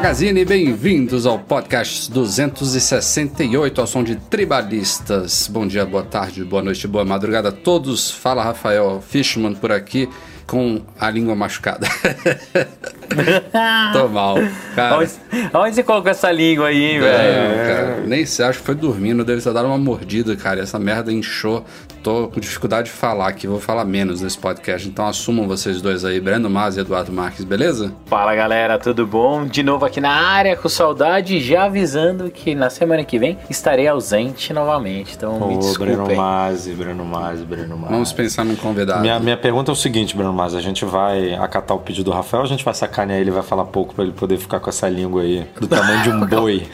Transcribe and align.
Magazine, 0.00 0.46
bem-vindos 0.46 1.26
ao 1.26 1.38
podcast 1.38 2.10
268 2.10 3.82
ao 3.82 3.86
som 3.86 4.02
de 4.02 4.16
Tribalistas. 4.16 5.46
Bom 5.46 5.66
dia, 5.66 5.84
boa 5.84 6.02
tarde, 6.02 6.42
boa 6.42 6.62
noite, 6.62 6.88
boa 6.88 7.04
madrugada 7.04 7.50
a 7.50 7.52
todos. 7.52 8.10
Fala 8.10 8.42
Rafael 8.42 9.02
Fishman 9.06 9.54
por 9.54 9.70
aqui 9.70 10.08
com 10.50 10.80
a 10.98 11.08
língua 11.08 11.36
machucada. 11.36 11.86
Tô 13.92 14.08
mal, 14.08 14.36
cara. 14.74 14.98
Onde, 14.98 15.10
onde 15.54 15.74
você 15.76 15.82
colocou 15.84 16.10
essa 16.10 16.30
língua 16.32 16.66
aí, 16.66 16.96
É, 16.96 17.00
velho? 17.00 18.08
nem 18.08 18.26
sei, 18.26 18.44
acho 18.44 18.58
que 18.58 18.66
foi 18.66 18.74
dormindo, 18.74 19.24
deve 19.24 19.40
ter 19.40 19.52
dado 19.52 19.66
uma 19.66 19.78
mordida, 19.78 20.34
cara. 20.34 20.60
Essa 20.60 20.78
merda 20.78 21.12
inchou. 21.12 21.64
Tô 22.02 22.28
com 22.28 22.40
dificuldade 22.40 22.86
de 22.86 22.92
falar 22.92 23.28
aqui, 23.28 23.46
vou 23.46 23.60
falar 23.60 23.84
menos 23.84 24.22
nesse 24.22 24.38
podcast. 24.38 24.88
Então 24.88 25.06
assumam 25.06 25.46
vocês 25.46 25.82
dois 25.82 26.02
aí, 26.04 26.18
Breno 26.18 26.48
Mas 26.48 26.76
e 26.76 26.80
Eduardo 26.80 27.12
Marques, 27.12 27.44
beleza? 27.44 27.92
Fala 28.06 28.34
galera, 28.34 28.78
tudo 28.78 29.06
bom? 29.06 29.44
De 29.44 29.62
novo 29.62 29.84
aqui 29.84 30.00
na 30.00 30.10
área 30.10 30.56
com 30.56 30.66
saudade, 30.68 31.38
já 31.40 31.64
avisando 31.64 32.30
que 32.30 32.54
na 32.54 32.70
semana 32.70 33.04
que 33.04 33.18
vem 33.18 33.36
estarei 33.50 33.86
ausente 33.86 34.50
novamente. 34.52 35.14
Então 35.14 35.46
me 35.46 35.56
Ô, 35.56 35.58
desculpem. 35.58 35.94
Breno 35.94 36.16
Masi, 36.16 36.72
Breno 36.72 37.04
Masi, 37.04 37.44
Breno 37.44 37.76
Masi. 37.76 37.92
Vamos 37.92 38.12
pensar 38.14 38.44
num 38.46 38.56
convidado. 38.56 39.02
Minha, 39.02 39.20
minha 39.20 39.36
pergunta 39.36 39.70
é 39.70 39.74
o 39.74 39.76
seguinte, 39.76 40.16
Breno 40.16 40.32
Masi, 40.40 40.56
a 40.56 40.60
gente 40.60 40.86
vai 40.86 41.34
acatar 41.34 41.76
o 41.76 41.80
pedido 41.80 42.06
do 42.06 42.10
Rafael 42.12 42.42
a 42.42 42.46
gente 42.46 42.64
vai 42.64 42.72
sacanear 42.72 43.20
ele 43.20 43.28
e 43.28 43.32
vai 43.32 43.42
falar 43.42 43.66
pouco 43.66 43.94
pra 43.94 44.02
ele 44.02 44.12
poder 44.14 44.38
ficar 44.38 44.58
com 44.58 44.70
essa 44.70 44.88
língua 44.88 45.20
aí 45.20 45.46
do 45.60 45.68
tamanho 45.68 46.02
de 46.02 46.08
um 46.08 46.20
boi? 46.26 46.66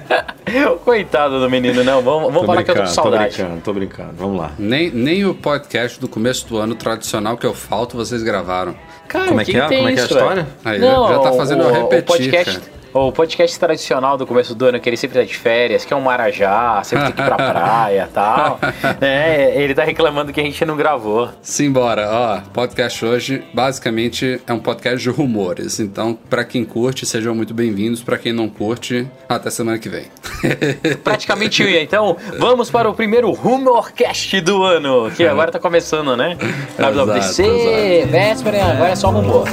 Coitado 0.84 1.40
do 1.40 1.48
menino, 1.48 1.82
não. 1.82 2.02
Vamos, 2.02 2.30
vamos 2.32 2.46
falar 2.46 2.62
que 2.62 2.70
eu 2.70 2.74
tô 2.74 2.80
com 2.82 2.86
tô 2.88 2.92
saudade. 2.94 3.36
brincando, 3.36 3.60
tô 3.62 3.72
brincando. 3.72 4.12
Vamos 4.16 4.38
lá. 4.38 4.50
Nem, 4.58 4.90
nem 4.90 5.24
o 5.24 5.34
podcast 5.34 5.98
do 5.98 6.08
começo 6.08 6.46
do 6.46 6.58
ano 6.58 6.74
tradicional 6.74 7.38
que 7.38 7.46
eu 7.46 7.54
falto, 7.54 7.96
vocês 7.96 8.22
gravaram. 8.22 8.74
Cara, 9.08 9.28
Como 9.28 9.40
é 9.40 9.44
que 9.44 9.52
que 9.52 9.58
é? 9.58 9.62
Como 9.62 9.88
é 9.88 9.92
que 9.92 9.98
é 9.98 10.02
a 10.02 10.06
história? 10.06 10.46
Aí, 10.62 10.78
Não, 10.78 11.08
já 11.08 11.18
tá 11.20 11.32
fazendo 11.32 11.62
eu 11.62 11.70
o, 11.70 11.72
repetir, 11.72 12.02
o 12.02 12.04
podcast, 12.04 12.60
cara. 12.60 12.79
O 12.92 13.12
podcast 13.12 13.56
tradicional 13.58 14.16
do 14.16 14.26
começo 14.26 14.52
do 14.52 14.66
ano, 14.66 14.80
que 14.80 14.88
ele 14.88 14.96
sempre 14.96 15.20
tá 15.20 15.24
de 15.24 15.36
férias, 15.36 15.84
que 15.84 15.92
é 15.92 15.96
um 15.96 16.00
marajá, 16.00 16.82
sempre 16.82 17.04
tem 17.06 17.12
que 17.14 17.22
ir 17.22 17.24
pra 17.24 17.36
praia 17.52 18.08
e 18.10 18.12
tal. 18.12 18.58
É, 19.00 19.62
ele 19.62 19.74
tá 19.74 19.84
reclamando 19.84 20.32
que 20.32 20.40
a 20.40 20.42
gente 20.42 20.64
não 20.64 20.76
gravou. 20.76 21.30
Simbora, 21.40 22.08
ó, 22.10 22.40
podcast 22.52 23.04
hoje 23.04 23.42
basicamente 23.54 24.40
é 24.46 24.52
um 24.52 24.58
podcast 24.58 25.00
de 25.00 25.08
rumores. 25.08 25.80
Então, 25.80 26.18
pra 26.28 26.44
quem 26.44 26.64
curte, 26.64 27.06
sejam 27.06 27.34
muito 27.34 27.54
bem-vindos. 27.54 28.02
Pra 28.02 28.18
quem 28.18 28.32
não 28.32 28.48
curte, 28.48 29.06
até 29.28 29.48
semana 29.50 29.78
que 29.78 29.88
vem. 29.88 30.04
Praticamente. 31.02 31.62
Então, 31.62 32.16
vamos 32.38 32.70
para 32.70 32.88
o 32.88 32.94
primeiro 32.94 33.30
Rumorcast 33.32 34.40
do 34.40 34.62
ano, 34.62 35.10
que 35.10 35.26
agora 35.26 35.50
tá 35.50 35.58
começando, 35.58 36.16
né? 36.16 36.36
WWDC, 36.78 38.06
véspera, 38.10 38.64
agora 38.64 38.90
é 38.90 38.96
só 38.96 39.10
rumor. 39.10 39.48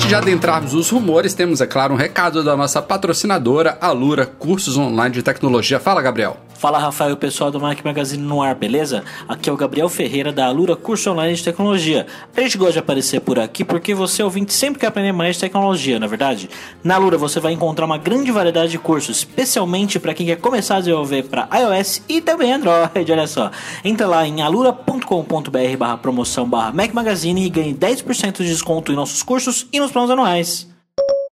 Antes 0.00 0.08
de 0.08 0.14
adentrarmos 0.14 0.72
os 0.72 0.88
rumores, 0.88 1.34
temos, 1.34 1.60
é 1.60 1.66
claro, 1.66 1.92
um 1.92 1.96
recado 1.96 2.42
da 2.42 2.56
nossa 2.56 2.80
patrocinadora, 2.80 3.76
Alura 3.82 4.24
Cursos 4.24 4.78
Online 4.78 5.14
de 5.14 5.22
Tecnologia. 5.22 5.78
Fala, 5.78 6.00
Gabriel. 6.00 6.38
Fala 6.60 6.78
Rafael, 6.78 7.16
pessoal 7.16 7.50
do 7.50 7.58
Mac 7.58 7.82
Magazine 7.82 8.22
no 8.22 8.42
ar, 8.42 8.54
beleza? 8.54 9.02
Aqui 9.26 9.48
é 9.48 9.52
o 9.52 9.56
Gabriel 9.56 9.88
Ferreira 9.88 10.30
da 10.30 10.44
Alura 10.44 10.76
Curso 10.76 11.10
Online 11.10 11.34
de 11.34 11.42
Tecnologia. 11.42 12.06
A 12.36 12.40
gente 12.42 12.58
gosta 12.58 12.74
de 12.74 12.78
aparecer 12.80 13.22
por 13.22 13.38
aqui 13.38 13.64
porque 13.64 13.94
você 13.94 14.22
ouvinte 14.22 14.52
sempre 14.52 14.78
quer 14.78 14.88
aprender 14.88 15.10
mais 15.10 15.36
de 15.36 15.40
tecnologia, 15.40 15.98
na 15.98 16.04
é 16.04 16.08
verdade? 16.10 16.50
Na 16.84 16.96
Alura 16.96 17.16
você 17.16 17.40
vai 17.40 17.54
encontrar 17.54 17.86
uma 17.86 17.96
grande 17.96 18.30
variedade 18.30 18.72
de 18.72 18.78
cursos, 18.78 19.16
especialmente 19.16 19.98
para 19.98 20.12
quem 20.12 20.26
quer 20.26 20.36
começar 20.36 20.76
a 20.76 20.80
desenvolver 20.80 21.22
para 21.22 21.48
iOS 21.50 22.02
e 22.06 22.20
também 22.20 22.52
Android, 22.52 23.10
olha 23.10 23.26
só. 23.26 23.50
Entra 23.82 24.06
lá 24.06 24.26
em 24.26 24.42
alura.com.br 24.42 25.76
barra 25.78 25.96
promoção 25.96 26.46
barra 26.46 26.72
Mac 26.72 26.92
Magazine 26.92 27.42
e 27.42 27.48
ganhe 27.48 27.72
10% 27.72 28.36
de 28.36 28.48
desconto 28.48 28.92
em 28.92 28.96
nossos 28.96 29.22
cursos 29.22 29.66
e 29.72 29.80
nos 29.80 29.89
planos 29.90 30.10
anuais. 30.10 30.68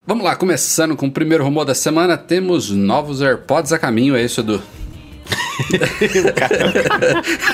Vamos 0.07 0.25
lá, 0.25 0.35
começando 0.35 0.97
com 0.97 1.07
o 1.07 1.13
primeiro 1.13 1.45
rumor 1.45 1.65
da 1.65 1.75
semana, 1.75 2.17
temos 2.17 2.71
novos 2.71 3.23
AirPods 3.23 3.73
a 3.73 3.79
caminho, 3.79 4.17
é 4.17 4.23
isso, 4.23 4.41
Edu? 4.41 4.61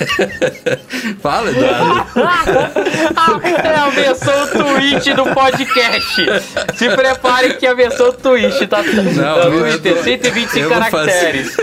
Fala, 1.20 1.50
Eduardo. 1.50 2.06
É 3.66 3.74
a 3.76 3.88
versão 3.90 4.46
tweet 4.48 5.12
do 5.14 5.24
podcast. 5.26 6.26
Se 6.76 6.88
prepare 6.90 7.54
que 7.54 7.66
a 7.66 7.74
versão 7.74 8.12
tweet 8.12 8.66
tá 8.66 8.82
Não, 8.82 9.50
no 9.50 9.60
Twitter, 9.60 9.96
tô- 9.96 10.02
125 10.02 10.58
eu 10.58 10.68
vou 10.68 10.78
caracteres. 10.78 11.56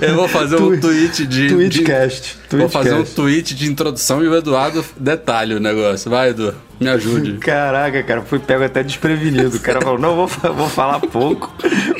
Eu 0.00 0.14
vou 0.14 0.28
fazer 0.28 0.56
um 0.56 0.78
tweet 0.80 1.26
de. 1.26 1.48
Tweetcast. 1.48 2.38
de- 2.48 2.56
Vou 2.56 2.68
fazer 2.68 2.94
um 2.94 3.04
tweet 3.04 3.54
de 3.54 3.66
introdução 3.70 4.22
e 4.24 4.28
o 4.28 4.34
Eduardo 4.36 4.84
detalhe 4.96 5.54
o 5.54 5.60
negócio. 5.60 6.10
Vai, 6.10 6.30
Edu, 6.30 6.54
me 6.80 6.88
ajude. 6.88 7.34
Caraca, 7.38 8.02
cara, 8.02 8.22
fui 8.22 8.38
pego 8.38 8.64
até 8.64 8.82
desprevenido. 8.82 9.56
O 9.56 9.60
cara 9.60 9.80
falou, 9.80 9.98
não, 9.98 10.14
vou, 10.14 10.26
vou 10.26 10.68
falar 10.68 11.00
pouco. 11.00 11.52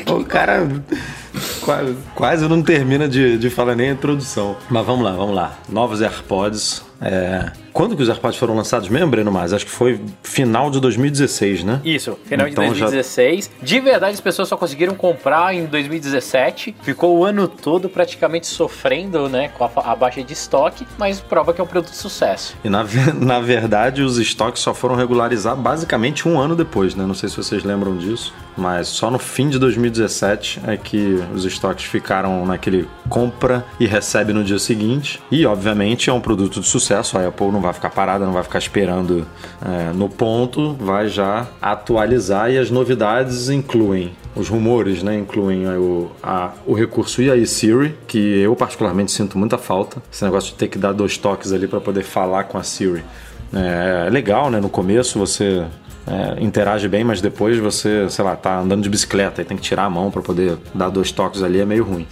O 0.07 0.23
cara 0.23 0.67
quase, 1.61 1.95
quase 2.15 2.47
não 2.47 2.61
termina 2.61 3.07
de, 3.07 3.37
de 3.37 3.49
falar 3.49 3.75
nem 3.75 3.89
a 3.89 3.93
introdução. 3.93 4.55
Mas 4.69 4.85
vamos 4.85 5.03
lá, 5.03 5.11
vamos 5.11 5.35
lá. 5.35 5.57
Novos 5.67 6.01
AirPods. 6.01 6.83
É... 7.01 7.51
Quando 7.79 7.95
que 7.95 8.03
os 8.03 8.09
AirPods 8.09 8.37
foram 8.37 8.57
lançados 8.57 8.89
mesmo, 8.89 9.09
Breno 9.09 9.31
Mas? 9.31 9.53
Acho 9.53 9.63
que 9.65 9.71
foi 9.71 10.01
final 10.21 10.69
de 10.69 10.81
2016, 10.81 11.63
né? 11.63 11.79
Isso, 11.85 12.19
final 12.25 12.45
Então 12.45 12.65
de 12.65 12.77
já- 12.77 12.87
2016. 12.87 13.49
De 13.63 13.79
verdade, 13.79 14.15
as 14.15 14.19
pessoas 14.19 14.49
só 14.49 14.57
conseguiram 14.57 14.93
comprar 14.95 15.55
em 15.55 15.65
2017. 15.65 16.75
Ficou 16.81 17.17
o 17.17 17.23
ano 17.23 17.47
todo 17.47 17.87
praticamente 17.87 18.47
sofrendo, 18.47 19.29
né, 19.29 19.47
com 19.57 19.63
a, 19.63 19.71
a 19.77 19.95
baixa 19.95 20.21
de 20.21 20.33
estoque, 20.33 20.85
mas 20.97 21.21
prova 21.21 21.53
que 21.53 21.61
é 21.61 21.63
um 21.63 21.67
produto 21.67 21.91
de 21.91 21.95
sucesso. 21.95 22.53
E 22.65 22.69
na, 22.69 22.83
na 23.17 23.39
verdade, 23.39 24.01
os 24.01 24.17
estoques 24.17 24.61
só 24.61 24.73
foram 24.73 24.95
regularizar 24.95 25.55
basicamente 25.55 26.27
um 26.27 26.37
ano 26.37 26.57
depois, 26.57 26.95
né? 26.95 27.05
Não 27.05 27.13
sei 27.15 27.29
se 27.29 27.37
vocês 27.37 27.63
lembram 27.63 27.95
disso, 27.95 28.33
mas 28.57 28.89
só 28.89 29.09
no 29.09 29.17
fim 29.17 29.47
de 29.47 29.57
2017 29.57 30.59
é 30.67 30.75
que 30.75 31.23
os 31.33 31.45
estoques 31.45 31.85
ficaram 31.85 32.45
naquele 32.45 32.89
compra 33.07 33.65
e 33.79 33.87
recebe 33.87 34.33
no 34.33 34.43
dia 34.43 34.59
seguinte. 34.59 35.21
E, 35.31 35.45
obviamente, 35.45 36.09
é 36.09 36.13
um 36.13 36.19
produto 36.19 36.59
de 36.59 36.67
sucesso. 36.67 37.17
A 37.17 37.25
Apple 37.25 37.47
não 37.51 37.61
vai 37.61 37.68
ficar 37.73 37.89
parada, 37.89 38.25
não 38.25 38.33
vai 38.33 38.43
ficar 38.43 38.59
esperando 38.59 39.25
é, 39.65 39.91
no 39.93 40.07
ponto, 40.09 40.73
vai 40.73 41.07
já 41.07 41.47
atualizar. 41.61 42.51
E 42.51 42.57
as 42.57 42.69
novidades 42.69 43.49
incluem 43.49 44.13
os 44.35 44.47
rumores, 44.47 45.01
né? 45.03 45.17
Incluem 45.17 45.67
o, 45.67 46.11
a- 46.21 46.51
o 46.65 46.73
recurso 46.73 47.21
e 47.21 47.31
aí 47.31 47.45
Siri, 47.45 47.95
que 48.07 48.17
eu 48.41 48.55
particularmente 48.55 49.11
sinto 49.11 49.37
muita 49.37 49.57
falta. 49.57 50.01
Esse 50.11 50.23
negócio 50.23 50.51
de 50.51 50.55
ter 50.57 50.67
que 50.67 50.77
dar 50.77 50.93
dois 50.93 51.17
toques 51.17 51.51
ali 51.51 51.67
para 51.67 51.79
poder 51.81 52.03
falar 52.03 52.43
com 52.45 52.57
a 52.57 52.63
Siri. 52.63 53.03
É 53.53 54.09
legal, 54.11 54.49
né? 54.51 54.59
No 54.59 54.69
começo 54.69 55.17
você 55.17 55.65
é, 56.07 56.43
interage 56.43 56.87
bem, 56.87 57.03
mas 57.03 57.21
depois 57.21 57.57
você, 57.57 58.09
sei 58.09 58.23
lá, 58.25 58.35
tá 58.35 58.59
andando 58.59 58.81
de 58.83 58.89
bicicleta 58.89 59.41
e 59.41 59.45
tem 59.45 59.55
que 59.57 59.63
tirar 59.63 59.83
a 59.85 59.89
mão 59.89 60.09
para 60.11 60.21
poder 60.21 60.57
dar 60.73 60.89
dois 60.89 61.11
toques 61.11 61.43
ali, 61.43 61.59
é 61.59 61.65
meio 61.65 61.83
ruim. 61.83 62.07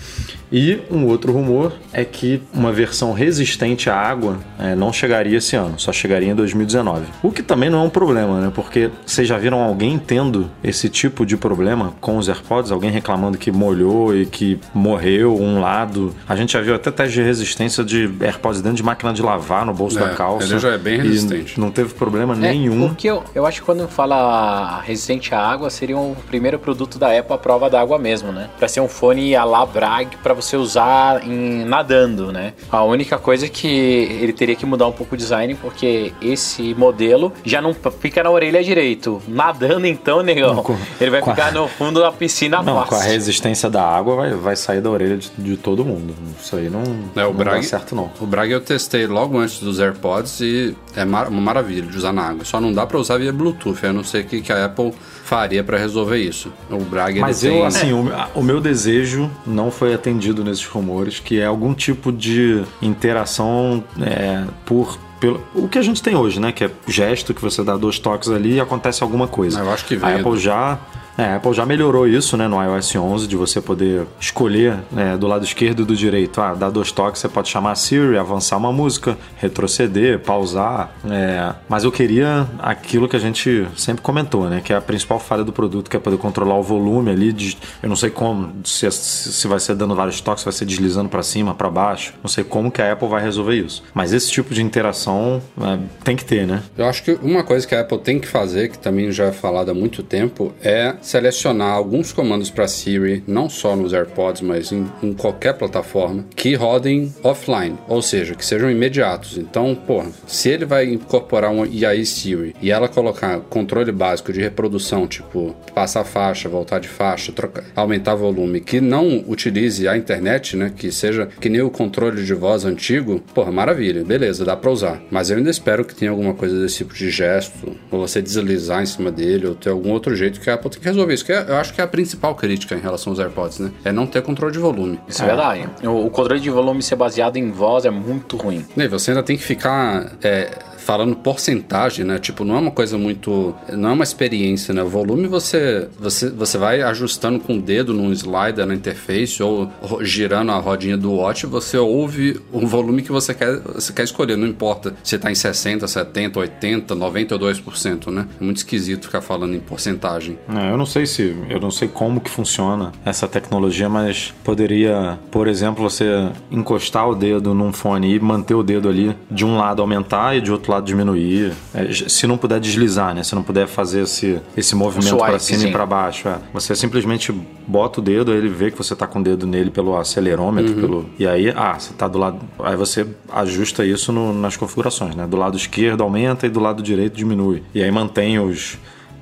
E 0.49 0.79
um 0.89 1.05
outro 1.07 1.33
rumor 1.33 1.73
é 1.91 2.05
que 2.05 2.41
uma 2.53 2.71
versão 2.71 3.11
resistente 3.11 3.89
à 3.89 3.95
água 3.97 4.37
é, 4.57 4.75
não 4.75 4.93
chegaria 4.93 5.37
esse 5.37 5.55
ano, 5.57 5.73
só 5.77 5.91
chegaria 5.91 6.29
em 6.31 6.35
2019. 6.35 7.01
O 7.21 7.31
que 7.31 7.43
também 7.43 7.69
não 7.69 7.79
é 7.79 7.83
um 7.83 7.89
problema, 7.89 8.39
né? 8.39 8.51
Porque 8.55 8.89
vocês 9.05 9.27
já 9.27 9.37
viram 9.37 9.59
alguém 9.61 9.97
tendo 9.99 10.49
esse 10.63 10.87
tipo 10.87 11.25
de 11.25 11.35
problema 11.35 11.93
com 11.99 12.17
os 12.17 12.29
AirPods? 12.29 12.71
Alguém 12.71 12.89
reclamando 12.91 13.37
que 13.37 13.51
molhou 13.51 14.15
e 14.15 14.25
que 14.25 14.57
morreu 14.73 15.35
um 15.37 15.59
lado? 15.59 16.13
A 16.29 16.35
gente 16.35 16.53
já 16.53 16.61
viu 16.61 16.75
até 16.75 16.91
teste 16.91 17.15
de 17.15 17.23
resistência 17.23 17.83
de 17.83 18.09
AirPods 18.21 18.61
dentro 18.61 18.77
de 18.77 18.83
máquina 18.83 19.11
de 19.13 19.21
lavar 19.21 19.65
no 19.65 19.73
bolso 19.73 19.97
É, 19.99 20.01
da 20.01 20.09
calça. 20.15 20.47
ele 20.47 20.59
já 20.59 20.69
é 20.69 20.77
bem 20.77 21.01
resistente. 21.01 21.59
não 21.59 21.71
teve 21.71 21.93
problema 21.93 22.33
É, 22.35 22.37
nenhum. 22.37 22.87
Porque 22.87 23.07
eu, 23.09 23.21
eu 23.35 23.45
acho 23.45 23.59
que 23.59 23.65
quando 23.65 23.76
fala 23.85 24.79
resistente 24.81 25.35
à 25.35 25.39
água, 25.45 25.69
seria 25.69 25.97
o 25.97 26.15
primeiro 26.27 26.57
produto 26.57 26.97
da 26.97 27.07
Apple 27.17 27.33
à 27.33 27.37
prova 27.37 27.69
da 27.69 27.81
água 27.81 27.99
mesmo, 27.99 28.31
né? 28.31 28.49
Pra 28.57 28.67
ser 28.69 28.79
um 28.79 28.87
fone 28.87 29.35
a 29.35 29.43
la 29.43 29.65
Bragg 29.65 30.15
pra 30.23 30.33
você 30.33 30.55
usar 30.55 31.21
em 31.27 31.65
nadando, 31.65 32.31
né? 32.31 32.53
A 32.71 32.83
única 32.83 33.17
coisa 33.17 33.45
é 33.45 33.49
que 33.49 33.67
ele 33.67 34.31
teria 34.31 34.55
que 34.55 34.65
mudar 34.65 34.87
um 34.87 34.91
pouco 34.93 35.15
o 35.15 35.17
design, 35.17 35.53
porque 35.55 36.13
esse 36.21 36.73
modelo 36.75 37.33
já 37.43 37.61
não 37.61 37.73
fica 37.73 38.23
na 38.23 38.31
orelha 38.31 38.63
direito. 38.63 39.21
Nadando 39.27 39.85
então, 39.85 40.21
negão, 40.23 40.53
Não, 40.55 40.63
com- 40.63 40.77
ele 41.01 41.11
vai 41.11 41.19
com 41.21 41.31
a- 41.31 41.35
ficar 41.35 41.51
no 41.51 41.67
fundo 41.67 41.99
da 41.99 42.11
piscina 42.11 42.61
Não, 42.63 42.75
fácil. 42.75 42.89
com 42.89 42.95
a 42.95 43.03
resistência 43.03 43.69
da 43.69 43.83
água 43.83 44.15
vai, 44.15 44.31
vai 44.33 44.55
sair 44.55 44.79
da 44.79 44.89
orelha 44.89 45.17
de, 45.17 45.29
de 45.37 45.57
todo 45.57 45.83
mundo. 45.83 46.13
Isso 46.41 46.55
aí 46.55 46.69
não, 46.69 46.81
É, 47.15 47.25
o 47.25 47.31
não 47.31 47.33
dá 47.37 47.43
Bragg, 47.43 47.63
certo, 47.65 47.95
não. 47.95 48.09
O 48.21 48.25
Bragg 48.25 48.51
eu 48.51 48.61
testei 48.61 49.05
logo 49.07 49.37
antes 49.37 49.59
dos 49.59 49.79
AirPods 49.79 50.39
e 50.41 50.75
é 50.95 51.03
mar- 51.03 51.27
uma 51.27 51.41
maravilha 51.41 51.81
de 51.87 51.97
usar 51.97 52.13
na 52.13 52.23
água. 52.29 52.45
Só 52.45 52.61
não 52.61 52.71
dá 52.71 52.85
pra 52.85 52.97
usar 52.97 53.17
via 53.17 53.33
Bluetooth. 53.33 53.66
Eu 53.81 53.93
não 53.93 54.03
sei 54.03 54.21
o 54.21 54.25
que, 54.25 54.41
que 54.41 54.51
a 54.51 54.65
Apple 54.65 54.93
faria 55.23 55.63
pra 55.63 55.77
resolver 55.77 56.17
isso. 56.17 56.51
O 56.69 56.79
Bragg 56.79 57.19
Mas 57.19 57.43
ele 57.43 57.55
eu, 57.55 57.57
tem... 57.59 57.67
assim, 57.67 57.93
o, 57.93 58.09
o 58.35 58.43
meu 58.43 58.61
desejo 58.61 59.29
não 59.45 59.71
foi 59.71 59.93
atendido 59.93 60.43
nesses 60.43 60.65
rumores, 60.65 61.19
que 61.19 61.39
é 61.39 61.45
algum 61.45 61.73
tipo 61.73 62.11
de 62.11 62.63
interação 62.81 63.83
é, 64.01 64.43
por. 64.65 64.97
Pelo, 65.19 65.43
o 65.55 65.67
que 65.67 65.79
a 65.79 65.81
gente 65.81 66.01
tem 66.03 66.15
hoje, 66.15 66.39
né? 66.39 66.51
Que 66.51 66.65
é 66.65 66.71
gesto 66.87 67.33
que 67.33 67.41
você 67.41 67.63
dá 67.63 67.75
dois 67.75 67.97
toques 67.97 68.29
ali 68.29 68.55
e 68.55 68.59
acontece 68.59 69.01
alguma 69.01 69.27
coisa. 69.27 69.59
Eu 69.59 69.71
acho 69.71 69.83
que 69.85 69.95
vem 69.95 70.07
A 70.07 70.15
Apple 70.17 70.37
já. 70.37 70.79
É, 71.17 71.23
a 71.23 71.35
Apple 71.37 71.53
já 71.53 71.65
melhorou 71.65 72.07
isso, 72.07 72.37
né, 72.37 72.47
no 72.47 72.61
iOS 72.61 72.95
11, 72.95 73.27
de 73.27 73.35
você 73.35 73.59
poder 73.59 74.05
escolher 74.19 74.77
né, 74.91 75.17
do 75.17 75.25
lado 75.25 75.43
esquerdo 75.43 75.81
e 75.81 75.85
do 75.85 75.95
direito. 75.95 76.39
Ah, 76.39 76.53
dá 76.53 76.69
dois 76.69 76.91
toques, 76.91 77.19
você 77.19 77.27
pode 77.27 77.49
chamar 77.49 77.71
a 77.71 77.75
Siri, 77.75 78.17
avançar 78.17 78.57
uma 78.57 78.71
música, 78.71 79.17
retroceder, 79.37 80.19
pausar. 80.19 80.91
é, 81.09 81.55
mas 81.67 81.83
eu 81.83 81.91
queria 81.91 82.47
aquilo 82.59 83.09
que 83.09 83.15
a 83.15 83.19
gente 83.19 83.67
sempre 83.75 84.03
comentou, 84.03 84.47
né, 84.47 84.61
que 84.63 84.71
é 84.71 84.75
a 84.75 84.81
principal 84.81 85.19
falha 85.19 85.43
do 85.43 85.51
produto, 85.51 85.89
que 85.89 85.97
é 85.97 85.99
poder 85.99 86.17
controlar 86.17 86.55
o 86.55 86.63
volume 86.63 87.09
ali. 87.09 87.33
De, 87.33 87.57
eu 87.81 87.89
não 87.89 87.95
sei 87.95 88.11
como, 88.11 88.53
se, 88.63 88.89
se 88.91 89.47
vai 89.47 89.59
ser 89.59 89.75
dando 89.75 89.95
vários 89.95 90.21
toques, 90.21 90.43
vai 90.43 90.53
ser 90.53 90.65
deslizando 90.65 91.09
para 91.09 91.23
cima, 91.23 91.55
para 91.55 91.69
baixo. 91.69 92.13
Não 92.21 92.29
sei 92.29 92.43
como 92.43 92.69
que 92.69 92.81
a 92.81 92.93
Apple 92.93 93.07
vai 93.07 93.23
resolver 93.23 93.55
isso. 93.55 93.83
Mas 93.93 94.13
esse 94.13 94.29
tipo 94.29 94.53
de 94.53 94.61
interação 94.61 95.41
é, 95.59 95.79
tem 96.03 96.15
que 96.15 96.23
ter, 96.23 96.45
né? 96.45 96.61
Eu 96.77 96.85
acho 96.85 97.01
que 97.01 97.17
uma 97.23 97.43
coisa 97.43 97.65
que 97.65 97.73
a 97.73 97.81
Apple 97.81 97.97
tem 97.97 98.19
que 98.19 98.27
fazer, 98.27 98.69
que 98.69 98.77
também 98.77 99.11
já 99.11 99.25
é 99.25 99.31
falado 99.31 99.71
há 99.71 99.73
muito 99.73 100.03
tempo, 100.03 100.53
é 100.61 100.95
selecionar 101.07 101.71
alguns 101.71 102.11
comandos 102.11 102.49
para 102.49 102.67
Siri, 102.67 103.23
não 103.25 103.49
só 103.49 103.77
nos 103.77 103.93
AirPods, 103.93 104.41
mas 104.41 104.73
em, 104.73 104.85
em 105.01 105.13
qualquer 105.13 105.53
plataforma, 105.53 106.25
que 106.35 106.53
rodem 106.53 107.13
offline, 107.23 107.77
ou 107.87 108.01
seja, 108.01 108.35
que 108.35 108.45
sejam 108.45 108.69
imediatos. 108.69 109.37
Então, 109.37 109.73
pô, 109.73 110.03
se 110.27 110.49
ele 110.49 110.65
vai 110.65 110.85
incorporar 110.85 111.49
um 111.49 111.65
IAI 111.65 112.03
Siri 112.03 112.53
e 112.61 112.71
ela 112.71 112.89
colocar 112.89 113.39
controle 113.39 113.91
básico 113.91 114.33
de 114.33 114.41
reprodução, 114.41 115.07
tipo 115.07 115.55
passar 115.73 116.03
faixa, 116.03 116.49
voltar 116.49 116.79
de 116.79 116.89
faixa, 116.89 117.31
trocar, 117.31 117.63
aumentar 117.73 118.15
volume, 118.15 118.59
que 118.59 118.81
não 118.81 119.23
utilize 119.27 119.87
a 119.87 119.95
internet, 119.95 120.57
né, 120.57 120.73
que 120.75 120.91
seja 120.91 121.29
que 121.39 121.47
nem 121.47 121.61
o 121.61 121.69
controle 121.69 122.25
de 122.25 122.33
voz 122.33 122.65
antigo, 122.65 123.23
porra, 123.33 123.51
maravilha, 123.51 124.03
beleza, 124.03 124.43
dá 124.43 124.57
pra 124.57 124.71
usar. 124.71 125.01
Mas 125.09 125.29
eu 125.29 125.37
ainda 125.37 125.49
espero 125.49 125.85
que 125.85 125.95
tenha 125.95 126.11
alguma 126.11 126.33
coisa 126.33 126.59
desse 126.59 126.77
tipo 126.77 126.93
de 126.93 127.09
gesto, 127.09 127.77
ou 127.89 127.99
você 127.99 128.21
deslizar 128.21 128.83
em 128.83 128.85
cima 128.85 129.09
dele, 129.09 129.47
ou 129.47 129.55
ter 129.55 129.69
algum 129.69 129.91
outro 129.91 130.13
jeito 130.13 130.41
que 130.41 130.49
a 130.49 130.55
Apple 130.55 130.69
tem 130.69 130.81
que 130.81 130.96
resolver 130.97 131.13
isso. 131.13 131.25
Que 131.25 131.31
é- 131.33 131.45
eu 131.47 131.55
acho 131.57 131.73
que 131.73 131.81
é 131.81 131.83
a 131.83 131.87
principal 131.87 132.35
crítica 132.35 132.75
em 132.75 132.79
relação 132.79 133.11
aos 133.11 133.19
AirPods, 133.19 133.59
né? 133.59 133.71
É 133.85 133.91
não 133.91 134.05
ter 134.05 134.21
controle 134.21 134.51
de 134.53 134.59
volume. 134.59 134.99
Isso 135.07 135.21
é 135.23 135.25
verdade. 135.25 135.69
O, 135.83 136.05
o 136.05 136.09
controle 136.09 136.39
de 136.39 136.49
volume 136.49 136.81
ser 136.83 136.95
baseado 136.95 137.37
em 137.37 137.51
voz 137.51 137.85
é 137.85 137.89
muito 137.89 138.37
ruim. 138.37 138.65
E 138.75 138.87
você 138.87 139.11
ainda 139.11 139.23
tem 139.23 139.37
que 139.37 139.43
ficar 139.43 140.11
é, 140.23 140.49
falando 140.87 141.17
porcentagem, 141.17 142.05
né? 142.05 142.17
Tipo, 142.17 142.45
não 142.45 142.55
é 142.55 142.59
uma 142.59 142.71
coisa 142.71 142.97
muito. 142.97 143.53
Não 143.73 143.89
é 143.89 143.91
uma 143.91 144.05
experiência, 144.05 144.73
né? 144.73 144.81
O 144.81 144.87
volume 144.87 145.27
você, 145.27 145.89
você, 145.99 146.29
você 146.29 146.57
vai 146.57 146.81
ajustando 146.81 147.41
com 147.41 147.57
o 147.57 147.61
dedo 147.61 147.93
num 147.93 148.09
slider 148.13 148.65
na 148.65 148.73
interface 148.73 149.43
ou 149.43 149.69
girando 149.99 150.53
a 150.53 150.57
rodinha 150.57 150.95
do 150.95 151.11
watch, 151.11 151.45
você 151.45 151.77
ouve 151.77 152.39
o 152.53 152.65
volume 152.65 153.01
que 153.01 153.11
você 153.11 153.33
quer, 153.33 153.59
você 153.59 153.91
quer 153.91 154.03
escolher. 154.03 154.37
Não 154.37 154.47
importa 154.47 154.95
se 155.03 155.19
tá 155.19 155.29
em 155.29 155.35
60, 155.35 155.85
70, 155.85 156.39
80, 156.39 156.95
92%, 156.95 158.09
né? 158.09 158.25
É 158.39 158.43
muito 158.43 158.57
esquisito 158.57 159.07
ficar 159.07 159.19
falando 159.19 159.55
em 159.55 159.59
porcentagem. 159.59 160.39
É, 160.55 160.71
eu 160.71 160.77
não 160.77 160.85
sei 160.85 161.05
se, 161.05 161.35
eu 161.49 161.59
não 161.59 161.69
sei 161.69 161.89
como 161.89 162.21
que 162.21 162.29
funciona 162.29 162.93
essa 163.03 163.27
tecnologia, 163.27 163.89
mas 163.89 164.33
poderia, 164.41 165.19
por 165.29 165.49
exemplo, 165.49 165.83
você 165.83 166.31
encostar 166.49 167.09
o 167.09 167.13
dedo 167.13 167.53
num 167.53 167.73
fone 167.73 168.15
e 168.15 168.19
manter 168.21 168.53
o 168.53 168.63
dedo 168.63 168.87
ali, 168.87 169.13
de 169.29 169.45
um 169.45 169.57
lado 169.57 169.81
aumentar 169.81 170.37
e 170.37 170.39
de 170.39 170.49
outro 170.49 170.71
lado 170.71 170.76
diminuir. 170.81 171.53
É, 171.73 171.91
se 171.91 172.27
não 172.27 172.37
puder 172.37 172.59
deslizar, 172.59 173.13
né? 173.13 173.23
Se 173.23 173.35
não 173.35 173.43
puder 173.43 173.67
fazer 173.67 174.01
esse, 174.03 174.39
esse 174.55 174.75
movimento 174.75 175.17
para 175.17 175.39
cima 175.39 175.59
sim. 175.59 175.69
e 175.69 175.71
para 175.71 175.85
baixo, 175.85 176.27
é. 176.27 176.39
você 176.53 176.75
simplesmente 176.75 177.31
bota 177.67 177.99
o 177.99 178.03
dedo, 178.03 178.33
ele 178.33 178.49
vê 178.49 178.71
que 178.71 178.77
você 178.77 178.95
tá 178.95 179.05
com 179.07 179.19
o 179.19 179.23
dedo 179.23 179.45
nele 179.45 179.69
pelo 179.69 179.97
acelerômetro, 179.97 180.73
pelo 180.75 181.09
e 181.19 181.27
aí, 181.27 181.49
ah, 181.55 181.77
você 181.77 181.93
tá 181.93 182.07
do 182.07 182.17
lado, 182.17 182.39
aí 182.59 182.75
você 182.75 183.05
ajusta 183.31 183.85
isso 183.85 184.11
no- 184.11 184.33
nas 184.33 184.55
configurações, 184.55 185.15
né? 185.15 185.27
Do 185.27 185.37
lado 185.37 185.57
esquerdo 185.57 186.03
aumenta 186.03 186.45
e 186.45 186.49
do 186.49 186.59
lado 186.59 186.81
direito 186.81 187.15
diminui. 187.15 187.63
E 187.73 187.83
aí 187.83 187.91
mantém 187.91 188.39
os 188.39 188.77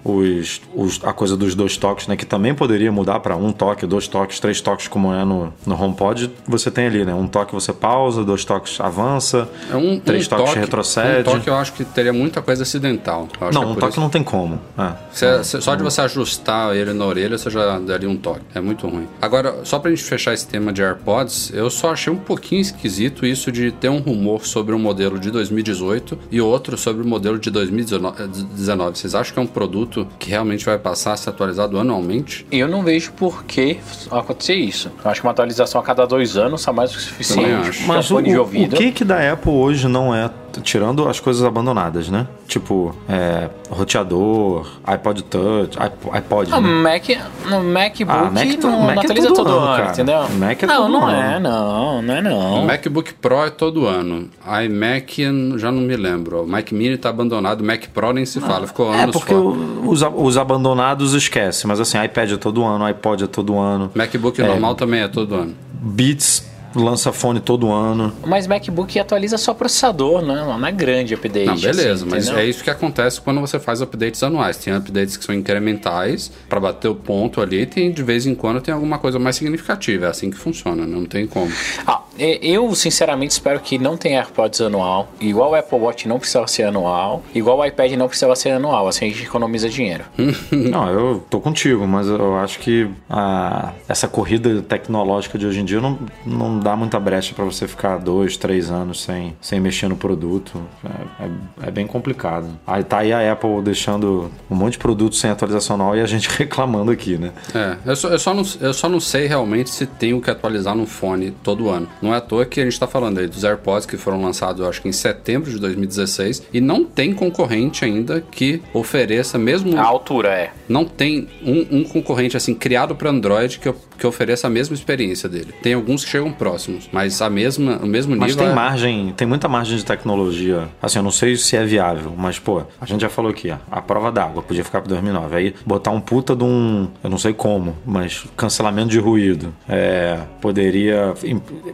os, 0.05 0.61
os- 0.75 1.01
a 1.03 1.11
coisa 1.11 1.35
dos 1.35 1.55
dois 1.55 1.75
toques, 1.77 2.07
né? 2.07 2.15
Que 2.15 2.25
também 2.25 2.53
poderia 2.53 2.91
mudar 2.91 3.19
para 3.19 3.35
um 3.35 3.51
toque, 3.51 3.85
dois 3.87 4.07
toques, 4.07 4.39
três 4.39 4.61
toques, 4.61 4.87
como 4.87 5.11
é 5.11 5.25
no, 5.25 5.51
no 5.65 5.81
HomePod. 5.81 6.31
Você 6.47 6.69
tem 6.69 6.85
ali, 6.85 7.03
né? 7.03 7.13
Um 7.13 7.27
toque 7.27 7.53
você 7.53 7.73
pausa, 7.73 8.23
dois 8.23 8.45
toques 8.45 8.79
avança, 8.79 9.49
É 9.71 9.75
um, 9.75 9.99
três 9.99 10.27
um 10.27 10.29
toques 10.29 10.45
toque, 10.45 10.59
retrocede. 10.59 11.19
Um 11.29 11.33
toque 11.33 11.49
eu 11.49 11.55
acho 11.55 11.73
que 11.73 11.83
teria 11.83 12.13
muita 12.13 12.41
coisa 12.41 12.61
acidental. 12.63 13.27
Eu 13.41 13.47
acho 13.47 13.57
que 13.57 13.63
não, 13.65 13.71
é 13.71 13.71
um 13.73 13.75
toque 13.75 13.91
isso. 13.93 13.99
não 13.99 14.09
tem 14.09 14.23
como. 14.23 14.59
É. 14.77 14.91
Cê- 15.11 15.43
cê- 15.43 15.61
só 15.61 15.73
de 15.75 15.81
você 15.81 16.01
ajustar 16.01 16.75
ele 16.75 16.93
na 16.93 17.05
orelha, 17.05 17.37
você 17.37 17.49
já 17.49 17.79
daria 17.79 18.07
um 18.09 18.15
toque. 18.15 18.41
É 18.53 18.61
muito 18.61 18.87
ruim. 18.87 19.07
Agora, 19.19 19.61
só 19.63 19.79
pra 19.79 19.89
gente 19.89 20.03
fechar 20.03 20.33
esse 20.35 20.47
tema 20.47 20.71
de 20.71 20.83
AirPods, 20.83 21.51
eu 21.53 21.69
só 21.71 21.91
achei 21.91 22.13
um 22.13 22.17
pouquinho 22.17 22.61
esquisito 22.61 23.25
isso 23.25 23.51
de 23.51 23.71
ter 23.71 23.89
um 23.89 23.97
rumor 23.99 24.45
sobre 24.45 24.75
um 24.75 24.79
modelo 24.79 25.17
de 25.17 25.31
2018 25.31 26.17
e 26.31 26.39
outro 26.39 26.77
sobre 26.77 27.01
o 27.03 27.07
modelo 27.07 27.39
de 27.39 27.49
2019. 27.49 28.97
Vocês 28.97 29.15
acham 29.15 29.33
que 29.33 29.39
é 29.39 29.41
um 29.41 29.47
produto 29.47 29.94
que 30.03 30.31
realmente 30.31 30.65
vai 30.65 30.79
passar 30.79 31.13
a 31.13 31.17
ser 31.17 31.29
atualizado 31.29 31.79
anualmente? 31.79 32.45
Eu 32.51 32.67
não 32.67 32.83
vejo 32.83 33.13
por 33.13 33.43
que 33.45 33.77
acontecer 34.11 34.55
isso. 34.55 34.91
Eu 35.03 35.11
acho 35.11 35.21
que 35.21 35.27
uma 35.27 35.31
atualização 35.31 35.79
a 35.79 35.83
cada 35.83 36.05
dois 36.07 36.35
anos 36.35 36.61
está 36.61 36.73
mais 36.73 36.91
do 36.91 36.97
que 36.97 37.03
suficiente. 37.03 37.83
Mas 37.85 38.09
o, 38.09 38.17
o 38.17 38.69
que 38.69 38.91
que 38.91 39.05
da 39.05 39.31
Apple 39.31 39.51
hoje 39.51 39.87
não 39.87 40.13
é, 40.13 40.29
tirando 40.61 41.07
as 41.07 41.19
coisas 41.19 41.43
abandonadas, 41.43 42.09
né? 42.09 42.27
Tipo, 42.47 42.95
é, 43.09 43.49
roteador, 43.69 44.67
iPod 44.83 45.23
Touch, 45.23 45.77
iP- 45.77 46.17
iPod, 46.17 46.51
O 46.53 46.61
né? 46.61 46.69
Mac, 46.69 47.03
no 47.49 47.63
MacBook 47.63 48.09
Ah, 48.09 48.31
Mac 48.31 48.45
não, 48.63 48.71
não 48.83 48.89
é 48.91 48.93
atualiza 48.99 49.27
todo 49.29 49.35
todo, 49.37 49.49
ano, 49.49 49.59
ano, 49.65 49.77
cara. 49.77 49.91
entendeu? 49.91 50.29
Mac 50.37 50.63
é 50.63 50.65
não, 50.65 50.75
todo 50.81 50.91
não 50.91 51.05
ano. 51.07 51.17
é, 51.21 51.39
não, 51.39 52.01
não 52.01 52.13
é 52.15 52.21
não. 52.21 52.63
O 52.63 52.65
MacBook 52.65 53.13
Pro 53.15 53.45
é 53.45 53.49
todo 53.49 53.85
ano. 53.87 54.29
iMac 54.65 55.23
já 55.57 55.71
não 55.71 55.81
me 55.81 55.95
lembro. 55.95 56.43
O 56.43 56.47
Mac 56.47 56.71
Mini 56.71 56.97
tá 56.97 57.09
abandonado. 57.09 57.61
O 57.61 57.63
Mac 57.63 57.83
Pro 57.93 58.13
nem 58.13 58.25
se 58.25 58.39
fala. 58.39 58.67
Ficou 58.67 58.93
É, 58.93 59.03
anos 59.03 59.15
porque 59.15 59.33
fora. 59.33 59.45
o- 59.45 59.89
os, 59.89 60.01
os 60.15 60.37
abandonados 60.37 61.13
esquece, 61.13 61.67
mas 61.67 61.79
assim, 61.79 62.01
iPad 62.03 62.31
é 62.33 62.37
todo 62.37 62.63
ano, 62.63 62.85
iPod 62.85 63.23
é 63.23 63.27
todo 63.27 63.57
ano, 63.57 63.91
MacBook 63.95 64.41
normal 64.41 64.75
também 64.75 65.01
é 65.01 65.07
todo 65.07 65.35
ano. 65.35 65.53
Beats 65.73 66.45
lança 66.75 67.11
fone 67.13 67.39
todo 67.39 67.71
ano. 67.71 68.13
Mas 68.25 68.45
MacBook 68.47 68.99
atualiza 68.99 69.37
só 69.37 69.53
processador, 69.53 70.21
né? 70.21 70.35
Não 70.35 70.65
é 70.67 70.71
grande 70.71 71.13
update. 71.13 71.45
Não, 71.47 71.55
beleza, 71.55 72.03
assim, 72.03 72.05
mas 72.09 72.25
entendeu? 72.25 72.43
é 72.43 72.45
isso 72.47 72.63
que 72.63 72.69
acontece 72.69 73.21
quando 73.21 73.39
você 73.41 73.59
faz 73.59 73.81
updates 73.81 74.21
anuais. 74.23 74.57
Tem 74.57 74.73
updates 74.73 75.17
que 75.17 75.23
são 75.25 75.33
incrementais 75.33 76.31
pra 76.49 76.59
bater 76.59 76.87
o 76.87 76.95
ponto 76.95 77.41
ali, 77.41 77.61
e 77.61 77.65
tem 77.65 77.91
de 77.91 78.03
vez 78.03 78.25
em 78.25 78.35
quando 78.35 78.61
tem 78.61 78.73
alguma 78.73 78.97
coisa 78.97 79.17
mais 79.17 79.35
significativa. 79.35 80.05
É 80.05 80.09
assim 80.09 80.29
que 80.29 80.37
funciona, 80.37 80.85
não 80.85 81.05
tem 81.05 81.25
como. 81.25 81.51
Ah, 81.87 82.01
Eu, 82.17 82.73
sinceramente, 82.75 83.31
espero 83.31 83.59
que 83.59 83.77
não 83.77 83.97
tenha 83.97 84.19
AirPods 84.19 84.61
anual. 84.61 85.09
Igual 85.19 85.51
o 85.51 85.55
Apple 85.55 85.77
Watch 85.79 86.07
não 86.07 86.17
precisava 86.19 86.47
ser 86.47 86.63
anual. 86.63 87.23
Igual 87.33 87.59
o 87.59 87.65
iPad 87.65 87.91
não 87.93 88.07
precisava 88.07 88.35
ser 88.35 88.51
anual. 88.51 88.87
Assim 88.87 89.05
a 89.05 89.09
gente 89.09 89.23
economiza 89.23 89.69
dinheiro. 89.69 90.03
Não, 90.51 90.89
eu 90.89 91.23
tô 91.29 91.39
contigo, 91.39 91.85
mas 91.87 92.07
eu 92.07 92.35
acho 92.37 92.59
que 92.59 92.87
a- 93.09 93.73
essa 93.87 94.07
corrida 94.07 94.61
tecnológica 94.61 95.37
de 95.37 95.45
hoje 95.45 95.59
em 95.59 95.65
dia 95.65 95.79
não, 95.81 95.97
não 96.25 96.59
dá 96.65 96.75
muita 96.75 96.99
brecha 96.99 97.35
pra 97.35 97.45
você 97.45 97.67
ficar 97.67 97.99
dois, 97.99 98.35
três 98.37 98.71
anos 98.71 99.03
sem, 99.03 99.35
sem 99.39 99.59
mexer 99.59 99.87
no 99.87 99.95
produto. 99.95 100.59
É, 100.83 101.25
é- 101.25 101.67
é 101.67 101.71
bem 101.71 101.85
complicado. 101.85 102.47
Aí 102.65 102.83
tá 102.83 102.97
aí 102.99 103.13
a 103.13 103.31
Apple 103.31 103.61
deixando 103.61 104.31
um 104.49 104.55
monte 104.55 104.73
de 104.73 104.79
produto 104.79 105.15
sem 105.15 105.29
atualização 105.29 105.75
anual 105.75 105.95
e 105.95 106.01
a 106.01 106.05
gente 106.07 106.27
reclamando 106.37 106.91
aqui, 106.91 107.17
né? 107.17 107.31
É, 107.53 107.77
eu 107.85 107.95
só, 107.95 108.09
eu, 108.09 108.17
só 108.19 108.33
não, 108.33 108.43
eu 108.59 108.73
só 108.73 108.89
não 108.89 108.99
sei 108.99 109.27
realmente 109.27 109.69
se 109.69 109.85
tenho 109.85 110.19
que 110.19 110.29
atualizar 110.31 110.75
no 110.75 110.87
fone 110.87 111.29
todo 111.43 111.69
ano. 111.69 111.87
Não 112.01 112.13
é 112.13 112.17
à 112.17 112.21
toa 112.21 112.45
que 112.45 112.59
a 112.59 112.63
gente 112.65 112.79
tá 112.79 112.87
falando 112.87 113.19
aí 113.19 113.27
dos 113.27 113.43
AirPods 113.43 113.85
que 113.85 113.95
foram 113.95 114.21
lançados, 114.21 114.59
eu 114.61 114.67
acho 114.67 114.81
que 114.81 114.89
em 114.89 114.91
setembro 114.91 115.51
de 115.51 115.59
2016, 115.59 116.43
e 116.51 116.59
não 116.59 116.83
tem 116.83 117.13
concorrente 117.13 117.85
ainda 117.85 118.21
que 118.21 118.61
ofereça, 118.73 119.37
mesmo. 119.37 119.77
A 119.77 119.83
altura 119.83 120.29
é. 120.29 120.51
Não 120.67 120.83
tem 120.83 121.27
um, 121.45 121.79
um 121.79 121.83
concorrente 121.83 122.35
assim 122.35 122.55
criado 122.55 122.95
para 122.95 123.09
Android 123.11 123.59
que, 123.59 123.71
que 123.97 124.05
ofereça 124.05 124.47
a 124.47 124.49
mesma 124.49 124.73
experiência 124.75 125.27
dele. 125.29 125.53
Tem 125.61 125.73
alguns 125.73 126.03
que 126.03 126.09
chegam 126.11 126.31
próximos, 126.31 126.89
mas 126.91 127.21
a 127.21 127.29
mesma, 127.29 127.77
o 127.81 127.85
mesmo 127.85 128.15
Mas 128.15 128.31
nível. 128.31 128.43
tem 128.43 128.51
é- 128.51 128.55
margem, 128.55 129.13
tem 129.15 129.27
muita 129.27 129.47
margem 129.47 129.77
de 129.77 129.85
tecnologia. 129.85 130.67
Assim, 130.81 130.99
eu 130.99 131.03
não 131.03 131.11
sei 131.11 131.35
se 131.35 131.55
é 131.55 131.63
viável, 131.65 132.13
mas, 132.17 132.39
pô, 132.39 132.63
a 132.79 132.85
gente 132.85 133.01
já 133.01 133.09
falou 133.09 133.31
aqui, 133.31 133.51
ó, 133.51 133.57
a 133.71 133.81
prova 133.81 134.11
d'água 134.11 134.41
podia 134.41 134.63
ficar 134.63 134.81
para 134.81 134.89
2009. 134.89 135.35
Aí 135.35 135.55
botar 135.65 135.91
um 135.91 135.99
puta 136.01 136.35
de 136.35 136.43
um, 136.43 136.87
eu 137.03 137.09
não 137.09 137.17
sei 137.17 137.33
como, 137.33 137.75
mas 137.85 138.25
cancelamento 138.37 138.89
de 138.89 138.99
ruído. 138.99 139.53
É, 139.67 140.19
poderia. 140.41 141.13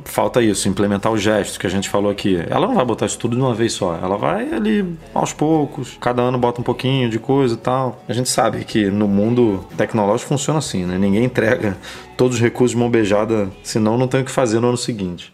Falta 0.06 0.42
isso, 0.42 0.68
implementar 0.68 1.12
o 1.12 1.18
gesto 1.18 1.60
que 1.60 1.68
a 1.68 1.70
gente 1.70 1.90
falou 1.90 2.12
aqui. 2.12 2.40
Ela 2.50 2.68
não 2.68 2.76
vai 2.76 2.86
botar 2.86 3.06
isso 3.06 3.18
tudo 3.18 3.36
de 3.36 3.42
uma 3.42 3.54
vez 3.54 3.74
só. 3.74 3.98
Ela 4.02 4.18
vai 4.18 4.54
ali 4.54 4.86
aos 5.14 5.34
poucos, 5.34 5.98
cada 6.00 6.22
ano 6.22 6.38
bota 6.38 6.62
um 6.62 6.64
pouquinho 6.64 7.10
de 7.10 7.20
coisa 7.20 7.54
e 7.56 7.58
tal. 7.58 8.04
A 8.08 8.14
gente 8.14 8.30
sabe 8.30 8.64
que 8.64 8.86
no 8.90 9.08
mundo 9.08 9.66
tecnológico 9.78 10.30
funciona 10.30 10.60
assim, 10.60 10.86
né? 10.86 10.98
Ninguém 10.98 11.24
entrega 11.24 11.78
todos 12.22 12.36
os 12.38 12.42
recursos 12.44 12.74
de 12.74 12.78
mão 12.78 12.88
beijada, 12.88 13.50
senão 13.64 13.98
não 13.98 14.08
tem 14.08 14.22
o 14.22 14.24
que 14.24 14.30
fazer 14.30 14.60
no 14.60 14.68
ano 14.68 14.78
seguinte. 14.78 15.34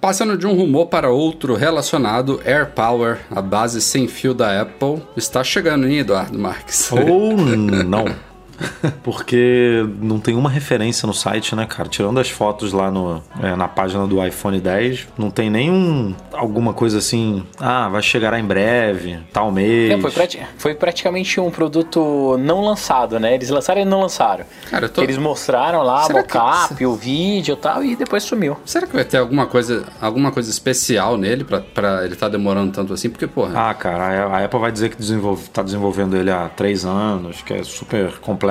Passando 0.00 0.38
de 0.38 0.46
um 0.46 0.54
rumor 0.54 0.86
para 0.86 1.10
outro 1.10 1.56
relacionado, 1.56 2.40
AirPower, 2.44 3.18
a 3.28 3.42
base 3.42 3.80
sem 3.80 4.06
fio 4.06 4.32
da 4.32 4.60
Apple, 4.62 5.02
está 5.16 5.42
chegando, 5.42 5.88
hein, 5.88 5.98
Eduardo 5.98 6.38
Marques? 6.38 6.92
Ou 6.92 7.36
não. 7.36 8.04
Porque 9.02 9.84
não 10.00 10.18
tem 10.20 10.34
uma 10.34 10.50
referência 10.50 11.06
no 11.06 11.14
site, 11.14 11.54
né, 11.54 11.66
cara? 11.66 11.88
Tirando 11.88 12.18
as 12.20 12.30
fotos 12.30 12.72
lá 12.72 12.90
no, 12.90 13.22
é, 13.42 13.54
na 13.56 13.68
página 13.68 14.06
do 14.06 14.24
iPhone 14.24 14.60
10, 14.60 15.08
não 15.18 15.30
tem 15.30 15.50
nenhum. 15.50 16.14
alguma 16.32 16.72
coisa 16.72 16.98
assim. 16.98 17.44
Ah, 17.58 17.88
vai 17.88 18.02
chegar 18.02 18.38
em 18.38 18.44
breve, 18.44 19.18
tal 19.32 19.50
mês. 19.50 19.90
Não, 19.92 20.00
foi, 20.00 20.10
prati- 20.10 20.40
foi 20.58 20.74
praticamente 20.74 21.40
um 21.40 21.50
produto 21.50 22.36
não 22.38 22.60
lançado, 22.64 23.18
né? 23.18 23.34
Eles 23.34 23.50
lançaram 23.50 23.80
e 23.80 23.84
não 23.84 24.00
lançaram. 24.00 24.44
Cara, 24.70 24.86
eu 24.86 24.88
tô- 24.88 25.02
Eles 25.02 25.16
mostraram 25.18 25.82
lá 25.82 26.02
Será 26.04 26.20
o 26.20 26.24
que- 26.24 26.38
mockup, 26.38 26.86
o 26.86 26.94
vídeo 26.94 27.54
e 27.54 27.56
tal, 27.56 27.84
e 27.84 27.96
depois 27.96 28.22
sumiu. 28.22 28.56
Será 28.64 28.86
que 28.86 28.94
vai 28.94 29.04
ter 29.04 29.18
alguma 29.18 29.46
coisa, 29.46 29.84
alguma 30.00 30.30
coisa 30.32 30.50
especial 30.50 31.16
nele 31.16 31.44
pra, 31.44 31.60
pra 31.60 32.04
ele 32.04 32.14
estar 32.14 32.28
demorando 32.28 32.72
tanto 32.72 32.92
assim? 32.92 33.10
Porque, 33.10 33.26
porra, 33.26 33.70
Ah, 33.70 33.74
cara, 33.74 34.26
a 34.26 34.32
a 34.32 34.44
Apple 34.44 34.58
vai 34.60 34.72
dizer 34.72 34.88
que 34.90 34.96
desenvolve, 34.96 35.48
tá 35.50 35.62
desenvolvendo 35.62 36.16
ele 36.16 36.30
há 36.30 36.48
três 36.48 36.84
anos, 36.84 37.42
que 37.42 37.52
é 37.52 37.62
super 37.62 38.18
complexo. 38.20 38.41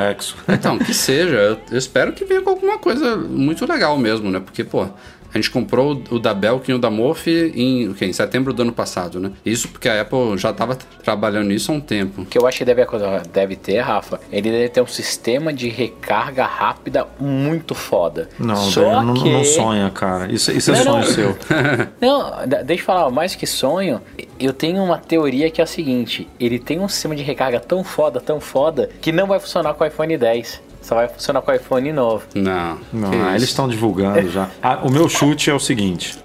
Então, 0.48 0.78
que 0.78 0.94
seja. 0.94 1.60
Eu 1.70 1.78
espero 1.78 2.14
que 2.14 2.26
venha 2.26 2.42
com 2.42 2.50
alguma 2.50 2.78
coisa 2.78 3.18
muito 3.18 3.66
legal 3.66 3.98
mesmo, 3.98 4.30
né? 4.30 4.40
Porque, 4.40 4.64
pô, 4.64 4.88
a 5.34 5.38
gente 5.38 5.50
comprou 5.50 6.02
o 6.10 6.20
da 6.20 6.34
Belkin 6.34 6.74
e 6.74 6.76
o 6.76 6.80
da 6.80 6.90
Morph 6.90 7.28
em, 7.28 7.88
o 7.88 7.94
quê? 7.94 8.06
em 8.06 8.14
setembro 8.14 8.54
do 8.54 8.62
ano 8.62 8.74
passado, 8.74 9.20
né? 9.20 9.32
Isso 9.46 9.68
porque 9.70 9.88
a 9.88 10.02
Apple 10.02 10.38
já 10.38 10.52
tava 10.54 10.76
trabalhando 10.76 11.48
nisso 11.48 11.72
há 11.72 11.76
um 11.76 11.82
tempo. 11.82 12.22
O 12.22 12.26
que 12.26 12.38
eu 12.38 12.48
acho 12.48 12.58
que 12.58 12.66
deve, 12.66 12.86
deve 13.32 13.56
ter, 13.56 13.80
Rafa, 13.80 14.20
ele 14.32 14.52
deve 14.52 14.70
ter 14.70 14.82
um 14.82 14.88
sistema 14.88 15.54
de 15.54 15.70
recarga 15.70 16.46
rápida 16.46 17.08
muito 17.20 17.74
foda. 17.74 18.30
Não, 18.40 18.56
Só 18.56 18.82
velho, 18.82 19.02
não, 19.04 19.14
que... 19.14 19.32
não 19.32 19.44
sonha, 19.44 19.90
cara. 19.90 20.32
Isso, 20.32 20.52
isso 20.52 20.72
é 20.72 20.76
Não, 20.76 20.84
sonho 20.84 21.06
não. 21.06 21.14
seu. 21.14 21.38
Não, 22.02 22.48
deixa 22.66 22.82
eu 22.82 22.86
falar, 22.86 23.10
mais 23.10 23.36
que 23.36 23.46
sonho, 23.46 24.02
eu 24.40 24.54
tenho 24.54 24.84
uma 24.84 24.98
teoria 24.98 25.50
que 25.50 25.62
é 25.62 25.64
a 25.64 25.68
seguinte: 25.68 26.28
ele 26.40 26.60
tem 26.60 26.80
um 26.80 26.88
sistema 26.88 27.16
de 27.16 27.24
recarga 27.24 27.60
tão 27.60 27.84
foda, 27.84 28.20
tão 28.20 28.40
foda, 28.40 28.90
que 29.00 29.12
não 29.12 29.28
vai 29.28 29.40
funcionar 29.40 29.74
com 29.74 29.84
o 29.84 29.88
iPhone 29.88 30.18
10. 30.18 30.62
Só 30.82 30.96
vai 30.96 31.08
funcionar 31.08 31.42
com 31.42 31.52
o 31.52 31.54
iPhone 31.54 31.94
novo. 31.94 32.26
Não. 32.34 32.80
Não, 32.92 33.12
ah, 33.12 33.32
eles 33.32 33.44
estão 33.44 33.68
divulgando 33.68 34.30
já. 34.30 34.50
Ah, 34.62 34.80
o 34.84 34.90
meu 34.90 35.08
chute 35.08 35.50
é 35.50 35.54
o 35.54 35.60
seguinte: 35.60 36.18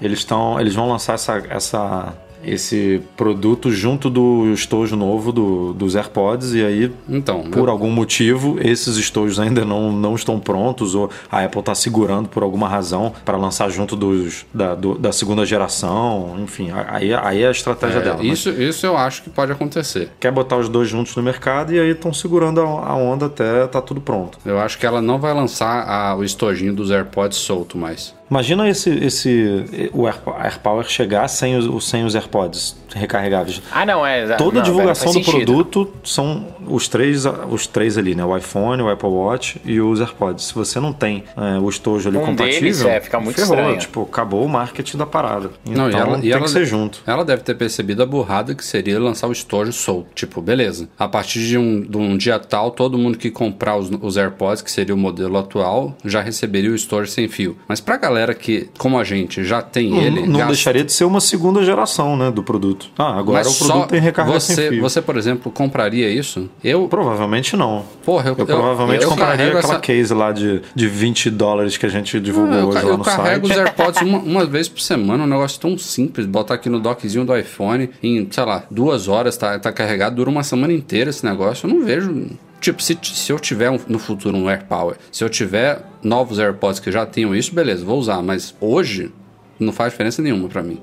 eles 0.00 0.20
estão, 0.20 0.60
eles 0.60 0.74
vão 0.74 0.88
lançar 0.88 1.14
essa, 1.14 1.42
essa, 1.48 2.14
esse 2.46 3.02
produto 3.16 3.70
junto 3.70 4.08
do 4.08 4.52
estojo 4.52 4.94
novo 4.96 5.32
do, 5.32 5.72
dos 5.72 5.96
AirPods 5.96 6.54
e 6.54 6.64
aí 6.64 6.92
Então, 7.08 7.42
por 7.50 7.68
algum 7.68 7.90
motivo 7.90 8.56
esses 8.60 8.96
estojos 8.96 9.38
ainda 9.40 9.64
não, 9.64 9.90
não 9.92 10.14
estão 10.14 10.38
prontos 10.38 10.94
ou 10.94 11.10
a 11.30 11.42
Apple 11.44 11.60
está 11.60 11.74
segurando 11.74 12.28
por 12.28 12.42
alguma 12.42 12.68
razão 12.68 13.12
para 13.24 13.36
lançar 13.36 13.68
junto 13.70 13.96
dos 13.96 14.46
da, 14.54 14.74
do- 14.74 14.94
da 14.96 15.12
segunda 15.12 15.44
geração, 15.44 16.36
enfim, 16.42 16.70
aí, 16.88 17.12
aí 17.12 17.42
é 17.42 17.48
a 17.48 17.50
estratégia 17.50 17.98
é, 17.98 18.02
dela. 18.02 18.16
mas 18.18 18.38
isso, 18.38 18.50
isso 18.50 18.86
eu 18.86 18.96
acho 18.96 19.22
que 19.22 19.30
pode 19.30 19.52
acontecer. 19.52 20.10
Quer 20.20 20.30
botar 20.32 20.56
os 20.56 20.68
dois 20.68 20.88
juntos 20.88 21.14
no 21.16 21.22
mercado 21.22 21.72
e 21.72 21.78
aí 21.80 21.90
estão 21.90 22.12
segurando 22.12 22.60
a, 22.60 22.64
a 22.64 22.94
onda 22.94 23.26
até 23.26 23.66
tá 23.66 23.80
tudo 23.82 24.00
pronto. 24.00 24.38
Eu 24.44 24.58
acho 24.58 24.78
que 24.78 24.86
ela 24.86 25.02
não 25.02 25.18
vai 25.18 25.34
lançar 25.34 25.88
a- 25.88 26.14
o 26.16 26.22
estojinho 26.24 26.72
dos 26.74 26.90
AirPods 26.90 27.38
solto 27.38 27.76
mais. 27.76 28.14
Imagina 28.30 28.68
esse, 28.68 28.90
esse 28.90 29.90
o 29.92 30.06
Air, 30.06 30.16
AirPower 30.42 30.84
chegar 30.88 31.28
sem 31.28 31.56
os, 31.56 31.88
sem 31.88 32.04
os 32.04 32.14
AirPods 32.14 32.76
recarregáveis. 32.94 33.62
Ah, 33.70 33.84
não, 33.86 34.04
é. 34.04 34.34
Toda 34.36 34.54
não, 34.54 34.60
a 34.62 34.64
divulgação 34.64 35.12
do 35.12 35.24
sentido. 35.24 35.52
produto 35.52 35.92
são 36.02 36.46
os 36.66 36.88
três, 36.88 37.24
os 37.50 37.66
três 37.66 37.96
ali, 37.96 38.14
né? 38.14 38.24
O 38.24 38.36
iPhone, 38.36 38.82
o 38.82 38.88
Apple 38.88 39.08
Watch 39.08 39.60
e 39.64 39.80
os 39.80 40.00
AirPods. 40.00 40.46
Se 40.46 40.54
você 40.54 40.80
não 40.80 40.92
tem 40.92 41.24
é, 41.36 41.58
o 41.58 41.68
estojo 41.68 42.08
ali 42.08 42.18
Um 42.18 42.26
compatível, 42.26 42.60
deles, 42.60 42.84
é, 42.84 43.00
fica 43.00 43.20
muito 43.20 43.36
ferrou, 43.36 43.56
estranho. 43.56 43.78
Tipo, 43.78 44.02
acabou 44.02 44.44
o 44.44 44.48
marketing 44.48 44.96
da 44.96 45.06
parada. 45.06 45.50
Então 45.64 45.88
Não, 45.88 45.90
e 45.90 45.94
ela, 45.94 46.18
e 46.18 46.20
tem 46.22 46.32
ela, 46.32 46.42
que 46.42 46.50
ser 46.50 46.64
junto. 46.64 47.02
Ela 47.06 47.24
deve 47.24 47.42
ter 47.42 47.54
percebido 47.54 48.02
a 48.02 48.06
burrada 48.06 48.54
que 48.54 48.64
seria 48.64 48.98
lançar 48.98 49.28
o 49.28 49.32
estojo 49.32 49.72
solto. 49.72 50.08
Tipo, 50.14 50.40
beleza. 50.40 50.88
A 50.98 51.06
partir 51.06 51.40
de 51.40 51.58
um, 51.58 51.80
de 51.80 51.96
um 51.96 52.16
dia 52.16 52.38
tal, 52.38 52.70
todo 52.70 52.98
mundo 52.98 53.18
que 53.18 53.30
comprar 53.30 53.76
os, 53.76 53.90
os 54.00 54.16
AirPods, 54.16 54.62
que 54.62 54.70
seria 54.70 54.94
o 54.94 54.98
modelo 54.98 55.36
atual, 55.38 55.96
já 56.04 56.20
receberia 56.20 56.70
o 56.70 56.74
estojo 56.74 57.10
sem 57.10 57.28
fio. 57.28 57.56
Mas 57.68 57.80
pra 57.80 57.96
galera 57.96 58.15
que, 58.34 58.68
como 58.78 58.98
a 58.98 59.04
gente, 59.04 59.44
já 59.44 59.60
tem 59.62 59.90
Não, 59.90 60.00
ele. 60.00 60.20
não 60.26 60.32
gasta- 60.38 60.46
deixaria 60.46 60.84
de 60.84 60.92
ser 60.92 61.04
uma 61.04 61.20
segunda 61.20 61.62
geração, 61.64 62.16
né, 62.16 62.30
do 62.30 62.42
produto. 62.42 62.86
Ah, 62.98 63.18
agora 63.18 63.38
Mas 63.44 63.60
o 63.60 63.64
produto 63.66 63.88
tem 63.88 64.00
recarga 64.00 64.38
sem 64.40 64.56
você, 64.56 64.68
fio. 64.70 64.80
você, 64.80 65.02
por 65.02 65.16
exemplo, 65.16 65.50
compraria 65.52 66.08
isso? 66.08 66.48
Eu, 66.62 66.88
Provavelmente 66.88 67.56
não. 67.56 67.84
porra, 68.04 68.30
eu, 68.30 68.34
Eu, 68.38 68.46
provavelmente 68.46 69.02
eu 69.04 69.08
compraria 69.10 69.46
aquela 69.46 69.58
essa- 69.58 69.78
case 69.80 70.14
lá 70.14 70.32
de, 70.32 70.62
de 70.74 70.88
20 70.88 71.30
dólares 71.30 71.76
que 71.76 71.86
a 71.86 71.88
gente 71.88 72.18
divulgou 72.20 72.54
Ah, 72.54 72.60
eu, 72.60 72.68
hoje 72.68 72.78
ca- 72.80 72.84
lá 72.86 72.90
eu 72.92 72.98
no 72.98 73.04
carrego 73.04 73.46
site. 73.48 73.58
os 73.60 73.64
AirPods 73.66 74.02
uma, 74.02 74.18
uma 74.18 74.44
vez 74.46 74.68
por 74.68 74.80
semana, 74.80 75.24
um 75.24 75.26
negócio 75.26 75.60
tão 75.60 75.76
simples. 75.76 76.26
Botar 76.26 76.54
aqui 76.54 76.68
no 76.68 76.80
dockzinho 76.80 77.24
do 77.24 77.36
iPhone, 77.36 77.90
em, 78.02 78.26
sei 78.30 78.44
lá, 78.44 78.64
duas 78.70 79.08
horas 79.08 79.36
tá, 79.36 79.58
tá 79.58 79.72
carregado, 79.72 80.16
dura 80.16 80.30
uma 80.30 80.42
semana 80.42 80.72
inteira 80.72 81.10
esse 81.10 81.24
negócio. 81.24 81.68
Eu 81.68 81.74
não 81.74 81.84
vejo. 81.84 82.26
Tipo, 82.66 82.82
se, 82.82 82.98
se 83.00 83.32
eu 83.32 83.38
tiver 83.38 83.70
um- 83.70 83.78
no 83.86 83.96
futuro 83.98 84.36
um 84.36 84.48
AirPower, 84.48 84.96
se 85.12 85.22
eu 85.22 85.28
tiver 85.28 85.82
novos 86.02 86.40
AirPods 86.40 86.80
que 86.80 86.90
já 86.90 87.06
tenham 87.06 87.32
isso, 87.32 87.54
beleza, 87.54 87.84
vou 87.84 87.96
usar. 87.96 88.20
Mas 88.22 88.52
hoje 88.60 89.12
não 89.60 89.72
faz 89.72 89.92
diferença 89.92 90.20
nenhuma 90.20 90.48
pra 90.48 90.64
mim. 90.64 90.80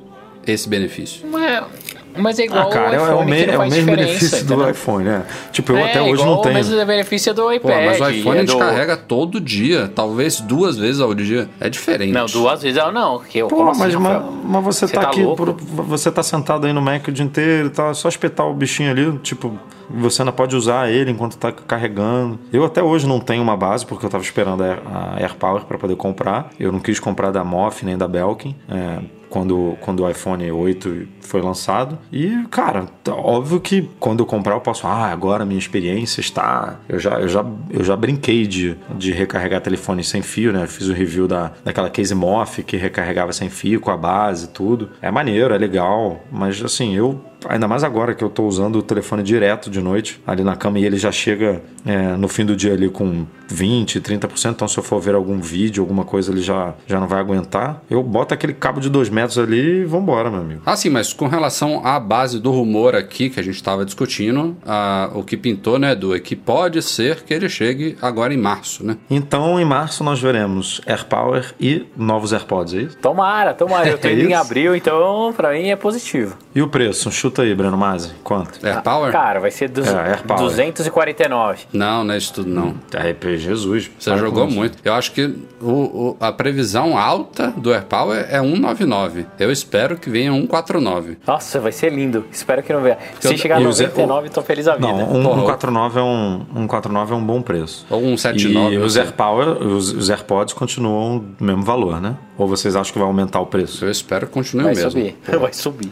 Esse 0.47 0.69
benefício. 0.69 1.25
É, 1.37 1.61
mas 2.17 2.39
é 2.39 2.43
igual 2.45 2.67
Ah, 2.67 2.71
cara, 2.71 2.91
o 2.91 2.93
é, 2.93 2.99
o 2.99 3.03
iPhone 3.05 3.31
me- 3.31 3.43
é 3.45 3.57
o 3.57 3.69
mesmo 3.69 3.85
benefício 3.85 4.45
do 4.45 4.53
entendeu? 4.53 4.69
iPhone, 4.71 5.03
né? 5.05 5.23
Tipo, 5.51 5.73
eu 5.73 5.77
é, 5.77 5.89
até 5.89 6.01
hoje 6.01 6.13
igual 6.13 6.27
não 6.27 6.37
o 6.37 6.41
tenho. 6.41 6.55
mesmo 6.55 6.85
benefício 6.85 7.33
do 7.33 7.41
Pô, 7.43 7.51
iPad. 7.51 7.85
mas 7.85 7.99
o 8.01 8.09
iPhone 8.09 8.35
é 8.37 8.39
a 8.39 8.45
gente 8.45 8.53
do- 8.53 8.59
carrega 8.59 8.95
todo 8.95 9.41
dia, 9.41 9.91
talvez 9.93 10.39
duas 10.39 10.77
vezes 10.77 11.01
ao 11.01 11.13
dia. 11.13 11.49
É 11.59 11.69
diferente. 11.69 12.13
Não, 12.13 12.25
duas 12.27 12.61
vezes 12.61 12.77
eu 12.77 12.91
não. 12.93 13.19
Que 13.19 13.39
eu, 13.39 13.47
Pô, 13.49 13.63
mas, 13.65 13.81
assim, 13.81 13.97
mas, 13.97 14.23
mas 14.45 14.63
você, 14.63 14.87
Você 14.87 14.93
tá, 14.93 15.01
tá 15.01 15.07
aqui, 15.09 15.21
por- 15.35 15.53
você 15.53 16.09
tá 16.11 16.23
sentado 16.23 16.65
aí 16.65 16.71
no 16.71 16.81
Mac 16.81 17.05
o 17.07 17.11
dia 17.11 17.25
inteiro 17.25 17.67
e 17.67 17.71
tal, 17.71 17.91
é 17.91 17.93
só 17.93 18.07
espetar 18.07 18.45
o 18.47 18.53
bichinho 18.53 18.89
ali, 18.91 19.17
tipo, 19.19 19.57
você 19.93 20.21
ainda 20.21 20.31
pode 20.31 20.55
usar 20.55 20.89
ele 20.91 21.11
enquanto 21.11 21.37
tá 21.37 21.51
carregando. 21.51 22.39
Eu 22.51 22.65
até 22.65 22.81
hoje 22.81 23.07
não 23.07 23.19
tenho 23.19 23.41
uma 23.43 23.55
base, 23.57 23.85
porque 23.85 24.05
eu 24.05 24.09
tava 24.09 24.23
esperando 24.23 24.63
a 24.63 24.67
Air- 24.67 24.81
a 24.85 25.19
AirPower 25.21 25.63
para 25.65 25.77
poder 25.77 25.95
comprar. 25.95 26.49
Eu 26.59 26.71
não 26.71 26.79
quis 26.79 26.99
comprar 26.99 27.31
da 27.31 27.43
Moff 27.43 27.85
nem 27.85 27.97
da 27.97 28.07
Belkin. 28.07 28.55
é, 28.69 28.99
quando, 29.33 29.75
quando 29.81 30.03
o 30.03 30.09
iPhone 30.11 30.51
8 30.51 31.07
foi 31.21 31.41
lançado. 31.41 31.97
E, 32.11 32.45
cara, 32.51 32.85
óbvio 33.09 33.59
que 33.59 33.89
quando 33.99 34.19
eu 34.19 34.27
comprar 34.27 34.53
eu 34.53 34.61
posso, 34.61 34.85
ah, 34.85 35.07
agora 35.07 35.43
minha 35.43 35.57
experiência 35.57 36.21
está. 36.21 36.75
Eu 36.87 36.99
já, 36.99 37.19
eu 37.19 37.27
já, 37.27 37.43
eu 37.71 37.83
já 37.83 37.95
brinquei 37.95 38.45
de, 38.45 38.77
de 38.95 39.11
recarregar 39.11 39.59
telefone 39.59 40.03
sem 40.03 40.21
fio, 40.21 40.53
né? 40.53 40.61
Eu 40.65 40.67
fiz 40.67 40.87
o 40.87 40.93
review 40.93 41.27
da, 41.27 41.51
daquela 41.65 41.89
case 41.89 42.13
Moff 42.13 42.61
que 42.61 42.77
recarregava 42.77 43.33
sem 43.33 43.49
fio, 43.49 43.81
com 43.81 43.89
a 43.89 43.97
base 43.97 44.45
e 44.45 44.49
tudo. 44.49 44.91
É 45.01 45.09
maneiro, 45.09 45.51
é 45.51 45.57
legal, 45.57 46.21
mas 46.31 46.61
assim, 46.63 46.95
eu 46.95 47.19
ainda 47.49 47.67
mais 47.67 47.83
agora 47.83 48.13
que 48.13 48.23
eu 48.23 48.29
tô 48.29 48.43
usando 48.43 48.77
o 48.77 48.81
telefone 48.83 49.23
direto 49.23 49.69
de 49.69 49.81
noite, 49.81 50.21
ali 50.25 50.43
na 50.43 50.55
cama, 50.55 50.79
e 50.79 50.85
ele 50.85 50.97
já 50.97 51.11
chega 51.11 51.61
é, 51.85 52.15
no 52.15 52.27
fim 52.27 52.45
do 52.45 52.55
dia 52.55 52.73
ali 52.73 52.89
com 52.89 53.25
20, 53.47 53.99
30%. 54.01 54.51
Então, 54.51 54.67
se 54.67 54.77
eu 54.77 54.83
for 54.83 54.99
ver 54.99 55.15
algum 55.15 55.39
vídeo, 55.39 55.83
alguma 55.83 56.03
coisa, 56.03 56.31
ele 56.31 56.41
já, 56.41 56.73
já 56.87 56.99
não 56.99 57.07
vai 57.07 57.19
aguentar. 57.19 57.81
Eu 57.89 58.01
boto 58.01 58.33
aquele 58.33 58.53
cabo 58.53 58.79
de 58.79 58.89
2 58.89 59.09
metros 59.09 59.37
ali 59.37 59.81
e 59.81 59.85
vambora, 59.85 60.29
meu 60.29 60.41
amigo. 60.41 60.61
Ah, 60.65 60.75
sim, 60.75 60.89
mas 60.89 61.13
com 61.13 61.27
relação 61.27 61.85
à 61.85 61.99
base 61.99 62.39
do 62.39 62.51
rumor 62.51 62.95
aqui 62.95 63.29
que 63.29 63.39
a 63.39 63.43
gente 63.43 63.55
estava 63.55 63.85
discutindo, 63.85 64.55
ah, 64.65 65.09
o 65.13 65.23
que 65.23 65.35
pintou, 65.37 65.77
né, 65.77 65.91
Edu, 65.91 66.15
é 66.15 66.19
que 66.19 66.35
pode 66.35 66.81
ser 66.81 67.23
que 67.23 67.33
ele 67.33 67.49
chegue 67.49 67.97
agora 68.01 68.33
em 68.33 68.37
março, 68.37 68.85
né? 68.85 68.97
Então, 69.09 69.59
em 69.59 69.65
março, 69.65 70.03
nós 70.03 70.19
veremos 70.19 70.81
AirPower 70.85 71.53
e 71.59 71.85
novos 71.95 72.33
AirPods, 72.33 72.73
é 72.73 72.77
isso? 72.83 72.97
Tomara, 72.97 73.53
tomara. 73.53 73.89
Eu 73.89 73.97
tô 73.97 74.07
É 74.13 74.13
indo 74.13 74.29
em 74.29 74.33
abril, 74.33 74.75
então 74.75 75.33
pra 75.35 75.53
mim 75.53 75.69
é 75.69 75.75
positivo. 75.75 76.37
E 76.53 76.61
o 76.61 76.67
preço? 76.67 77.11
Chuta 77.33 77.41
aí, 77.41 77.55
Breno 77.55 77.75
Masi. 77.75 78.11
Quanto? 78.23 78.63
AirPower? 78.63 79.11
Cara, 79.11 79.39
vai 79.39 79.49
ser 79.49 79.67
dos 79.67 79.87
É, 79.87 80.11
AirPower. 80.11 80.39
249. 80.43 81.63
Não, 81.73 82.03
não 82.03 82.13
é 82.13 82.17
isso 82.17 82.31
tudo 82.31 82.47
não. 82.49 82.75
É, 82.93 83.37
Jesus. 83.37 83.89
Você 83.97 84.11
para 84.11 84.19
jogou 84.19 84.47
muito. 84.47 84.77
Eu 84.85 84.93
acho 84.93 85.11
que 85.13 85.33
o, 85.59 85.65
o- 85.71 86.17
a 86.19 86.31
previsão 86.31 86.95
alta 86.95 87.51
do 87.57 87.73
AirPower 87.73 88.27
é 88.29 88.39
199. 88.39 89.25
Eu 89.39 89.51
espero 89.51 89.97
que 89.97 90.11
venha 90.11 90.31
149. 90.31 91.17
Nossa, 91.25 91.59
vai 91.59 91.71
ser 91.71 91.91
lindo. 91.91 92.23
Espero 92.31 92.61
que 92.61 92.71
não 92.71 92.81
venha. 92.83 92.99
Se 93.19 93.33
Eu- 93.33 93.37
chegar 93.37 93.57
a 93.57 93.67
o 93.67 93.71
Zé- 93.73 93.85
99, 93.87 94.29
tô 94.29 94.43
feliz 94.43 94.65
da 94.65 94.75
vida. 94.75 94.87
Não, 94.87 95.11
um, 95.11 95.23
Porra, 95.23 95.39
149 95.39 95.99
é 95.99 96.03
um, 96.03 96.45
149 96.53 97.13
é 97.13 97.15
um 97.17 97.23
bom 97.25 97.41
preço. 97.41 97.83
Ou 97.89 97.99
179. 98.15 98.75
E 98.75 98.77
os 98.77 98.93
sei. 98.93 99.01
AirPower, 99.01 99.47
os, 99.65 99.91
os 99.91 100.09
AirPods 100.11 100.53
continuam 100.53 101.17
do 101.17 101.43
mesmo 101.43 101.63
valor, 101.63 101.99
né? 101.99 102.15
Ou 102.37 102.47
vocês 102.47 102.75
acham 102.75 102.91
que 102.93 102.97
vai 102.99 103.07
aumentar 103.07 103.39
o 103.39 103.45
preço? 103.45 103.85
Eu 103.85 103.91
espero 103.91 104.25
que 104.27 104.33
continue 104.33 104.63
Vai 104.65 104.73
mesmo. 104.75 104.91
subir. 104.91 105.15
Vai 105.39 105.53
subir. 105.53 105.91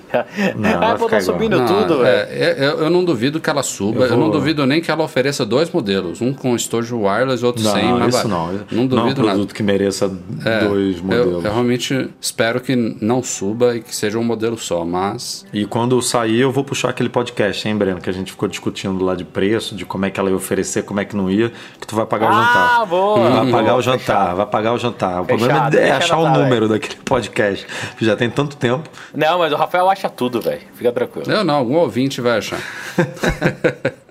Não, 0.56 0.80
vai 0.80 0.92
ah, 0.92 0.98
ficar 0.98 1.10
tá 1.18 1.22
subindo 1.22 1.58
Não, 1.60 1.66
tudo, 1.66 2.00
velho. 2.00 2.28
é, 2.32 2.56
eu, 2.58 2.80
eu 2.84 2.90
não 2.90 3.04
duvido 3.06 3.40
que 3.40 3.50
ela 3.50 3.62
suba. 3.64 4.00
Eu, 4.00 4.04
Eu 4.04 4.10
vou- 4.10 4.18
não 4.20 4.30
duvido 4.32 4.66
nem 4.66 4.82
que 4.82 4.90
ela 4.90 5.04
ofereça 5.04 5.46
dois 5.46 5.70
modelos. 5.72 6.20
Um 6.22 6.34
com 6.34 6.56
estojo 6.56 7.00
wireless, 7.02 7.46
outro 7.46 7.64
Não, 7.64 7.72
sem. 7.74 7.94
mas 7.94 8.16
isso 8.16 8.28
vai- 8.28 8.38
não. 8.38 8.48
Não 8.48 8.54
Não 8.54 8.80
é 8.80 8.82
um 8.84 8.88
duvido 8.88 9.22
nada. 9.22 9.34
produto 9.34 9.54
que 9.54 9.62
mereça 9.64 10.12
É, 10.46 10.66
dois 10.66 10.98
eu, 10.98 11.04
modelos. 11.04 11.46
eu 11.46 11.52
realmente 11.52 12.10
espero 12.20 12.60
que 12.60 12.76
não 12.76 13.22
suba 13.22 13.76
e 13.76 13.82
que 13.82 13.96
seja 13.96 14.18
um 14.18 14.24
modelo 14.24 14.58
só, 14.58 14.84
mas 14.84 15.46
E 15.54 15.66
quando 15.66 16.02
sair, 16.02 16.40
eu 16.40 16.52
vou 16.52 16.64
puxar 16.64 16.90
aquele 16.90 17.10
podcast, 17.10 17.68
hein, 17.68 17.76
Breno? 17.76 18.00
Que 18.02 18.10
a 18.10 18.14
gente 18.14 18.32
ficou 18.32 18.48
discutindo 18.50 19.04
lá 19.04 19.14
de 19.16 19.24
preço, 19.26 19.76
de 19.76 19.86
como 19.86 20.06
é 20.06 20.10
que 20.10 20.20
ela 20.20 20.30
ia 20.30 20.36
oferecer, 20.36 20.84
como 20.84 21.00
é 21.00 21.06
que 21.06 21.16
não 21.16 21.30
ia, 21.30 21.52
que 21.80 21.86
tu 21.86 21.96
vai 21.96 22.06
pagar 22.06 22.32
o 22.32 22.34
Ah, 22.34 22.44
jantar. 22.44 22.86
boa. 22.88 23.20
Vai 23.30 23.42
Boa, 23.42 23.52
pagar 23.52 23.76
o 23.76 23.82
jantar, 23.82 24.00
fechado. 24.00 24.38
vai 24.38 24.46
pagar 24.48 24.74
o 24.74 24.78
jantar. 24.78 25.22
O 25.22 25.26
Fechado, 25.26 25.40
problema 25.72 25.88
é 25.88 25.92
achar 25.92 26.18
o 26.18 26.31
anotar, 26.32 26.44
número 26.50 26.68
daquele 26.68 26.96
podcast. 27.04 27.66
que 27.98 28.06
Já 28.06 28.16
tem 28.16 28.30
tanto 28.30 28.56
tempo. 28.58 28.90
Não, 29.14 29.40
mas 29.40 29.52
o 29.54 29.56
Rafael 29.56 29.90
acha 29.90 30.10
tudo, 30.10 30.42
velho. 30.42 30.62
Fica 30.74 30.92
tranquilo. 30.92 31.32
eu 31.32 31.44
não, 31.44 31.56
algum 31.56 31.76
ouvinte 31.76 32.20
vai 32.22 32.38
achar. 32.38 32.60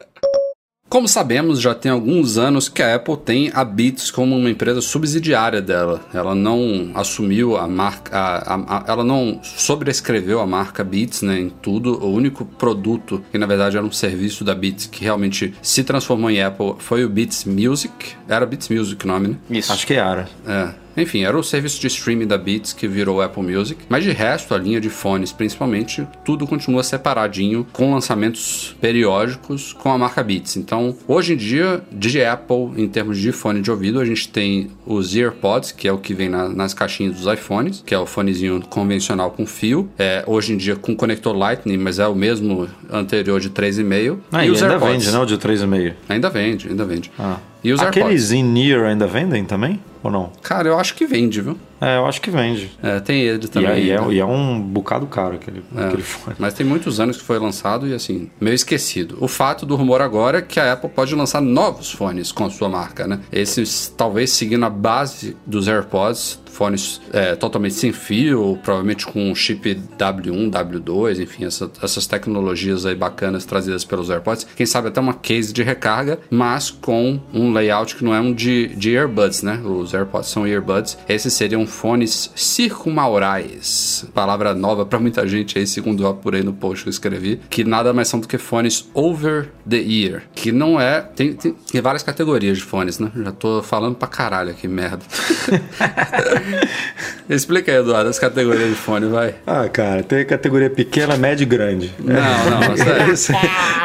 Como 0.89 1.07
sabemos, 1.07 1.61
já 1.61 1.73
tem 1.73 1.93
alguns 1.93 2.37
anos 2.37 2.69
que 2.69 2.83
a 2.83 2.97
Apple 2.97 3.17
tem 3.17 3.49
a 3.55 3.65
Beats 3.65 4.11
como 4.11 4.37
uma 4.37 4.51
empresa 4.51 4.81
subsidiária 4.81 5.63
dela. 5.63 6.01
Ela 6.13 6.35
não 6.35 6.91
assumiu 6.97 7.57
a 7.57 7.69
marca, 7.69 8.11
a- 8.19 8.55
a- 8.55 8.77
a- 8.79 8.85
ela 8.89 9.05
não 9.05 9.39
sobrescreveu 9.41 10.41
a 10.41 10.47
marca 10.49 10.83
Beats 10.83 11.23
né, 11.23 11.39
em 11.39 11.49
tudo. 11.49 12.05
O 12.05 12.13
único 12.13 12.45
produto 12.45 13.23
que 13.31 13.39
na 13.39 13.47
verdade 13.47 13.77
era 13.77 13.87
um 13.87 13.93
serviço 13.93 14.43
da 14.43 14.53
Beats 14.53 14.87
que 14.87 15.05
realmente 15.05 15.55
se 15.63 15.85
transformou 15.85 16.29
em 16.29 16.43
Apple 16.43 16.75
foi 16.81 17.05
o 17.05 17.09
Beats 17.09 17.45
Music. 17.45 17.93
Era 18.29 18.45
Beats 18.45 18.69
Music 18.69 19.05
o 19.05 19.07
nome, 19.07 19.29
né? 19.29 19.37
Isso. 19.49 19.73
Acho 19.73 19.87
que 19.87 19.95
era. 19.95 20.29
É. 20.45 20.71
Enfim, 20.97 21.25
era 21.25 21.37
o 21.39 21.43
serviço 21.43 21.81
de 21.81 21.87
streaming 21.87 22.27
da 22.27 22.37
Beats 22.39 22.73
que 22.73 22.87
virou 22.89 23.21
Apple 23.23 23.43
Music. 23.43 23.81
Mas 23.89 24.05
de 24.05 24.11
resto, 24.11 24.55
a 24.55 24.59
linha 24.59 24.81
de 24.81 24.91
fones, 24.91 25.33
principalmente, 25.33 26.07
tudo 26.25 26.47
continua 26.47 26.83
separadinho, 26.83 27.67
com 27.73 27.93
lançamentos 27.95 28.75
periódicos 28.81 29.73
com 29.73 29.91
a 29.93 29.99
marca 29.99 30.23
Beats. 30.23 30.57
Então, 30.57 30.95
hoje 31.07 31.35
em 31.35 31.37
dia, 31.37 31.83
de 31.91 32.23
Apple, 32.25 32.73
em 32.77 32.89
termos 32.89 33.19
de 33.19 33.33
fone 33.33 33.61
de 33.61 33.71
ouvido, 33.71 34.01
a 34.01 34.05
gente 34.05 34.29
tem 34.29 34.71
os 34.87 35.15
EarPods, 35.15 35.73
que 35.73 35.87
é 35.89 35.93
o 35.93 35.99
que 35.99 36.13
vem 36.15 36.29
na- 36.29 36.49
nas 36.49 36.75
caixinhas 36.75 37.17
dos 37.17 37.33
iPhones, 37.33 37.83
que 37.85 37.95
é 37.95 37.99
o 37.99 38.07
fonezinho 38.07 38.61
convencional 38.69 39.31
com 39.31 39.47
fio. 39.47 39.89
É, 39.99 40.25
hoje 40.27 40.53
em 40.53 40.57
dia 40.57 40.77
com 40.77 40.95
conector 40.95 41.37
Lightning, 41.37 41.77
mas 41.79 41.99
é 41.99 42.07
o 42.07 42.15
mesmo 42.15 42.69
anterior 42.91 43.41
de 43.41 43.51
3,5. 43.51 44.19
Ah, 44.33 44.45
e, 44.45 44.49
ainda 44.49 44.79
vende, 44.79 45.11
né? 45.11 45.19
O 45.19 45.25
de 45.27 45.39
3,5. 45.39 45.95
Ainda 46.09 46.31
vende, 46.31 46.69
ainda 46.69 46.85
vende. 46.85 47.11
Ah. 47.19 47.37
E 47.63 47.73
os 47.73 47.81
AirPods? 47.81 48.03
Aqueles 48.05 48.33
in-ear 48.33 48.85
ainda 48.85 49.07
vendem 49.07 49.45
também? 49.45 49.79
Ou 50.03 50.11
não? 50.11 50.31
Cara, 50.43 50.69
eu 50.69 50.79
acho 50.79 50.95
que 50.95 51.07
vende, 51.07 51.41
viu? 51.41 51.59
É, 51.81 51.97
eu 51.97 52.07
acho 52.07 52.21
que 52.21 52.31
vende. 52.31 52.71
É, 52.83 53.01
tem 53.01 53.23
ele 53.23 53.45
E 53.45 53.49
também. 53.49 53.71
é, 53.71 53.81
e 53.81 53.91
é- 53.91 54.13
e 54.13 54.19
é 54.21 54.25
um 54.25 54.61
bocado 54.61 55.07
caro 55.07 55.37
aquele, 55.37 55.63
É, 55.77 55.85
aquele 55.87 56.03
fone. 56.03 56.37
Mas 56.39 56.55
tem 56.55 56.67
muitos 56.67 57.01
anos 57.01 57.17
que 57.17 57.23
foi 57.25 57.39
lançado 57.39 57.87
e 57.89 57.95
assim, 57.95 58.29
meio 58.41 58.55
esquecido. 58.55 59.17
O 59.21 59.27
fato 59.29 59.65
do 59.65 59.77
rumor 59.77 60.01
agora 60.03 60.39
é 60.39 60.43
que 60.43 60.61
a 60.61 60.73
Apple 60.75 60.91
pode 60.91 61.15
lançar 61.15 61.41
novos 61.41 61.91
fones 61.91 62.31
com 62.33 62.45
a 62.45 62.51
sua 62.51 62.69
marca, 62.69 63.07
né? 63.07 63.21
Esses 63.33 63.93
talvez 63.97 64.31
seguindo 64.33 64.65
a 64.65 64.71
base 64.71 65.37
dos 65.47 65.69
AirPods, 65.69 66.39
fones 66.51 67.01
é, 67.13 67.35
totalmente 67.37 67.75
sem 67.75 67.93
fio, 67.93 68.59
provavelmente 68.63 69.07
com 69.07 69.31
um 69.31 69.35
chip 69.35 69.75
W1, 69.97 70.51
W2, 70.51 71.21
enfim, 71.21 71.45
essa- 71.45 71.71
essas 71.83 72.07
tecnologias 72.07 72.85
aí 72.85 72.95
bacanas 72.95 73.45
trazidas 73.47 73.85
pelos 73.85 74.11
AirPods. 74.11 74.47
Quem 74.57 74.67
sabe 74.67 74.89
até 74.89 75.01
uma 75.01 75.15
case 75.15 75.53
de 75.53 75.63
recarga, 75.63 76.19
mas 76.29 76.71
com 76.71 77.21
um 77.33 77.53
layout 77.53 77.97
que 77.97 78.05
não 78.05 78.15
é 78.15 78.21
um 78.21 78.35
de, 78.35 78.69
de 78.77 78.91
earbuds, 78.91 79.43
né? 79.43 79.61
Os 79.65 79.95
AirPods 79.95 80.29
são 80.29 80.47
earbuds. 80.47 80.99
Esses 81.09 81.33
seriam 81.33 81.67
fones 81.71 82.31
circumaurais. 82.35 84.05
Palavra 84.13 84.55
nova 84.55 84.85
pra 84.85 84.99
muita 84.99 85.27
gente 85.27 85.59
aí, 85.59 85.67
segundo 85.67 86.03
eu 86.03 86.09
apurei 86.09 86.43
no 86.43 86.53
post 86.53 86.85
que 86.85 86.89
eu 86.89 86.93
escrevi, 86.93 87.41
que 87.49 87.65
nada 87.65 87.93
mais 87.93 88.09
são 88.09 88.21
do 88.21 88.29
que 88.29 88.39
fones 88.39 88.89
over 88.93 89.49
the 89.69 89.79
ear, 89.79 90.23
que 90.35 90.53
não 90.53 90.81
é... 90.81 91.01
Tem, 91.01 91.33
tem, 91.33 91.53
tem 91.53 91.81
várias 91.81 92.03
categorias 92.03 92.59
de 92.59 92.65
fones, 92.65 92.99
né? 92.99 93.11
Já 93.17 93.33
tô 93.33 93.63
falando 93.63 93.95
pra 93.95 94.09
caralho 94.09 94.51
aqui, 94.51 94.69
merda. 94.69 95.01
Explica 97.29 97.71
aí, 97.71 97.79
Eduardo, 97.79 98.11
as 98.11 98.19
categorias 98.19 98.69
de 98.69 98.75
fone, 98.75 99.07
vai. 99.07 99.37
Ah, 99.47 99.69
cara, 99.69 100.03
tem 100.03 100.25
categoria 100.27 100.69
pequena, 100.69 101.17
média 101.17 101.45
e 101.45 101.47
grande. 101.47 101.95
Não, 101.99 102.15
não, 102.15 102.75
sério. 102.77 103.13
esse, 103.13 103.33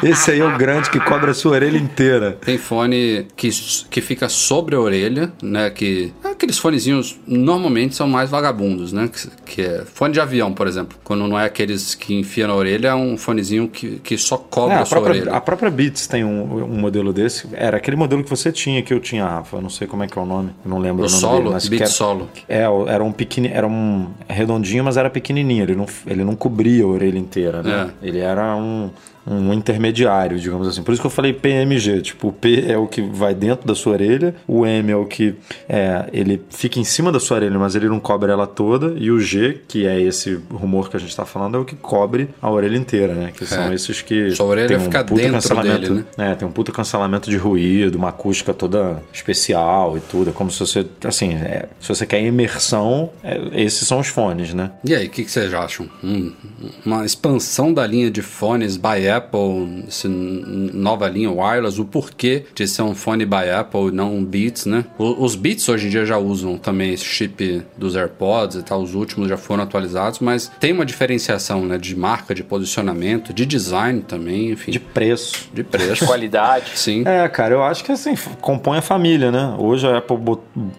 esse 0.04 0.32
aí 0.32 0.40
é 0.40 0.46
o 0.46 0.58
grande 0.58 0.90
que 0.90 1.00
cobre 1.00 1.30
a 1.30 1.34
sua 1.34 1.52
orelha 1.52 1.78
inteira. 1.78 2.38
Tem 2.44 2.58
fone 2.58 3.28
que, 3.36 3.50
que 3.90 4.02
fica 4.02 4.28
sobre 4.30 4.76
a 4.76 4.80
orelha, 4.80 5.32
né? 5.44 5.70
Que 5.70 6.12
aqueles 6.24 6.58
fonezinhos 6.58 7.20
normalmente 7.28 7.75
são 7.92 8.08
mais 8.08 8.30
vagabundos, 8.30 8.92
né? 8.94 9.10
Que, 9.12 9.30
que 9.56 9.62
é 9.62 9.84
fone 9.86 10.14
de 10.14 10.20
avião, 10.20 10.54
por 10.54 10.68
exemplo. 10.68 10.98
Quando 11.04 11.28
não 11.28 11.40
é 11.40 11.46
aqueles 11.46 11.94
que 11.96 12.14
enfia 12.14 12.48
na 12.48 12.56
orelha, 12.56 12.90
é 12.90 12.96
um 12.96 13.18
fonezinho 13.18 13.68
que, 13.68 14.00
que 14.04 14.18
só 14.18 14.38
cobre 14.38 14.76
É, 14.76 14.78
a, 14.80 14.82
a, 14.82 14.86
sua 14.86 15.00
própria, 15.02 15.22
orelha. 15.22 15.36
a 15.38 15.42
própria 15.42 15.70
Beats 15.72 16.08
tem 16.08 16.24
um, 16.24 16.64
um 16.64 16.80
modelo 16.80 17.12
desse. 17.14 17.48
Era 17.54 17.78
aquele 17.78 17.98
modelo 17.98 18.24
que 18.24 18.30
você 18.30 18.52
tinha, 18.52 18.82
que 18.82 18.94
eu 18.94 19.00
tinha, 19.00 19.26
Rafa. 19.26 19.58
Eu 19.58 19.62
não 19.62 19.70
sei 19.70 19.88
como 19.88 20.04
é 20.04 20.08
que 20.08 20.18
é 20.18 20.22
o 20.22 20.26
nome. 20.26 20.52
Eu 20.64 20.70
não 20.72 20.78
lembro 20.80 21.04
O 21.04 21.08
o 21.08 21.10
nome 21.10 21.22
solo? 21.22 21.38
dele. 21.40 21.50
Mas 21.54 21.68
Beats 21.68 21.82
era, 21.82 21.92
solo. 21.92 22.30
É, 22.48 22.64
era 22.88 23.04
um 23.04 23.12
pequeno, 23.12 23.48
era 23.52 23.68
um 23.68 24.08
redondinho, 24.28 24.84
mas 24.84 24.98
era 24.98 25.10
pequenininho. 25.10 25.64
Ele 25.64 25.76
não, 25.76 25.86
ele 26.08 26.24
não 26.24 26.36
cobria 26.36 26.84
a 26.84 26.88
orelha 26.88 27.18
inteira, 27.20 27.62
né? 27.64 27.90
Ele 28.02 28.20
era 28.20 28.56
um, 28.56 28.90
um 29.28 29.54
intermediário, 29.54 30.40
digamos 30.40 30.68
assim. 30.68 30.84
Por 30.84 30.92
isso 30.92 31.02
que 31.02 31.08
eu 31.08 31.12
falei 31.12 31.34
PMG. 31.34 32.02
Tipo, 32.02 32.28
o 32.30 32.32
P 32.32 32.66
é 32.68 32.78
o 32.78 32.88
que 32.88 33.02
vai 33.02 33.34
dentro 33.34 33.68
da 33.68 33.74
sua 33.74 33.94
orelha, 33.94 34.36
o 34.48 34.66
M 34.66 34.92
é 34.92 34.96
o 34.96 35.06
que 35.06 35.36
é, 35.68 36.08
ele 36.14 36.42
fica 36.50 36.80
em 36.80 36.84
cima 36.84 37.12
da 37.12 37.20
sua 37.20 37.38
orelha, 37.38 37.58
mas 37.58 37.76
ele 37.76 37.90
não 37.90 38.00
cobre 38.00 38.32
ela 38.32 38.46
toda, 38.46 38.94
e 38.98 39.10
o 39.10 39.20
G, 39.20 39.62
que 39.68 39.86
é 39.86 40.00
esse 40.00 40.40
rumor 40.52 40.90
que 40.90 40.98
a 40.98 41.00
gente 41.00 41.16
tá 41.16 41.26
falando, 41.26 41.58
é 41.58 41.60
o 41.60 41.66
que 41.66 41.76
cobre 41.76 42.30
a 42.42 42.50
orelha 42.50 42.78
inteira, 42.78 43.14
né? 43.14 43.32
Que 43.36 43.46
são 43.46 43.74
esses 43.74 44.02
que 44.02 44.32
Sua 44.32 44.46
orelha 44.46 44.68
tem 44.68 44.78
um 44.78 44.82
fica 44.82 45.04
puta 45.04 45.22
dentro 45.22 45.34
cancelamento, 45.34 45.80
dele, 45.82 46.06
né? 46.18 46.32
É, 46.32 46.36
tem 46.36 46.48
um 46.48 46.52
puta 46.52 46.72
cancelamento 46.72 47.30
de 47.30 47.38
ruído, 47.38 47.96
uma 47.96 48.10
acústica 48.10 48.54
toda 48.54 49.02
especial 49.12 49.98
e 49.98 50.00
tudo. 50.00 50.30
É 50.30 50.34
como 50.34 50.52
se 50.52 50.60
você, 50.60 50.86
assim, 51.04 51.34
é, 51.34 51.68
se 51.80 51.90
você 51.90 52.06
quer 52.06 52.22
imersão, 52.22 53.10
é, 53.24 53.40
esses 53.54 53.88
são 53.88 54.00
os 54.00 54.08
fones, 54.08 54.54
né? 54.54 54.72
E 54.84 54.94
aí, 54.94 55.08
o 55.08 55.10
que, 55.10 55.24
que 55.24 55.32
vocês 55.32 55.54
acham? 55.54 55.90
Hum, 56.04 56.34
uma 56.86 57.06
expansão 57.06 57.74
da 57.74 57.86
linha 57.86 58.12
de 58.12 58.22
fones 58.22 58.78
by 58.78 59.08
Apple, 59.18 59.86
essa 59.88 60.08
nova 60.10 61.08
linha 61.08 61.32
wireless, 61.32 61.80
o 61.80 61.86
porquê 61.86 62.46
de 62.54 62.68
ser 62.68 62.82
um 62.82 62.96
fone 62.96 63.26
by 63.26 63.50
Apple 63.58 63.88
e 63.88 63.92
não 63.92 64.16
um 64.16 64.24
Beats, 64.24 64.66
né? 64.66 64.86
Os 64.98 65.36
Beats 65.36 65.68
hoje 65.70 65.88
em 65.88 65.90
dia 65.90 66.06
já 66.06 66.18
usam 66.18 66.58
também 66.58 66.94
esse 66.94 67.06
chip 67.06 67.64
dos 67.78 67.96
AirPods 67.96 68.58
e 68.58 68.64
tal, 68.64 68.82
os 68.82 68.96
últimos 68.96 69.30
já 69.30 69.38
foram 69.38 69.64
atualizados, 69.64 70.20
mas 70.20 70.52
tem 70.60 70.72
uma 70.72 70.86
diferenciação, 70.86 71.66
né? 71.66 71.78
De 71.78 71.96
marca, 71.96 72.34
de 72.34 72.44
posicionamento, 72.44 73.34
de 73.34 73.46
design 73.46 74.02
também, 74.02 74.52
enfim, 74.52 74.72
De 74.72 74.80
de, 74.80 74.84
preço. 74.86 75.50
preço. 75.70 76.06
Qualidade. 76.06 76.72
Sim. 76.76 77.04
É, 77.06 77.28
cara, 77.28 77.54
eu 77.54 77.64
acho 77.64 77.84
que 77.84 77.92
assim, 77.92 78.16
compõe 78.42 78.78
a 78.78 78.82
família, 78.82 79.32
né? 79.32 79.56
Hoje 79.58 79.88
a 79.88 79.98
Apple 79.98 80.18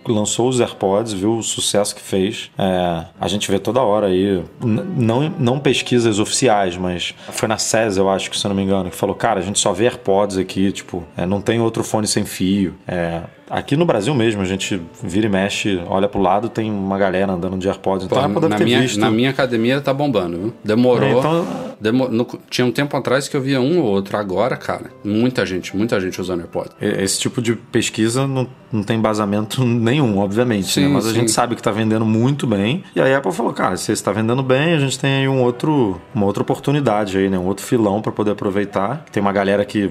lançou 0.06 0.48
os 0.48 0.60
AirPods, 0.60 1.12
viu 1.12 1.38
o 1.38 1.42
sucesso 1.42 1.94
que 1.94 2.02
fez. 2.02 2.50
É, 2.58 3.04
a 3.20 3.28
gente 3.28 3.50
vê 3.50 3.58
toda 3.58 3.80
hora 3.80 4.06
aí, 4.06 4.42
não, 4.62 5.28
não 5.38 5.58
pesquisas 5.58 6.18
oficiais, 6.18 6.76
mas 6.76 7.14
foi 7.30 7.48
na 7.48 7.58
SES, 7.58 7.96
eu 7.96 8.08
acho 8.08 8.25
que, 8.30 8.38
se 8.38 8.46
eu 8.46 8.48
não 8.48 8.56
me 8.56 8.62
engano, 8.62 8.90
que 8.90 8.96
falou, 8.96 9.14
cara, 9.14 9.40
a 9.40 9.42
gente 9.42 9.58
só 9.58 9.72
vê 9.72 9.84
AirPods 9.84 10.38
aqui, 10.38 10.72
tipo, 10.72 11.04
é, 11.16 11.26
não 11.26 11.40
tem 11.40 11.60
outro 11.60 11.82
fone 11.84 12.06
sem 12.06 12.24
fio. 12.24 12.74
É, 12.86 13.22
aqui 13.50 13.76
no 13.76 13.84
Brasil 13.84 14.14
mesmo, 14.14 14.42
a 14.42 14.44
gente 14.44 14.80
vira 15.02 15.26
e 15.26 15.28
mexe, 15.28 15.80
olha 15.86 16.08
pro 16.08 16.20
lado, 16.20 16.48
tem 16.48 16.70
uma 16.70 16.98
galera 16.98 17.32
andando 17.32 17.58
de 17.58 17.68
AirPods. 17.68 18.06
Então 18.06 18.32
Pô, 18.32 18.40
deve 18.40 18.54
na, 18.54 18.58
minha, 18.60 18.80
visto. 18.80 19.00
na 19.00 19.10
minha 19.10 19.30
academia 19.30 19.80
tá 19.80 19.92
bombando, 19.92 20.38
viu? 20.38 20.54
Demorou. 20.64 21.08
É, 21.08 21.12
então, 21.12 21.46
Demo- 21.80 22.08
no- 22.08 22.26
tinha 22.50 22.64
um 22.66 22.70
tempo 22.72 22.96
atrás 22.96 23.28
que 23.28 23.36
eu 23.36 23.40
via 23.40 23.60
um 23.60 23.78
ou 23.80 23.84
outro. 23.86 24.16
Agora, 24.16 24.56
cara, 24.56 24.90
muita 25.04 25.44
gente, 25.44 25.76
muita 25.76 26.00
gente 26.00 26.20
usando 26.20 26.40
AirPods. 26.40 26.72
E- 26.80 27.02
Esse 27.02 27.18
tipo 27.20 27.42
de 27.42 27.54
pesquisa 27.54 28.26
não, 28.26 28.48
não 28.72 28.82
tem 28.82 28.98
embasamento 28.98 29.62
nenhum, 29.64 30.18
obviamente, 30.18 30.68
Sim, 30.72 30.82
né? 30.82 30.88
Mas 30.88 31.06
a 31.06 31.10
sim. 31.10 31.16
gente 31.16 31.30
sabe 31.30 31.54
que 31.54 31.62
tá 31.62 31.70
vendendo 31.70 32.04
muito 32.04 32.46
bem. 32.46 32.82
E 32.94 33.00
aí 33.00 33.12
a 33.14 33.18
Apple 33.18 33.32
falou, 33.32 33.52
cara, 33.52 33.76
se 33.76 33.92
está 33.92 34.12
vendendo 34.12 34.42
bem, 34.42 34.74
a 34.74 34.78
gente 34.78 34.98
tem 34.98 35.20
aí 35.20 35.28
um 35.28 35.42
outro, 35.42 36.00
uma 36.14 36.24
outra 36.26 36.42
oportunidade 36.42 37.18
aí, 37.18 37.28
né? 37.28 37.38
Um 37.38 37.46
outro 37.46 37.64
filão 37.64 38.00
para 38.00 38.12
poder 38.12 38.30
aproveitar. 38.32 39.04
Tem 39.12 39.20
uma 39.20 39.32
galera 39.32 39.64
que 39.64 39.90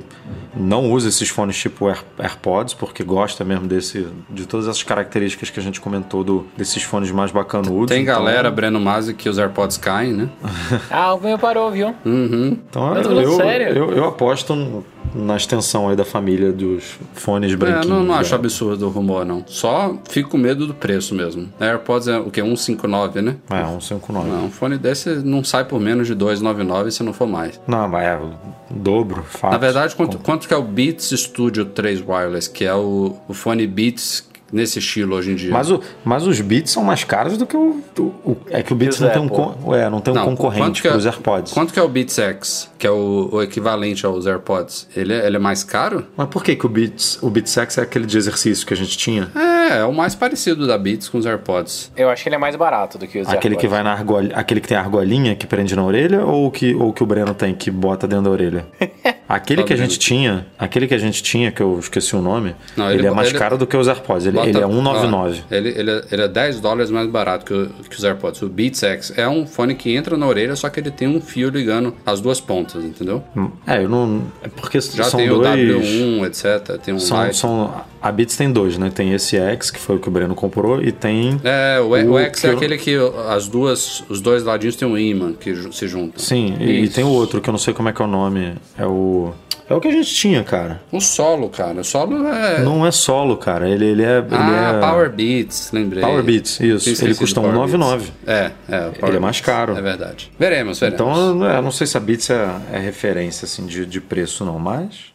não 0.56 0.92
usa 0.92 1.10
esses 1.10 1.30
fones 1.30 1.58
tipo 1.58 1.88
Air- 1.88 2.04
AirPods, 2.18 2.74
porque 2.74 3.04
gosta 3.04 3.44
mesmo 3.44 3.68
desse, 3.68 4.08
de 4.30 4.46
todas 4.48 4.68
essas 4.68 4.84
características 4.84 5.50
que 5.50 5.60
a 5.60 5.64
gente 5.64 5.80
comentou 5.82 6.24
do, 6.24 6.48
desses 6.58 6.82
fones 6.84 7.12
mais 7.12 7.32
bacanudos. 7.32 7.88
Tem 7.88 8.04
Então- 8.04 8.16
galera, 8.16 8.50
Breno 8.50 8.80
Masi, 8.80 9.14
que 9.14 9.30
os 9.30 9.38
AirPods 9.38 9.78
caem, 9.78 10.14
né? 10.14 10.30
Ah, 10.90 11.14
o 11.14 11.20
meu 11.20 11.38
parou, 11.38 11.72
viu? 11.76 11.94
Então 12.06 12.96
Eu 12.96 13.04
tô 13.04 13.12
eu, 13.12 13.22
eu, 13.22 13.32
sério. 13.36 13.68
eu, 13.78 13.92
eu 13.92 14.06
aposto 14.06 14.84
na 15.14 15.36
extensão 15.38 15.88
aí 15.88 15.96
da 15.96 16.04
família 16.04 16.52
dos 16.52 16.98
fones 17.14 17.54
É, 17.54 17.56
branquinhos. 17.56 17.88
não, 17.88 18.04
não 18.04 18.14
acho 18.16 18.32
já. 18.32 18.36
absurdo 18.36 18.88
o 18.88 18.90
rumor, 18.90 19.26
não. 19.26 19.44
Só 19.48 19.96
fico 20.10 20.30
com 20.32 20.38
medo 20.38 20.66
do 20.68 20.74
preço 20.74 21.14
mesmo. 21.16 21.48
AirPods 21.60 22.08
é 22.08 22.18
o 22.18 22.30
quê? 22.32 22.42
159, 22.42 23.22
né? 23.22 23.36
É, 23.50 23.64
um 23.66 23.80
59. 23.80 24.30
Não, 24.30 24.46
um 24.46 24.52
fone 24.52 24.78
desse 24.78 25.10
não 25.24 25.44
sai 25.44 25.64
por 25.66 25.80
menos 25.80 26.08
de 26.08 26.16
299 26.16 26.92
se 26.92 27.04
não 27.04 27.14
for 27.14 27.28
mais. 27.28 27.60
Não, 27.68 27.88
mas 27.88 28.04
é 28.06 28.18
o 28.18 28.32
dobro, 28.72 29.24
fato. 29.24 29.52
Na 29.52 29.58
verdade, 29.58 29.96
quanto, 29.96 30.18
quanto 30.20 30.48
que 30.48 30.54
é 30.54 30.58
o 30.58 30.64
Beats 30.64 31.12
Studio 31.12 31.66
3 31.66 32.02
Wireless, 32.06 32.50
que 32.50 32.66
é 32.66 32.74
o, 32.74 33.16
o 33.28 33.34
fone 33.34 33.66
Beats 33.68 34.28
nesse 34.52 34.80
estilo 34.80 35.16
hoje 35.16 35.32
em 35.32 35.36
dia? 35.36 35.52
Mas, 35.52 35.70
o, 35.72 35.82
mas 36.04 36.26
os 36.28 36.40
Beats 36.42 36.72
são 36.72 36.84
mais 36.84 37.04
caros 37.04 37.38
do 37.38 37.46
que 37.46 37.56
o. 37.58 37.82
o- 37.98 38.02
o- 38.02 38.38
é 38.50 38.62
que 38.64 38.72
o 38.74 38.76
Beats 38.76 39.00
não 39.00 39.10
tem, 39.10 39.22
um, 39.22 39.74
é, 39.76 39.90
não 39.90 40.00
tem 40.02 40.14
um 40.14 40.18
Não, 40.18 40.26
concorrente 40.26 40.86
é- 40.86 40.90
para 40.90 40.98
os 40.98 41.06
AirPods. 41.06 41.52
Quanto 41.54 41.74
que 41.74 41.80
é 41.80 41.84
o 41.84 41.88
Beats 41.90 42.18
X, 42.20 42.70
que 42.78 42.86
é 42.88 42.92
o, 42.92 43.30
o 43.32 43.42
equivalente 43.42 44.06
aos 44.06 44.26
AirPods? 44.28 44.88
Ele 44.96 45.14
é, 45.14 45.26
ele 45.26 45.36
é 45.36 45.40
mais 45.40 45.64
caro? 45.64 46.06
Mas 46.16 46.28
por 46.30 46.44
que, 46.44 46.56
que 46.56 46.66
o 46.66 46.70
Beats, 46.70 47.18
o 47.22 47.30
Beats 47.30 47.58
X 47.58 47.78
é 47.78 47.82
aquele 47.82 48.06
de 48.06 48.18
exercício 48.18 48.66
que 48.66 48.74
a 48.74 48.78
gente 48.78 48.98
tinha? 48.98 49.30
É, 49.36 49.55
é 49.68 49.86
o 49.86 49.94
mais 49.94 50.16
parecido 50.16 50.66
da 50.68 50.78
Beats 50.78 51.10
com 51.10 51.18
os 51.18 51.26
AirPods. 51.26 51.92
Eu 51.96 52.10
acho 52.10 52.24
que 52.24 52.30
ele 52.30 52.36
é 52.36 52.40
mais 52.40 52.56
barato 52.56 52.98
do 52.98 53.08
que 53.08 53.20
os 53.20 53.28
Aquele 53.28 53.56
que 53.56 53.66
AirPods. 53.66 53.72
vai 53.72 53.84
na 53.84 53.92
argolinha, 53.92 54.36
aquele 54.36 54.62
que 54.62 54.68
tem 54.68 54.78
a 54.78 54.82
argolinha 54.82 55.36
que 55.36 55.46
prende 55.48 55.76
na 55.76 55.84
orelha 55.84 56.24
ou 56.26 56.48
o 56.48 56.52
que, 56.52 56.74
ou 56.76 56.90
o 56.90 56.94
que 56.94 57.04
o 57.04 57.06
Breno 57.06 57.34
tem 57.34 57.54
que 57.54 57.70
bota 57.72 58.08
dentro 58.08 58.26
da 58.26 58.30
orelha? 58.32 58.66
Aquele 59.28 59.64
que 59.64 59.74
a 59.74 59.76
gente 59.76 59.98
tinha, 59.98 60.46
aquele 60.58 60.88
que 60.88 60.94
a 60.94 61.00
gente 61.00 61.24
tinha, 61.24 61.52
que 61.52 61.60
eu 61.60 61.80
esqueci 61.80 62.16
o 62.16 62.22
nome, 62.22 62.56
Não, 62.78 62.92
ele, 62.92 63.00
ele- 63.00 63.08
é 63.08 63.12
mais 63.12 63.30
ele- 63.30 63.40
caro 63.40 63.58
do 63.58 63.66
que 63.66 63.76
os 63.76 63.88
AirPods. 63.88 64.28
Ele, 64.28 64.36
Bota- 64.38 64.50
ele 64.50 64.60
é 64.60 64.68
199. 64.68 65.42
ó, 65.50 65.56
ele, 65.56 65.70
ele, 65.70 65.90
é- 65.92 66.04
ele 66.12 66.22
é 66.22 66.28
10 66.28 66.60
dólares 66.60 66.92
mais 66.92 67.10
barato 67.10 67.44
que, 67.44 67.52
o- 67.52 67.70
que 67.90 67.98
os 67.98 68.04
AirPods. 68.04 68.44
O 68.44 68.48
Beats 68.50 68.84
X 68.84 69.14
é 69.18 69.28
um 69.28 69.48
fone 69.48 69.74
que 69.74 69.96
entra 69.96 70.16
na 70.16 70.28
orelha, 70.28 70.56
só 70.56 70.70
que 70.70 70.80
ele 70.80 70.92
tem 70.92 71.08
um 71.08 71.20
fio 71.20 71.50
ligando 71.50 71.96
as 72.06 72.22
duas 72.22 72.40
pontas, 72.40 72.84
entendeu? 72.84 73.24
É, 73.66 73.84
eu 73.84 73.90
não. 73.90 74.26
É 74.44 74.48
porque 74.48 74.80
Já 74.80 75.06
são 75.06 75.20
tem 75.20 75.28
dois. 75.28 75.40
o 75.40 75.52
W1, 75.52 76.26
etc. 76.28 76.78
Tem 76.78 76.94
um 76.94 77.00
São, 77.00 77.34
são, 77.34 77.74
a 78.06 78.12
Beats 78.12 78.38
tem 78.38 78.52
dois, 78.52 78.78
né? 78.78 78.92
Tem 78.94 79.14
esse 79.14 79.36
X, 79.36 79.72
que 79.72 79.80
foi 79.80 79.96
o 79.96 80.00
que 80.00 80.08
o 80.08 80.12
Breno 80.12 80.36
comprou, 80.36 80.80
e 80.80 80.92
tem. 80.92 81.42
É, 81.44 81.80
o, 81.80 81.86
o 81.86 82.14
O 82.14 82.20
X 82.20 82.46
é 82.46 82.50
eu- 82.50 82.56
aquele 82.56 82.78
que 82.78 82.96
as 83.30 83.48
duas, 83.48 84.04
os 84.08 84.22
dois 84.22 84.44
ladinhos 84.44 84.76
tem 84.76 84.88
um 84.88 84.96
imã 84.96 85.34
que 85.34 85.56
se 85.74 85.88
juntam. 85.88 86.20
Sim, 86.20 86.56
e, 86.60 86.84
e 86.84 86.88
tem 86.88 87.04
o 87.04 87.10
outro, 87.10 87.42
que 87.42 87.50
eu 87.50 87.52
não 87.52 87.58
sei 87.58 87.74
como 87.74 87.90
é 87.90 87.94
que 87.94 88.00
é 88.00 88.06
o 88.06 88.08
nome. 88.08 88.54
É 88.78 88.86
o. 88.86 89.34
É 89.68 89.74
o 89.74 89.82
que 89.82 89.88
a 89.88 89.92
gente 89.92 90.14
tinha, 90.14 90.44
cara. 90.44 90.84
O 90.92 91.02
solo, 91.02 91.50
cara. 91.50 91.82
O 91.82 91.84
solo 91.84 92.28
é. 92.28 92.62
Não 92.62 92.86
é 92.86 92.92
solo, 92.92 93.36
cara. 93.38 93.68
Ele, 93.68 93.86
ele 93.86 94.04
é. 94.04 94.20
Ele 94.20 94.28
ah, 94.34 94.76
é... 94.78 94.80
Power 94.80 95.10
Beats, 95.10 95.72
lembrei. 95.74 96.04
Power 96.04 96.22
Beats, 96.22 96.60
isso. 96.60 96.64
Ele 96.64 96.76
esquecido 96.76 97.18
custa 97.18 97.42
do 97.42 97.50
Power 97.50 97.68
1,99. 97.68 97.98
Beats. 97.98 98.12
É, 98.28 98.52
é. 98.70 98.80
Power 98.92 99.08
Ele 99.08 99.18
é 99.18 99.20
mais 99.20 99.42
caro. 99.42 99.76
É 99.76 99.82
verdade. 99.82 100.32
Veremos, 100.38 100.80
veremos. 100.80 101.02
Então, 101.02 101.50
é, 101.50 101.60
não 101.60 101.72
sei 101.72 101.88
se 101.88 101.98
a 101.98 102.00
Beats 102.00 102.30
é, 102.30 102.48
é 102.72 102.78
referência, 102.78 103.46
assim, 103.46 103.66
de, 103.66 103.84
de 103.88 104.00
preço, 104.00 104.46
não, 104.46 104.60
mas. 104.60 105.15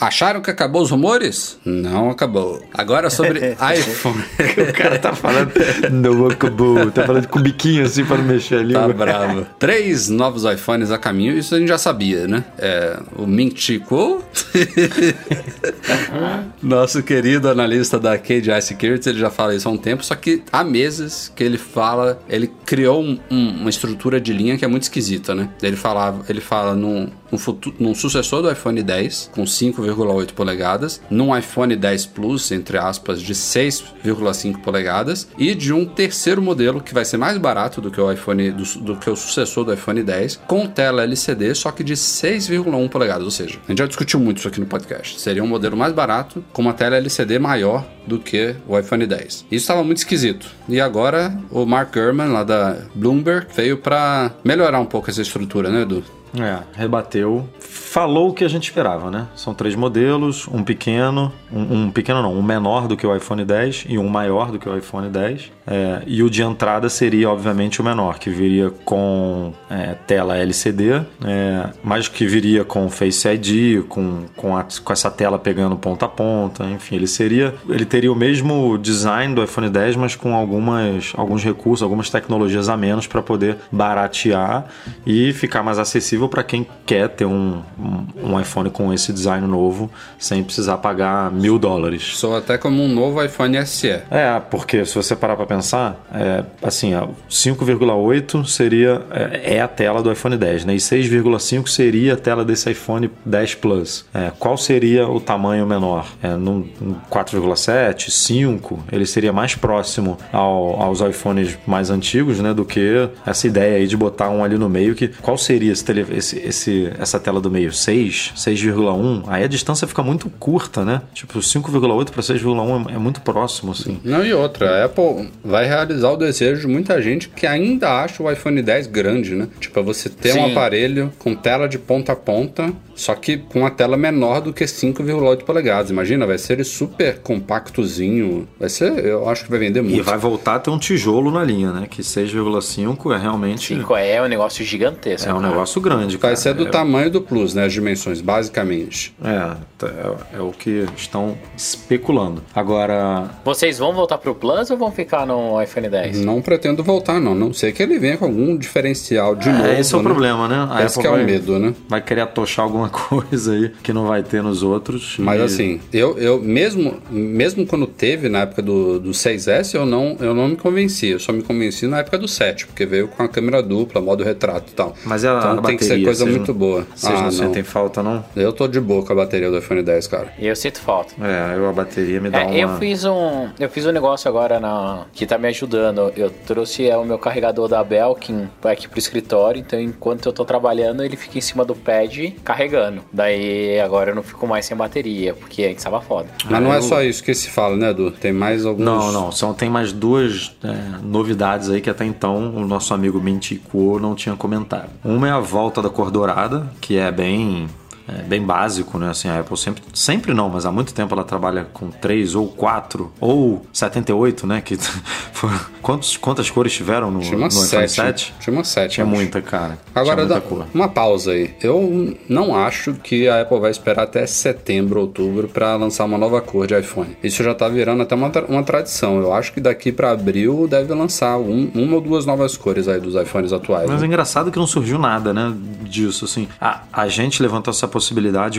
Acharam 0.00 0.40
que 0.40 0.50
acabou 0.50 0.82
os 0.82 0.90
rumores? 0.90 1.58
Não 1.64 2.10
acabou. 2.10 2.62
Agora 2.72 3.10
sobre 3.10 3.40
iPhone. 3.76 4.24
o 4.68 4.72
cara 4.72 4.98
tá 4.98 5.14
falando. 5.14 5.52
Não 5.92 6.26
acabou. 6.28 6.90
Tá 6.90 7.04
falando 7.04 7.28
com 7.28 7.38
o 7.38 7.42
biquinho 7.42 7.84
assim 7.84 8.04
pra 8.04 8.16
não 8.16 8.24
mexer 8.24 8.60
ali. 8.60 8.72
Tá 8.72 8.88
bravo. 8.88 9.46
Três 9.58 10.08
novos 10.08 10.44
iPhones 10.44 10.90
a 10.90 10.98
caminho, 10.98 11.36
isso 11.36 11.54
a 11.54 11.58
gente 11.58 11.68
já 11.68 11.78
sabia, 11.78 12.26
né? 12.26 12.44
É, 12.58 12.98
o 13.16 13.26
Ming 13.26 13.52
Chi 13.54 13.78
Kuo, 13.78 14.22
nosso 16.62 17.02
querido 17.02 17.48
analista 17.48 17.98
da 17.98 18.16
KDI 18.18 18.60
Securities, 18.62 19.06
ele 19.06 19.18
já 19.18 19.30
fala 19.30 19.54
isso 19.54 19.68
há 19.68 19.72
um 19.72 19.76
tempo, 19.76 20.04
só 20.04 20.14
que 20.14 20.42
há 20.52 20.62
meses 20.64 21.32
que 21.34 21.42
ele 21.44 21.58
fala, 21.58 22.20
ele 22.28 22.50
criou 22.64 23.02
um- 23.02 23.18
um- 23.30 23.50
uma 23.60 23.70
estrutura 23.70 24.20
de 24.20 24.32
linha 24.32 24.56
que 24.56 24.64
é 24.64 24.68
muito 24.68 24.84
esquisita, 24.84 25.34
né? 25.34 25.48
Ele, 25.62 25.76
falava, 25.76 26.24
ele 26.28 26.40
fala 26.40 26.74
num, 26.74 27.08
num, 27.30 27.38
futu- 27.38 27.74
num 27.78 27.94
sucessor 27.94 28.42
do 28.42 28.50
iPhone 28.50 28.82
10, 28.82 29.30
com 29.34 29.44
5,8 29.44 30.32
polegadas, 30.32 31.00
num 31.10 31.36
iPhone 31.36 31.74
10 31.76 32.06
Plus, 32.06 32.50
entre 32.52 32.78
aspas, 32.78 33.20
de 33.20 33.34
6,5 33.34 34.60
polegadas, 34.62 35.28
e 35.38 35.54
de 35.54 35.72
um 35.72 35.84
terceiro 35.84 36.40
modelo 36.42 36.80
que 36.80 36.94
vai 36.94 37.04
ser 37.04 37.16
mais 37.16 37.38
barato 37.38 37.80
do 37.80 37.90
que 37.90 38.00
o 38.00 38.10
iPhone 38.10 38.50
do, 38.50 38.64
do 38.80 38.96
que 38.96 39.08
o 39.10 39.16
sucessor 39.16 39.64
do 39.64 39.72
iPhone 39.72 40.02
10, 40.02 40.40
com 40.46 40.66
tela 40.66 41.02
LCD, 41.02 41.54
só 41.54 41.70
que 41.70 41.84
de 41.84 41.94
6,1 41.94 42.88
polegadas. 42.88 43.24
Ou 43.24 43.30
seja, 43.30 43.58
a 43.66 43.70
gente 43.70 43.78
já 43.78 43.86
discutiu 43.86 44.18
muito 44.20 44.38
isso 44.38 44.48
aqui 44.48 44.60
no 44.60 44.66
podcast. 44.66 45.20
Seria 45.20 45.42
um 45.42 45.46
modelo 45.46 45.76
mais 45.76 45.92
barato, 45.92 46.44
com 46.52 46.62
uma 46.62 46.72
tela 46.74 46.96
LCD 46.96 47.38
maior 47.38 47.84
do 48.06 48.18
que 48.18 48.54
o 48.66 48.78
iPhone 48.78 49.06
10. 49.06 49.26
Isso 49.26 49.46
estava 49.52 49.84
muito 49.84 49.98
esquisito. 49.98 50.46
E 50.68 50.80
agora 50.80 51.36
o 51.50 51.64
Mark 51.66 51.94
Gurman, 51.94 52.28
lá 52.28 52.44
da 52.44 52.76
Bloomberg, 52.94 53.46
veio 53.54 53.78
para 53.78 54.30
melhorar 54.44 54.80
um 54.80 54.86
pouco 54.86 55.10
essa 55.10 55.22
estrutura, 55.22 55.70
né, 55.70 55.82
Edu? 55.82 56.02
É, 56.38 56.58
rebateu. 56.74 57.48
Falou 57.58 58.30
o 58.30 58.32
que 58.34 58.44
a 58.44 58.48
gente 58.48 58.64
esperava, 58.64 59.10
né? 59.10 59.26
São 59.34 59.52
três 59.52 59.74
modelos, 59.74 60.46
um 60.46 60.62
pequeno, 60.62 61.32
um, 61.52 61.84
um 61.86 61.90
pequeno 61.90 62.22
não, 62.22 62.32
um 62.32 62.42
menor 62.42 62.86
do 62.86 62.96
que 62.96 63.04
o 63.06 63.14
iPhone 63.16 63.44
10 63.44 63.86
e 63.88 63.98
um 63.98 64.08
maior 64.08 64.52
do 64.52 64.58
que 64.58 64.68
o 64.68 64.76
iPhone 64.76 65.08
10. 65.08 65.50
É, 65.66 66.02
e 66.06 66.22
o 66.22 66.30
de 66.30 66.42
entrada 66.42 66.88
seria, 66.88 67.28
obviamente, 67.30 67.80
o 67.80 67.84
menor, 67.84 68.18
que 68.18 68.30
viria 68.30 68.70
com 68.84 69.52
é, 69.68 69.94
tela 70.06 70.36
LCD, 70.36 71.02
é, 71.24 71.70
mas 71.82 72.06
que 72.08 72.26
viria 72.26 72.64
com 72.64 72.88
Face 72.88 73.26
ID, 73.28 73.82
com, 73.88 74.24
com, 74.36 74.56
a- 74.56 74.66
com 74.84 74.92
essa 74.92 75.10
tela 75.10 75.38
pegando 75.38 75.76
ponta 75.76 76.06
a 76.06 76.08
ponta, 76.08 76.64
enfim, 76.66 76.94
ele 76.96 77.06
seria. 77.06 77.54
Ele 77.68 77.84
teria 77.84 78.10
o 78.12 78.16
mesmo 78.16 78.78
design 78.78 79.34
do 79.34 79.42
iPhone 79.42 79.68
10, 79.68 79.96
mas 79.96 80.14
com 80.14 80.34
algumas, 80.34 81.12
alguns 81.16 81.42
recursos, 81.42 81.82
algumas 81.82 82.08
tecnologias 82.10 82.68
a 82.68 82.76
menos 82.76 83.06
para 83.06 83.22
poder 83.22 83.56
baratear 83.72 84.66
e 85.06 85.32
ficar 85.32 85.62
mais 85.62 85.78
acessível 85.78 86.19
para 86.28 86.42
quem 86.42 86.66
quer 86.86 87.08
ter 87.08 87.24
um, 87.24 87.62
um, 87.78 88.32
um 88.32 88.40
iPhone 88.40 88.70
com 88.70 88.92
esse 88.92 89.12
design 89.12 89.46
novo 89.46 89.90
sem 90.18 90.42
precisar 90.42 90.78
pagar 90.78 91.30
mil 91.32 91.58
dólares. 91.58 92.12
Sou 92.16 92.36
até 92.36 92.56
como 92.58 92.82
um 92.82 92.88
novo 92.88 93.22
iPhone 93.24 93.64
SE. 93.66 93.88
É, 94.10 94.40
porque 94.50 94.84
se 94.84 94.94
você 94.94 95.14
parar 95.16 95.36
para 95.36 95.46
pensar, 95.46 96.04
é, 96.12 96.44
assim, 96.62 96.94
ó, 96.94 97.08
5,8 97.28 98.44
seria 98.46 99.02
é, 99.10 99.56
é 99.56 99.60
a 99.60 99.68
tela 99.68 100.02
do 100.02 100.10
iPhone 100.10 100.36
10, 100.36 100.64
né? 100.64 100.74
E 100.74 100.78
6,5 100.78 101.68
seria 101.68 102.14
a 102.14 102.16
tela 102.16 102.44
desse 102.44 102.70
iPhone 102.70 103.10
10 103.24 103.54
Plus. 103.56 104.04
É, 104.14 104.30
qual 104.38 104.56
seria 104.56 105.08
o 105.08 105.20
tamanho 105.20 105.66
menor? 105.66 106.06
É, 106.22 106.30
num, 106.36 106.66
num 106.80 106.94
4,7, 107.10 108.10
5, 108.10 108.84
ele 108.92 109.06
seria 109.06 109.32
mais 109.32 109.54
próximo 109.54 110.18
ao- 110.32 110.80
aos 110.82 111.00
iPhones 111.00 111.58
mais 111.66 111.90
antigos, 111.90 112.40
né? 112.40 112.52
Do 112.54 112.64
que 112.64 113.08
essa 113.26 113.46
ideia 113.46 113.76
aí 113.76 113.86
de 113.86 113.96
botar 113.96 114.28
um 114.30 114.42
ali 114.44 114.56
no 114.58 114.68
meio. 114.68 114.94
Que 114.94 115.08
qual 115.08 115.36
seria 115.38 115.72
esse, 115.72 115.84
tele- 115.84 116.06
esse- 116.12 116.38
esse- 116.38 116.92
essa 116.98 117.18
tela 117.20 117.40
do 117.40 117.50
meio? 117.50 117.72
6, 117.72 118.32
6,1? 118.36 119.22
Aí 119.26 119.44
a 119.44 119.46
distância 119.48 119.86
fica 119.86 120.02
muito 120.02 120.28
curta, 120.30 120.84
né? 120.84 121.02
Tipo, 121.14 121.40
5,8 121.42 122.12
para 122.12 122.22
6,1 122.22 122.88
é, 122.90 122.94
é 122.94 122.98
muito 122.98 123.20
próximo, 123.20 123.72
assim. 123.72 124.00
Não, 124.04 124.24
e 124.24 124.32
outra, 124.32 124.82
a 124.82 124.84
Apple 124.86 125.30
vai 125.44 125.66
realizar 125.66 126.10
o 126.10 126.16
desejo 126.16 126.62
de 126.62 126.66
muita 126.66 127.00
gente 127.00 127.28
que 127.28 127.46
ainda 127.46 128.02
acha 128.02 128.22
o 128.22 128.30
iPhone 128.30 128.60
10 128.62 128.86
grande, 128.86 129.34
né? 129.34 129.48
Tipo, 129.60 129.80
é 129.80 129.82
você 129.82 130.08
ter 130.08 130.32
um 130.32 130.44
Sim. 130.46 130.52
aparelho 130.52 131.12
com 131.18 131.34
tela 131.34 131.68
de 131.68 131.78
ponta 131.78 132.12
a 132.12 132.16
ponta, 132.16 132.72
só 133.00 133.14
que 133.14 133.38
com 133.38 133.60
uma 133.60 133.70
tela 133.70 133.96
menor 133.96 134.42
do 134.42 134.52
que 134.52 134.62
5,8 134.62 135.44
polegadas. 135.44 135.90
Imagina, 135.90 136.26
vai 136.26 136.36
ser 136.36 136.52
ele 136.52 136.64
super 136.64 137.18
compactozinho. 137.20 138.46
Vai 138.58 138.68
ser, 138.68 138.92
eu 139.02 139.26
acho 139.26 139.44
que 139.44 139.50
vai 139.50 139.58
vender 139.58 139.80
muito. 139.80 139.96
E 139.96 140.02
vai 140.02 140.18
voltar 140.18 140.56
a 140.56 140.58
ter 140.58 140.68
um 140.68 140.78
tijolo 140.78 141.30
na 141.30 141.42
linha, 141.42 141.72
né? 141.72 141.86
Que 141.88 142.02
6,5 142.02 143.14
é 143.14 143.18
realmente 143.18 143.68
5 143.74 143.96
é 143.96 144.20
um 144.20 144.28
negócio 144.28 144.62
gigantesco. 144.62 145.30
é 145.30 145.32
um 145.32 145.40
negócio 145.40 145.80
grande. 145.80 146.18
Vai 146.18 146.32
cara. 146.32 146.36
ser 146.36 146.52
do 146.52 146.66
é, 146.66 146.70
tamanho 146.70 147.10
do 147.10 147.22
Plus, 147.22 147.54
né? 147.54 147.64
As 147.64 147.72
dimensões, 147.72 148.20
basicamente. 148.20 149.14
É, 149.24 149.56
é, 149.86 150.36
é 150.36 150.40
o 150.42 150.50
que 150.50 150.86
estão 150.94 151.38
especulando. 151.56 152.42
Agora, 152.54 153.30
Vocês 153.42 153.78
vão 153.78 153.94
voltar 153.94 154.18
pro 154.18 154.34
Plus 154.34 154.70
ou 154.70 154.76
vão 154.76 154.92
ficar 154.92 155.24
no 155.24 155.60
iPhone 155.62 155.88
10? 155.88 156.20
Não 156.20 156.42
pretendo 156.42 156.84
voltar, 156.84 157.18
não. 157.18 157.34
Não 157.34 157.54
sei 157.54 157.72
que 157.72 157.82
ele 157.82 157.98
venha 157.98 158.18
com 158.18 158.26
algum 158.26 158.58
diferencial 158.58 159.34
de 159.34 159.48
novo. 159.48 159.66
é, 159.66 159.80
esse 159.80 159.94
é 159.94 159.96
o 159.96 160.02
né? 160.02 160.04
problema, 160.04 160.46
né? 160.46 160.68
A 160.70 160.84
Esse 160.84 160.98
Apple 160.98 161.00
que 161.00 161.06
é 161.06 161.10
o 161.10 161.14
vai, 161.14 161.24
medo, 161.24 161.58
né? 161.58 161.74
vai 161.88 162.02
querer 162.02 162.20
atochar 162.20 162.66
alguma 162.66 162.89
coisa 162.90 163.52
aí 163.52 163.70
que 163.82 163.92
não 163.92 164.06
vai 164.06 164.22
ter 164.22 164.42
nos 164.42 164.62
outros. 164.62 165.16
Mas 165.18 165.40
E- 165.40 165.44
assim, 165.44 165.80
eu, 165.92 166.18
eu 166.18 166.40
mesmo, 166.40 167.00
mesmo 167.10 167.66
quando 167.66 167.86
teve 167.86 168.28
na 168.28 168.40
época 168.40 168.62
do, 168.62 168.98
do 169.00 169.10
6S, 169.10 169.74
eu 169.74 169.86
não, 169.86 170.16
eu 170.20 170.34
não 170.34 170.48
me 170.48 170.56
convenci. 170.56 171.08
Eu 171.08 171.18
só 171.20 171.32
me 171.32 171.42
convenci 171.42 171.86
na 171.86 171.98
época 172.00 172.18
do 172.18 172.28
7, 172.28 172.66
porque 172.66 172.84
veio 172.84 173.08
com 173.08 173.22
a 173.22 173.28
câmera 173.28 173.62
dupla, 173.62 174.00
modo 174.00 174.22
retrato 174.24 174.70
e 174.72 174.74
tal. 174.74 174.94
Mas 175.04 175.22
e 175.24 175.28
a, 175.28 175.38
então 175.38 175.62
tem 175.62 175.76
que 175.76 175.84
ser 175.84 175.90
bateria? 175.90 176.04
coisa 176.06 176.24
Vocês 176.24 176.36
muito 176.36 176.52
não- 176.52 176.58
boa. 176.58 176.86
Vocês 176.94 177.12
Ah, 177.12 177.16
não 177.16 177.22
não. 177.24 177.30
sentem 177.30 177.62
falta, 177.62 178.02
não? 178.02 178.24
Eu 178.36 178.52
tô 178.52 178.66
de 178.68 178.80
boa 178.80 179.04
com 179.04 179.12
a 179.12 179.16
bateria 179.16 179.50
do 179.50 179.58
iPhone 179.58 179.82
10, 179.82 180.06
cara. 180.06 180.32
E 180.38 180.46
eu 180.46 180.56
sinto 180.56 180.80
falta. 180.80 181.14
É, 181.24 181.56
eu 181.56 181.68
a 181.68 181.72
bateria 181.72 182.20
me 182.20 182.30
dá 182.30 182.40
É, 182.42 182.46
uma... 182.46 182.74
eu 182.74 182.78
fiz 182.78 183.04
um, 183.04 183.48
eu 183.58 183.68
fiz 183.68 183.86
um 183.86 183.92
negócio 183.92 184.28
agora 184.28 184.58
na, 184.58 185.04
que 185.12 185.26
tá 185.26 185.38
me 185.38 185.48
ajudando. 185.48 186.12
Eu 186.16 186.30
trouxe 186.46 186.88
é, 186.88 186.96
o 186.96 187.04
meu 187.04 187.18
carregador 187.18 187.68
da 187.68 187.82
Belkin 187.84 188.48
aqui 188.64 188.88
pro 188.88 188.98
escritório, 188.98 189.60
então 189.60 189.78
enquanto 189.80 190.26
eu 190.26 190.32
tô 190.32 190.44
trabalhando, 190.44 191.04
ele 191.04 191.16
fica 191.16 191.38
em 191.38 191.40
cima 191.40 191.64
do 191.64 191.74
pad 191.74 192.34
carregando. 192.44 192.79
Daí 193.12 193.80
agora 193.80 194.10
eu 194.10 194.14
não 194.14 194.22
fico 194.22 194.46
mais 194.46 194.64
sem 194.64 194.76
bateria, 194.76 195.34
porque 195.34 195.64
antes 195.64 195.82
tava 195.82 196.00
foda. 196.00 196.28
Mas 196.48 196.62
não 196.62 196.72
é 196.72 196.80
só 196.80 197.02
isso 197.02 197.22
que 197.22 197.34
se 197.34 197.48
fala, 197.48 197.76
né, 197.76 197.90
Edu? 197.90 198.10
Tem 198.10 198.32
mais 198.32 198.64
alguns. 198.64 198.84
Não, 198.84 199.12
não. 199.12 199.32
São, 199.32 199.52
tem 199.52 199.68
mais 199.68 199.92
duas 199.92 200.56
é, 200.62 201.02
novidades 201.02 201.70
aí 201.70 201.80
que 201.80 201.90
até 201.90 202.04
então 202.04 202.54
o 202.54 202.66
nosso 202.66 202.94
amigo 202.94 203.20
Mintico 203.20 203.98
não 203.98 204.14
tinha 204.14 204.36
comentado. 204.36 204.90
Uma 205.04 205.28
é 205.28 205.32
a 205.32 205.40
volta 205.40 205.82
da 205.82 205.90
cor 205.90 206.10
dourada, 206.10 206.70
que 206.80 206.96
é 206.96 207.10
bem. 207.10 207.68
É 208.18 208.22
bem 208.22 208.42
básico, 208.42 208.98
né? 208.98 209.10
Assim, 209.10 209.28
a 209.28 209.38
Apple 209.40 209.56
sempre, 209.56 209.82
sempre 209.94 210.34
não, 210.34 210.48
mas 210.48 210.66
há 210.66 210.72
muito 210.72 210.92
tempo 210.94 211.14
ela 211.14 211.24
trabalha 211.24 211.66
com 211.72 211.90
3 211.90 212.34
ou 212.34 212.48
4 212.48 213.12
ou 213.20 213.64
78, 213.72 214.46
né? 214.46 214.60
Que 214.60 214.76
quantos, 215.82 216.16
quantas 216.16 216.50
cores 216.50 216.72
tiveram 216.72 217.10
no, 217.10 217.20
Tinha 217.20 217.38
no 217.38 217.46
iPhone 217.46 217.66
7. 217.66 217.92
7? 217.92 218.34
Tinha 218.40 218.54
umas 218.56 218.68
7. 218.68 218.92
Tinha 218.94 219.06
acho. 219.06 219.14
muita, 219.14 219.40
cara. 219.42 219.78
Agora, 219.94 220.26
dá 220.26 220.34
muita 220.36 220.48
cor. 220.48 220.66
uma 220.74 220.88
pausa 220.88 221.32
aí. 221.32 221.54
Eu 221.62 222.16
não 222.28 222.54
acho 222.56 222.94
que 222.94 223.28
a 223.28 223.42
Apple 223.42 223.60
vai 223.60 223.70
esperar 223.70 224.04
até 224.04 224.26
setembro, 224.26 225.00
outubro 225.00 225.48
para 225.48 225.76
lançar 225.76 226.04
uma 226.04 226.18
nova 226.18 226.40
cor 226.40 226.66
de 226.66 226.78
iPhone. 226.78 227.16
Isso 227.22 227.42
já 227.42 227.54
tá 227.54 227.68
virando 227.68 228.02
até 228.02 228.14
uma, 228.14 228.30
uma 228.48 228.62
tradição. 228.62 229.20
Eu 229.20 229.32
acho 229.32 229.52
que 229.52 229.60
daqui 229.60 229.92
para 229.92 230.10
abril 230.10 230.66
deve 230.68 230.92
lançar 230.94 231.38
um- 231.38 231.70
uma 231.74 231.96
ou 231.96 232.00
duas 232.00 232.26
novas 232.26 232.56
cores 232.56 232.88
aí 232.88 233.00
dos 233.00 233.14
iPhones 233.14 233.52
atuais. 233.52 233.88
Mas 233.88 233.98
é 233.98 234.00
né? 234.02 234.06
engraçado 234.06 234.50
que 234.50 234.58
não 234.58 234.66
surgiu 234.66 234.98
nada, 234.98 235.32
né, 235.32 235.52
disso, 235.82 236.24
assim. 236.24 236.48
A, 236.60 236.82
a 236.92 237.08
gente 237.08 237.42
levantou 237.42 237.70
essa 237.72 237.86
possibilidade 237.86 237.99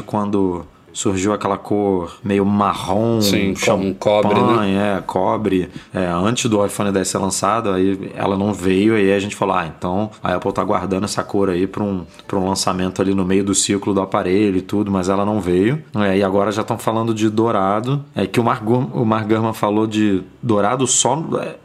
quando 0.06 0.66
surgiu 0.94 1.34
aquela 1.34 1.58
cor 1.58 2.18
meio 2.24 2.46
marrom, 2.46 3.22
Sim, 3.22 3.56
champanhe, 3.56 3.94
cobre, 3.96 4.42
né? 4.42 4.98
é, 4.98 5.02
cobre, 5.02 5.70
é, 5.94 6.06
antes 6.06 6.50
do 6.50 6.66
iPhone 6.66 6.92
10 6.92 7.08
ser 7.08 7.18
lançado, 7.18 7.70
aí 7.70 8.12
ela 8.16 8.38
não 8.38 8.54
veio, 8.54 8.98
e 8.98 9.02
aí 9.02 9.14
a 9.14 9.20
gente 9.20 9.36
falou, 9.36 9.56
ah, 9.56 9.66
então 9.66 10.12
a 10.24 10.36
Apple 10.36 10.52
tá 10.52 10.64
guardando 10.64 11.06
essa 11.06 11.24
cor 11.24 11.50
aí 11.50 11.68
para 11.68 11.84
um, 11.84 12.06
pra 12.28 12.38
um 12.38 12.48
lançamento 12.48 13.02
ali 13.02 13.14
no 13.14 13.26
meio 13.26 13.44
do 13.44 13.56
ciclo 13.56 13.94
do 13.94 14.02
aparelho 14.02 14.58
e 14.58 14.62
tudo, 14.62 14.92
mas 14.92 15.10
ela 15.10 15.26
não 15.26 15.40
veio. 15.40 15.82
É, 15.96 16.18
e 16.18 16.24
agora 16.24 16.52
já 16.52 16.62
estão 16.62 16.78
falando 16.78 17.14
de 17.14 17.30
dourado, 17.30 18.04
é 18.16 18.28
que 18.28 18.40
o 18.40 18.44
Mark, 18.44 18.64
o 18.68 19.06
Mark 19.06 19.28
Gurman 19.28 19.54
falou 19.54 19.88
de 19.88 20.22
dourado 20.42 20.86
só... 20.86 21.24
é, 21.42 21.56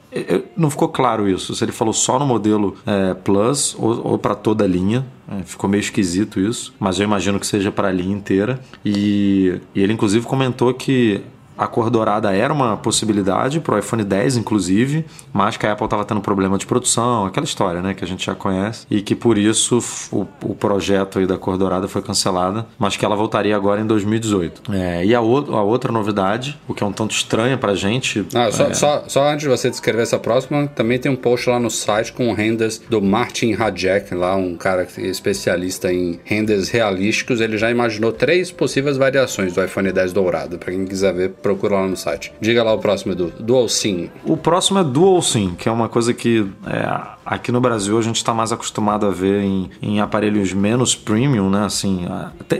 não 0.57 0.71
ficou 0.71 0.89
claro 0.89 1.29
isso, 1.29 1.55
se 1.55 1.65
ele 1.65 1.73
falou 1.73 1.93
só 1.93 2.19
no 2.19 2.27
modelo 2.27 2.77
é, 2.87 3.15
Plus 3.15 3.75
ou, 3.79 4.13
ou 4.13 4.19
para 4.19 4.35
toda 4.35 4.65
a 4.65 4.67
linha. 4.67 5.07
É, 5.29 5.43
ficou 5.43 5.69
meio 5.69 5.81
esquisito 5.81 6.39
isso, 6.39 6.73
mas 6.79 6.99
eu 6.99 7.05
imagino 7.05 7.41
que 7.41 7.47
seja 7.47 7.73
para 7.73 7.89
a 7.89 7.93
linha 7.93 8.15
inteira. 8.15 8.61
E, 8.85 9.61
e 9.75 9.83
ele, 9.83 9.93
inclusive, 9.93 10.25
comentou 10.27 10.73
que 10.73 11.23
a 11.57 11.67
cor 11.67 11.91
dourada 11.91 12.33
era 12.35 12.53
uma 12.53 12.77
possibilidade 12.77 13.61
para 13.61 13.75
o 13.75 13.79
iPhone 13.79 14.05
10, 14.05 14.37
inclusive, 14.37 15.05
mas 15.33 15.57
que 15.57 15.67
a 15.67 15.73
Apple 15.73 15.85
estava 15.87 16.05
tendo 16.05 16.21
problema 16.21 16.59
de 16.59 16.67
produção, 16.67 17.27
aquela 17.27 17.45
história 17.45 17.81
né, 17.83 17.95
que 17.95 18.05
a 18.05 18.07
gente 18.07 18.25
já 18.27 18.35
conhece, 18.35 18.87
e 18.91 19.01
que 19.03 19.15
por 19.15 19.39
isso 19.39 19.79
o, 20.13 20.27
o 20.45 20.55
projeto 20.55 21.19
aí 21.19 21.27
da 21.27 21.39
cor 21.39 21.57
dourada 21.59 21.89
foi 21.89 22.03
cancelada, 22.03 22.67
mas 22.79 22.97
que 22.97 23.05
ela 23.05 23.17
voltaria 23.17 23.55
agora 23.57 23.81
em 23.81 23.87
2018. 23.87 24.73
É, 24.73 25.05
e 25.05 25.15
a, 25.15 25.21
o- 25.21 25.55
a 25.57 25.63
outra 25.63 25.93
novidade, 25.93 26.59
o 26.69 26.75
que 26.75 26.83
é 26.83 26.87
um 26.87 26.93
tanto 26.93 27.13
estranha 27.15 27.57
para 27.57 27.73
a 27.73 27.77
gente, 27.77 28.27
Ah, 28.35 28.51
só, 28.51 28.65
é, 28.65 28.75
só, 28.75 29.05
só 29.07 29.29
antes 29.29 29.43
de 29.43 29.49
você 29.49 29.71
descrever 29.71 30.03
essa 30.03 30.19
próxima, 30.19 30.67
também 30.69 30.99
tem 30.99 31.11
um 31.11 31.17
post 31.17 31.49
lá 31.49 31.59
no 31.59 31.71
site 31.71 32.13
com 32.13 32.33
rendas 32.33 32.81
do 32.89 33.01
Martin 33.01 33.55
Hajek, 33.55 34.15
lá 34.15 34.35
um 34.37 34.57
cara 34.57 34.87
é 34.97 35.01
especialista 35.07 35.93
em 35.93 36.19
rendas 36.25 36.69
realísticos. 36.69 37.41
Ele 37.41 37.57
já 37.59 37.71
imaginou 37.71 38.13
três 38.13 38.51
possíveis 38.51 38.97
variações 38.97 39.53
do 39.55 39.63
iPhone 39.65 39.91
10 39.93 40.13
dourado. 40.13 40.59
Para 40.59 40.73
quem 40.73 40.85
quiser 40.85 41.13
ver, 41.15 41.31
procura 41.47 41.77
lá 41.77 41.87
no 41.87 41.97
site. 41.97 42.33
Diga 42.41 42.63
lá 42.65 42.73
o 42.73 42.79
próximo, 42.79 43.13
Edu. 43.13 43.33
Dual 43.39 43.69
SIM. 43.69 44.11
O 44.25 44.37
próximo 44.37 44.81
é 44.81 44.85
Dual 44.85 45.23
SIM, 45.23 45.55
que 45.55 45.69
é 45.69 45.73
uma 45.73 45.89
coisa 45.89 46.13
que 46.13 46.47
é, 46.67 47.16
aqui 47.27 47.51
no 47.51 47.61
Brasil 47.61 47.99
a 47.99 48.03
gente 48.03 48.17
está 48.17 48.33
mais 48.33 48.53
acostumado 48.53 49.05
a 49.05 49.11
ver 49.11 49.43
em, 49.43 49.71
em 49.83 50.01
aparelhos 50.01 50.53
menos 50.53 50.95
premium, 50.95 51.51
né? 51.51 51.65
Assim, 51.65 52.07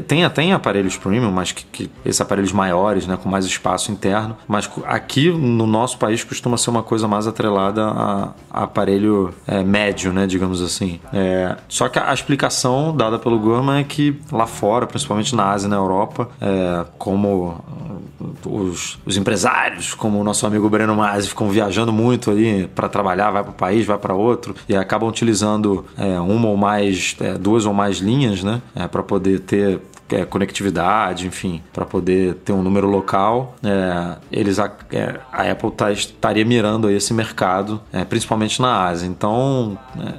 tem, 0.07 0.25
até 0.25 0.43
em 0.43 0.53
aparelhos 0.53 0.97
premium, 0.97 1.31
mas 1.31 1.53
que, 1.53 1.65
que 1.65 1.91
esses 2.05 2.21
aparelhos 2.21 2.53
maiores, 2.53 3.07
né? 3.07 3.17
Com 3.17 3.29
mais 3.29 3.45
espaço 3.45 3.93
interno. 3.93 4.37
Mas 4.49 4.69
aqui 4.85 5.31
no 5.31 5.67
nosso 5.67 5.99
país 5.99 6.25
costuma 6.25 6.57
ser 6.57 6.71
uma 6.71 6.83
coisa 6.83 7.07
mais 7.07 7.27
atrelada 7.27 7.85
a, 7.85 8.31
a 8.51 8.63
aparelho 8.65 9.33
é, 9.47 9.63
médio, 9.63 10.13
né? 10.13 10.27
Digamos 10.27 10.61
assim. 10.61 11.01
É, 11.13 11.57
só 11.69 11.89
que 11.89 11.99
a, 11.99 12.11
a 12.11 12.15
explicação 12.15 12.95
dada 12.95 13.19
pelo 13.19 13.39
Gurman 13.39 13.81
é 13.81 13.85
que 13.85 14.19
lá 14.33 14.47
fora, 14.47 14.87
principalmente 14.87 15.35
na 15.35 15.51
Ásia 15.51 15.67
e 15.67 15.71
na 15.71 15.77
Europa, 15.77 16.29
é, 16.41 16.85
como 16.99 17.65
os, 18.45 18.99
os 19.05 19.17
empresários, 19.17 19.95
como 19.95 20.21
o 20.21 20.25
nosso 20.25 20.47
amigo 20.47 20.69
Breno 20.69 20.97
Masi, 20.97 21.29
ficam 21.29 21.49
viajando 21.49 21.93
muito 21.93 22.31
ali 22.31 22.69
para 22.75 22.89
trabalhar, 22.89 23.31
vai 23.31 23.43
para 23.43 23.51
o 23.51 23.55
país, 23.55 23.87
vai 23.87 23.99
para 23.99 24.15
outro, 24.15 24.55
e 24.69 24.77
acabam 24.77 25.09
utilizando 25.09 25.85
é, 25.97 26.19
uma 26.21 26.49
ou 26.49 26.57
mais, 26.57 27.17
é, 27.21 27.35
duas 27.35 27.67
ou 27.67 27.75
mais 27.75 27.99
linhas, 27.99 28.43
né, 28.43 28.61
para 28.91 29.03
poder 29.03 29.41
ter 29.41 29.81
é, 30.11 30.25
conectividade, 30.25 31.27
enfim, 31.27 31.63
para 31.73 31.85
poder 31.85 32.35
ter 32.37 32.53
um 32.53 32.63
número 32.63 32.89
local, 32.89 33.57
é, 33.65 34.17
eles 34.31 34.59
a, 34.59 34.71
é, 34.93 35.19
a 35.33 35.51
Apple 35.51 35.71
tá, 35.73 35.91
estaria 35.91 36.45
mirando 36.45 36.91
esse 36.91 37.13
mercado, 37.13 37.81
é, 37.93 38.05
principalmente 38.05 38.61
na 38.61 38.87
Ásia. 38.87 39.07
Então, 39.07 39.79
é, 39.99 40.13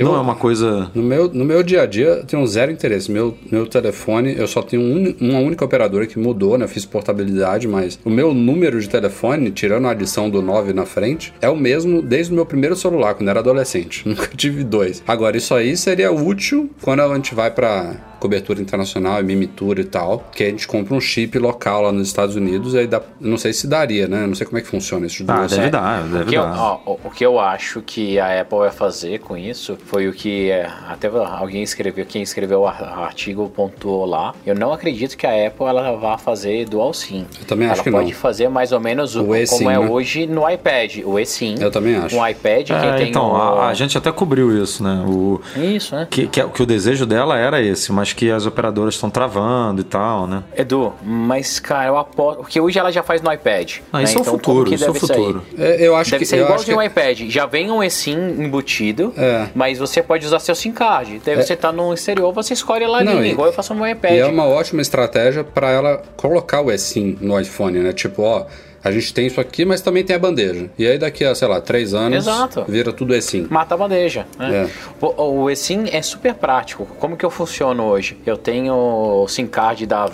Eu- 0.00 0.06
não 0.06 0.16
é 0.16 0.20
uma 0.20 0.34
coisa 0.34 0.90
No 0.94 1.02
meu, 1.02 1.28
no 1.32 1.44
meu 1.44 1.62
dia 1.62 1.82
a 1.82 1.86
dia, 1.86 2.06
eu 2.06 2.24
tenho 2.24 2.46
zero 2.46 2.70
interesse. 2.72 3.10
Meu, 3.10 3.36
meu 3.50 3.66
telefone, 3.66 4.34
eu 4.36 4.46
só 4.46 4.62
tenho 4.62 4.82
um- 4.82 5.14
uma 5.20 5.38
única 5.38 5.64
operadora 5.64 6.06
que 6.06 6.18
mudou, 6.18 6.56
né? 6.58 6.66
Fiz 6.66 6.84
portabilidade, 6.84 7.66
mas 7.68 7.98
o 8.04 8.10
meu 8.10 8.32
número 8.34 8.80
de 8.80 8.88
telefone, 8.88 9.50
tirando 9.50 9.86
a 9.86 9.90
adição 9.90 10.28
do 10.30 10.40
9 10.42 10.72
na 10.72 10.84
frente, 10.86 11.32
é 11.40 11.48
o 11.48 11.56
mesmo 11.56 12.02
desde 12.02 12.32
o 12.32 12.34
meu 12.36 12.46
primeiro 12.46 12.76
celular, 12.76 13.14
quando 13.14 13.28
era 13.28 13.40
adolescente. 13.40 14.02
Nunca 14.08 14.28
tive 14.36 14.64
dois. 14.64 15.02
Agora, 15.06 15.36
isso 15.36 15.54
aí 15.54 15.76
seria 15.76 16.12
útil 16.12 16.70
quando 16.80 17.00
a 17.00 17.14
gente 17.14 17.34
vai 17.34 17.50
pra 17.50 17.94
cobertura 18.22 18.60
internacional 18.60 19.20
e 19.20 19.24
mimitura 19.24 19.80
e 19.80 19.84
tal, 19.84 20.24
que 20.32 20.44
a 20.44 20.46
gente 20.50 20.66
compra 20.68 20.94
um 20.94 21.00
chip 21.00 21.36
local 21.38 21.82
lá 21.82 21.92
nos 21.92 22.06
Estados 22.06 22.36
Unidos 22.36 22.74
e 22.74 22.78
aí 22.78 22.86
dá, 22.86 23.02
eu 23.20 23.28
não 23.28 23.36
sei 23.36 23.52
se 23.52 23.66
daria, 23.66 24.06
né? 24.06 24.22
Eu 24.22 24.28
não 24.28 24.34
sei 24.34 24.46
como 24.46 24.58
é 24.58 24.60
que 24.60 24.68
funciona 24.68 25.06
isso. 25.06 25.24
Ah, 25.28 25.46
deve 25.46 25.70
dar, 25.70 26.04
O 26.04 26.08
deve 26.08 26.24
que, 26.30 26.34
eu, 26.36 26.42
dar. 26.42 26.56
ó, 26.58 26.80
o- 26.86 27.00
o 27.04 27.10
que 27.10 27.24
eu 27.26 27.38
acho 27.40 27.82
que 27.82 28.18
a 28.18 28.40
Apple 28.40 28.58
vai 28.58 28.70
fazer 28.70 29.18
com 29.20 29.36
isso 29.36 29.76
foi 29.86 30.08
o 30.08 30.12
que 30.12 30.50
é, 30.50 30.68
até 30.88 31.08
alguém 31.08 31.62
escreveu, 31.62 32.06
quem 32.06 32.22
escreveu 32.22 32.60
o 32.60 32.66
ar- 32.66 32.82
artigo 32.82 33.48
pontuou 33.54 34.06
lá. 34.06 34.34
Eu 34.46 34.54
não 34.54 34.72
acredito 34.72 35.16
que 35.16 35.26
a 35.26 35.48
Apple 35.48 35.66
ela 35.66 35.96
vá 35.96 36.16
fazer 36.16 36.64
dual 36.68 36.92
SIM. 36.94 37.26
Eu 37.40 37.46
também 37.46 37.66
acho 37.68 37.76
ela 37.80 37.84
que 37.84 37.90
pode 37.90 38.12
não. 38.12 38.18
fazer 38.18 38.48
mais 38.48 38.70
ou 38.72 38.80
menos 38.80 39.16
o, 39.16 39.22
O 39.22 39.46
como 39.48 39.70
é 39.70 39.78
né? 39.78 39.88
hoje 39.88 40.26
no 40.26 40.48
iPad, 40.48 40.98
o 41.04 41.18
eSIM. 41.18 41.56
Eu 41.60 41.70
também 41.70 41.96
acho. 41.96 42.16
Um 42.16 42.26
iPad 42.26 42.66
quem 42.68 42.76
É, 42.76 42.92
tem 42.96 43.08
então, 43.10 43.32
o... 43.32 43.36
a, 43.36 43.68
a 43.68 43.74
gente 43.74 43.96
até 43.98 44.12
cobriu 44.12 44.62
isso, 44.62 44.82
né? 44.82 45.04
O, 45.06 45.40
Isso, 45.56 45.94
né? 45.96 46.06
que, 46.10 46.26
que, 46.28 46.40
é- 46.40 46.48
que 46.48 46.62
o 46.62 46.66
desejo 46.66 47.04
dela 47.06 47.38
era 47.38 47.60
esse, 47.62 47.90
mas 47.92 48.11
que 48.12 48.30
as 48.30 48.46
operadoras 48.46 48.94
estão 48.94 49.10
travando 49.10 49.80
e 49.80 49.84
tal, 49.84 50.26
né? 50.26 50.42
Edu, 50.56 50.92
mas 51.02 51.58
cara, 51.60 51.88
eu 51.88 51.96
aposto. 51.98 52.38
Porque 52.40 52.60
hoje 52.60 52.78
ela 52.78 52.90
já 52.92 53.02
faz 53.02 53.20
no 53.22 53.32
iPad. 53.32 53.78
Ah, 53.92 53.98
né? 53.98 54.04
isso 54.04 54.16
é 54.18 54.20
o 54.20 54.22
Então, 54.22 54.34
futuro, 54.34 54.68
que 54.68 54.74
isso 54.74 54.84
é 54.84 54.90
o 54.90 54.92
deve 54.92 55.06
futuro. 55.06 55.42
É, 55.58 55.86
eu 55.86 55.96
acho 55.96 56.10
Deve 56.10 56.24
que 56.24 56.26
ser 56.28 56.36
igual 56.36 56.54
acho 56.54 56.64
de 56.64 56.74
um 56.74 56.78
que- 56.78 56.84
iPad. 56.86 57.20
Já 57.28 57.46
vem 57.46 57.70
um 57.70 57.82
eSIM 57.82 58.18
embutido, 58.42 59.12
É. 59.16 59.48
mas 59.54 59.78
você 59.78 60.02
pode 60.02 60.24
usar 60.26 60.38
seu 60.40 60.54
SIM 60.54 60.72
card. 60.72 61.20
Daí 61.24 61.36
você 61.36 61.56
tá 61.56 61.72
no 61.72 61.92
exterior, 61.94 62.32
você 62.32 62.54
escolhe 62.54 62.86
lá 62.86 63.02
Não, 63.02 63.14
linha, 63.14 63.26
e- 63.26 63.30
igual 63.32 63.46
eu 63.48 63.52
faço 63.52 63.74
no 63.74 63.86
iPad. 63.86 64.12
E 64.12 64.18
é 64.18 64.26
uma 64.26 64.46
ótima 64.46 64.82
estratégia 64.82 65.44
para 65.44 65.70
ela 65.70 66.02
colocar 66.16 66.60
o 66.60 66.70
eSIM 66.70 67.16
no 67.20 67.38
iPhone, 67.40 67.78
né? 67.80 67.92
Tipo, 67.92 68.22
ó, 68.22 68.46
a 68.84 68.90
gente 68.90 69.12
tem 69.14 69.26
isso 69.26 69.40
aqui, 69.40 69.64
mas 69.64 69.80
também 69.80 70.04
tem 70.04 70.16
a 70.16 70.18
bandeja. 70.18 70.70
E 70.78 70.86
aí 70.86 70.98
daqui 70.98 71.24
a, 71.24 71.34
sei 71.34 71.48
lá, 71.48 71.60
três 71.60 71.94
anos, 71.94 72.18
Exato. 72.18 72.64
vira 72.68 72.92
tudo 72.92 73.14
eSIM. 73.14 73.46
Mata 73.50 73.74
a 73.74 73.78
bandeja. 73.78 74.26
Né? 74.38 74.68
É. 74.68 75.04
O, 75.04 75.42
o 75.42 75.50
eSIM 75.50 75.84
é 75.92 76.02
super 76.02 76.34
prático. 76.34 76.86
Como 76.98 77.16
que 77.16 77.24
eu 77.24 77.30
funciono 77.30 77.84
hoje? 77.84 78.16
Eu 78.26 78.36
tenho 78.36 78.74
o 78.74 79.28
SIM 79.28 79.46
card 79.46 79.86
da, 79.86 80.10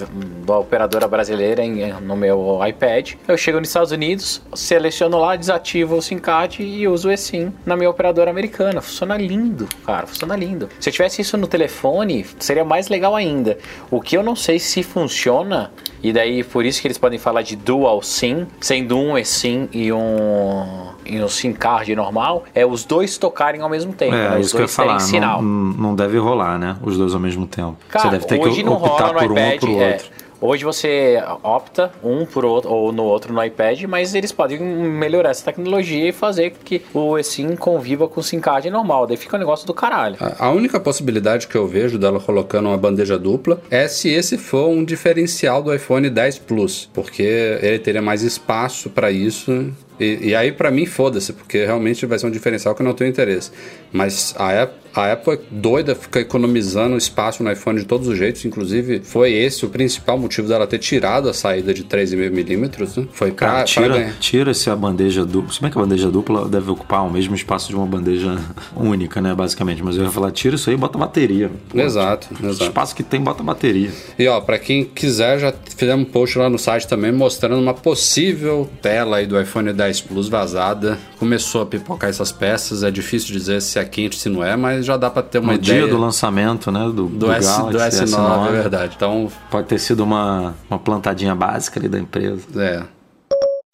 da 0.47 0.59
operadora 0.59 1.09
brasileira 1.09 1.63
em- 1.65 1.93
no 2.01 2.17
meu 2.17 2.59
iPad. 2.69 3.13
Eu 3.27 3.37
chego 3.37 3.59
nos 3.59 3.69
Estados 3.69 3.93
Unidos, 3.93 4.43
seleciono 4.55 5.19
lá, 5.19 5.37
desativo 5.37 5.97
o 5.97 6.03
SIM 6.03 6.19
card 6.19 6.63
e 6.63 6.87
uso 6.87 7.09
o 7.09 7.13
eSIM 7.13 7.53
na 7.65 7.77
minha 7.77 7.89
operadora 7.91 8.31
americana. 8.31 8.81
Funciona 8.81 9.17
lindo, 9.17 9.67
cara. 9.87 10.07
Funciona 10.07 10.37
lindo. 10.37 10.69
Se 10.79 10.89
eu 10.89 10.93
tivesse 10.93 11.23
isso 11.23 11.37
no 11.37 11.47
telefone, 11.47 12.27
seria 12.39 12.65
mais 12.65 12.89
legal 12.89 13.15
ainda. 13.17 13.57
O 13.91 14.01
que 14.01 14.17
eu 14.17 14.23
não 14.23 14.37
sei 14.37 14.59
se 14.59 14.83
funciona 14.83 15.71
E 16.03 16.13
daí, 16.13 16.45
por 16.45 16.65
isso 16.65 16.81
que 16.81 16.87
eles 16.87 16.99
podem 16.99 17.19
falar 17.19 17.43
de 17.43 17.57
dual 17.57 18.03
SIM, 18.03 18.47
sendo 18.61 18.97
um 18.97 19.19
eSIM 19.19 19.69
e 19.73 19.93
um, 19.93 20.89
e 21.05 21.21
um 21.21 21.29
SIM 21.29 21.53
card 21.53 21.95
normal, 21.95 22.45
é 22.55 22.65
os 22.65 22.85
dois 22.85 23.19
tocarem 23.19 23.61
ao 23.61 23.69
mesmo 23.69 23.93
tempo. 23.93 24.13
né? 24.13 24.37
É, 24.37 24.39
Os 24.39 24.47
isso 24.47 24.57
que 24.57 24.63
eu 24.63 24.67
ia 24.67 24.69
falar. 24.69 24.99
Não, 25.21 25.43
não 25.43 25.95
deve 25.95 26.19
rolar, 26.19 26.59
né? 26.59 26.77
Os 26.83 26.97
dois 26.97 27.15
ao 27.15 27.21
mesmo 27.21 27.47
tempo. 27.47 27.77
Cara, 27.89 28.05
Você 28.05 28.11
deve 28.11 28.27
ter 28.27 28.39
que 28.39 28.69
optar 28.69 29.15
por 29.15 29.33
um 29.33 29.35
ou 29.35 29.39
iPad. 29.39 29.61
por 29.61 29.71
é. 29.71 29.93
outro. 29.93 30.18
Hoje 30.41 30.65
você 30.65 31.23
opta 31.43 31.93
um 32.03 32.27
por 32.27 32.45
outro 32.45 32.71
ou 32.71 32.93
no 32.93 33.05
outro 33.05 33.33
no 33.33 33.45
iPad, 33.45 33.83
mas 33.85 34.15
eles 34.15 34.33
podem 34.33 34.59
melhorar 34.59 35.31
essa 35.31 35.45
tecnologia 35.45 36.09
e 36.09 36.13
fazer 36.13 36.55
que 36.65 36.83
o 36.93 37.19
eSIM 37.19 37.55
conviva 37.57 38.09
com 38.09 38.21
o 38.21 38.23
SIM 38.23 38.41
card 38.41 38.69
normal. 38.71 39.07
Daí 39.07 39.17
fica 39.17 39.37
um 39.37 39.41
negócio 39.41 39.67
do 39.67 39.75
caralho. 39.75 40.17
A 40.19 40.49
a 40.49 40.51
única 40.51 40.81
possibilidade 40.81 41.47
que 41.47 41.55
eu 41.55 41.67
vejo 41.67 41.99
dela 41.99 42.19
colocando 42.19 42.71
uma 42.71 42.77
bandeja 42.79 43.19
dupla 43.19 43.61
é 43.71 43.87
se 43.87 44.09
esse 44.09 44.39
for 44.39 44.69
um 44.69 44.83
diferencial 44.83 45.63
do 45.63 45.75
iPhone 45.75 46.09
10 46.09 46.39
Plus, 46.39 46.89
porque 46.95 47.23
ele 47.61 47.79
teria 47.79 48.01
mais 48.01 48.23
espaço 48.23 48.89
para 48.89 49.11
isso. 49.11 49.71
E, 50.01 50.29
e 50.29 50.35
aí, 50.35 50.53
para 50.53 50.71
mim, 50.71 50.87
foda-se, 50.87 51.35
porque 51.35 51.67
realmente 51.67 52.07
vai 52.07 52.19
ser 52.19 52.27
um 52.27 52.31
diferencial 52.31 52.75
que 52.75 52.81
eu 52.81 52.87
não 52.87 52.95
tenho 52.95 53.11
interesse. 53.11 53.51
Mas 53.93 54.35
a 54.39 54.63
Apple, 54.63 54.79
a 54.95 55.13
Apple 55.13 55.35
é 55.35 55.39
doida, 55.51 55.95
fica 55.95 56.21
economizando 56.21 56.97
espaço 56.97 57.43
no 57.43 57.51
iPhone 57.53 57.79
de 57.81 57.85
todos 57.87 58.09
os 58.09 58.17
jeitos. 58.19 58.45
Inclusive, 58.45 59.01
foi 59.05 59.33
esse 59.33 59.65
o 59.65 59.69
principal 59.69 60.19
motivo 60.19 60.49
dela 60.49 60.67
ter 60.67 60.79
tirado 60.79 61.29
a 61.29 61.35
saída 61.35 61.73
de 61.75 61.85
3,5mm. 61.85 62.97
Né? 63.03 63.07
Foi 63.13 63.31
pra, 63.33 63.47
Cara, 63.47 63.55
pra 63.59 63.65
tira, 63.65 63.89
ganhar. 63.89 64.15
tira 64.19 64.55
se 64.55 64.71
a 64.71 64.77
bandeja 64.77 65.25
dupla. 65.25 65.53
Se 65.53 65.61
bem 65.61 65.71
que 65.71 65.79
a 65.79 65.81
bandeja 65.83 66.11
dupla 66.11 66.49
deve 66.49 66.71
ocupar 66.71 67.05
o 67.07 67.11
mesmo 67.11 67.35
espaço 67.35 67.69
de 67.69 67.77
uma 67.77 67.87
bandeja 67.87 68.39
única, 68.77 69.21
né? 69.21 69.35
Basicamente. 69.35 69.83
Mas 69.83 69.97
eu 69.97 70.05
ia 70.05 70.11
falar, 70.11 70.31
tira 70.33 70.57
isso 70.57 70.69
aí 70.71 70.77
e 70.77 70.79
bota 70.79 70.99
bateria. 70.99 71.51
Pô, 71.69 71.79
Exato, 71.81 72.29
O 72.43 72.47
exato. 72.47 72.65
espaço 72.65 72.95
que 72.95 73.03
tem, 73.03 73.21
bota 73.21 73.43
bateria. 73.43 73.91
E 74.19 74.27
ó, 74.27 74.41
pra 74.41 74.59
quem 74.59 74.85
quiser, 74.85 75.39
já 75.39 75.53
fizemos 75.77 76.07
um 76.07 76.11
post 76.11 76.39
lá 76.39 76.49
no 76.49 76.59
site 76.59 76.87
também 76.87 77.13
mostrando 77.13 77.61
uma 77.61 77.75
possível 77.75 78.69
tela 78.81 79.19
aí 79.19 79.27
do 79.27 79.41
iPhone 79.41 79.73
10 79.73 80.01
Plus 80.03 80.29
vazada. 80.29 80.99
Começou 81.19 81.63
a 81.63 81.67
pipocar 81.67 82.09
essas 82.11 82.33
peças, 82.33 82.83
é 82.83 82.91
difícil 82.91 83.33
dizer 83.33 83.61
se 83.61 83.79
é 83.79 83.85
quente, 83.85 84.17
se 84.17 84.29
não 84.29 84.43
é, 84.45 84.57
mas 84.57 84.88
já 84.89 84.97
dá 84.97 85.11
pra 85.11 85.23
ter 85.23 85.39
uma 85.39 85.53
no 85.53 85.59
ideia 85.59 85.83
dia 85.85 85.91
do 85.91 85.99
lançamento, 85.99 86.71
né? 86.73 86.81
Do, 86.81 87.07
do, 87.07 87.31
S, 87.31 87.61
do 87.61 87.67
Galaxy, 87.67 88.05
S9, 88.05 88.49
é 88.49 88.53
verdade. 88.53 88.95
Então, 88.97 89.31
Pode 89.51 89.67
ter 89.69 89.79
sido 89.79 90.03
uma, 90.03 90.55
uma 90.69 90.79
plantadinha 90.79 91.35
básica 91.35 91.79
ali 91.79 91.89
da 91.89 91.99
empresa. 91.99 92.43
é. 92.57 92.98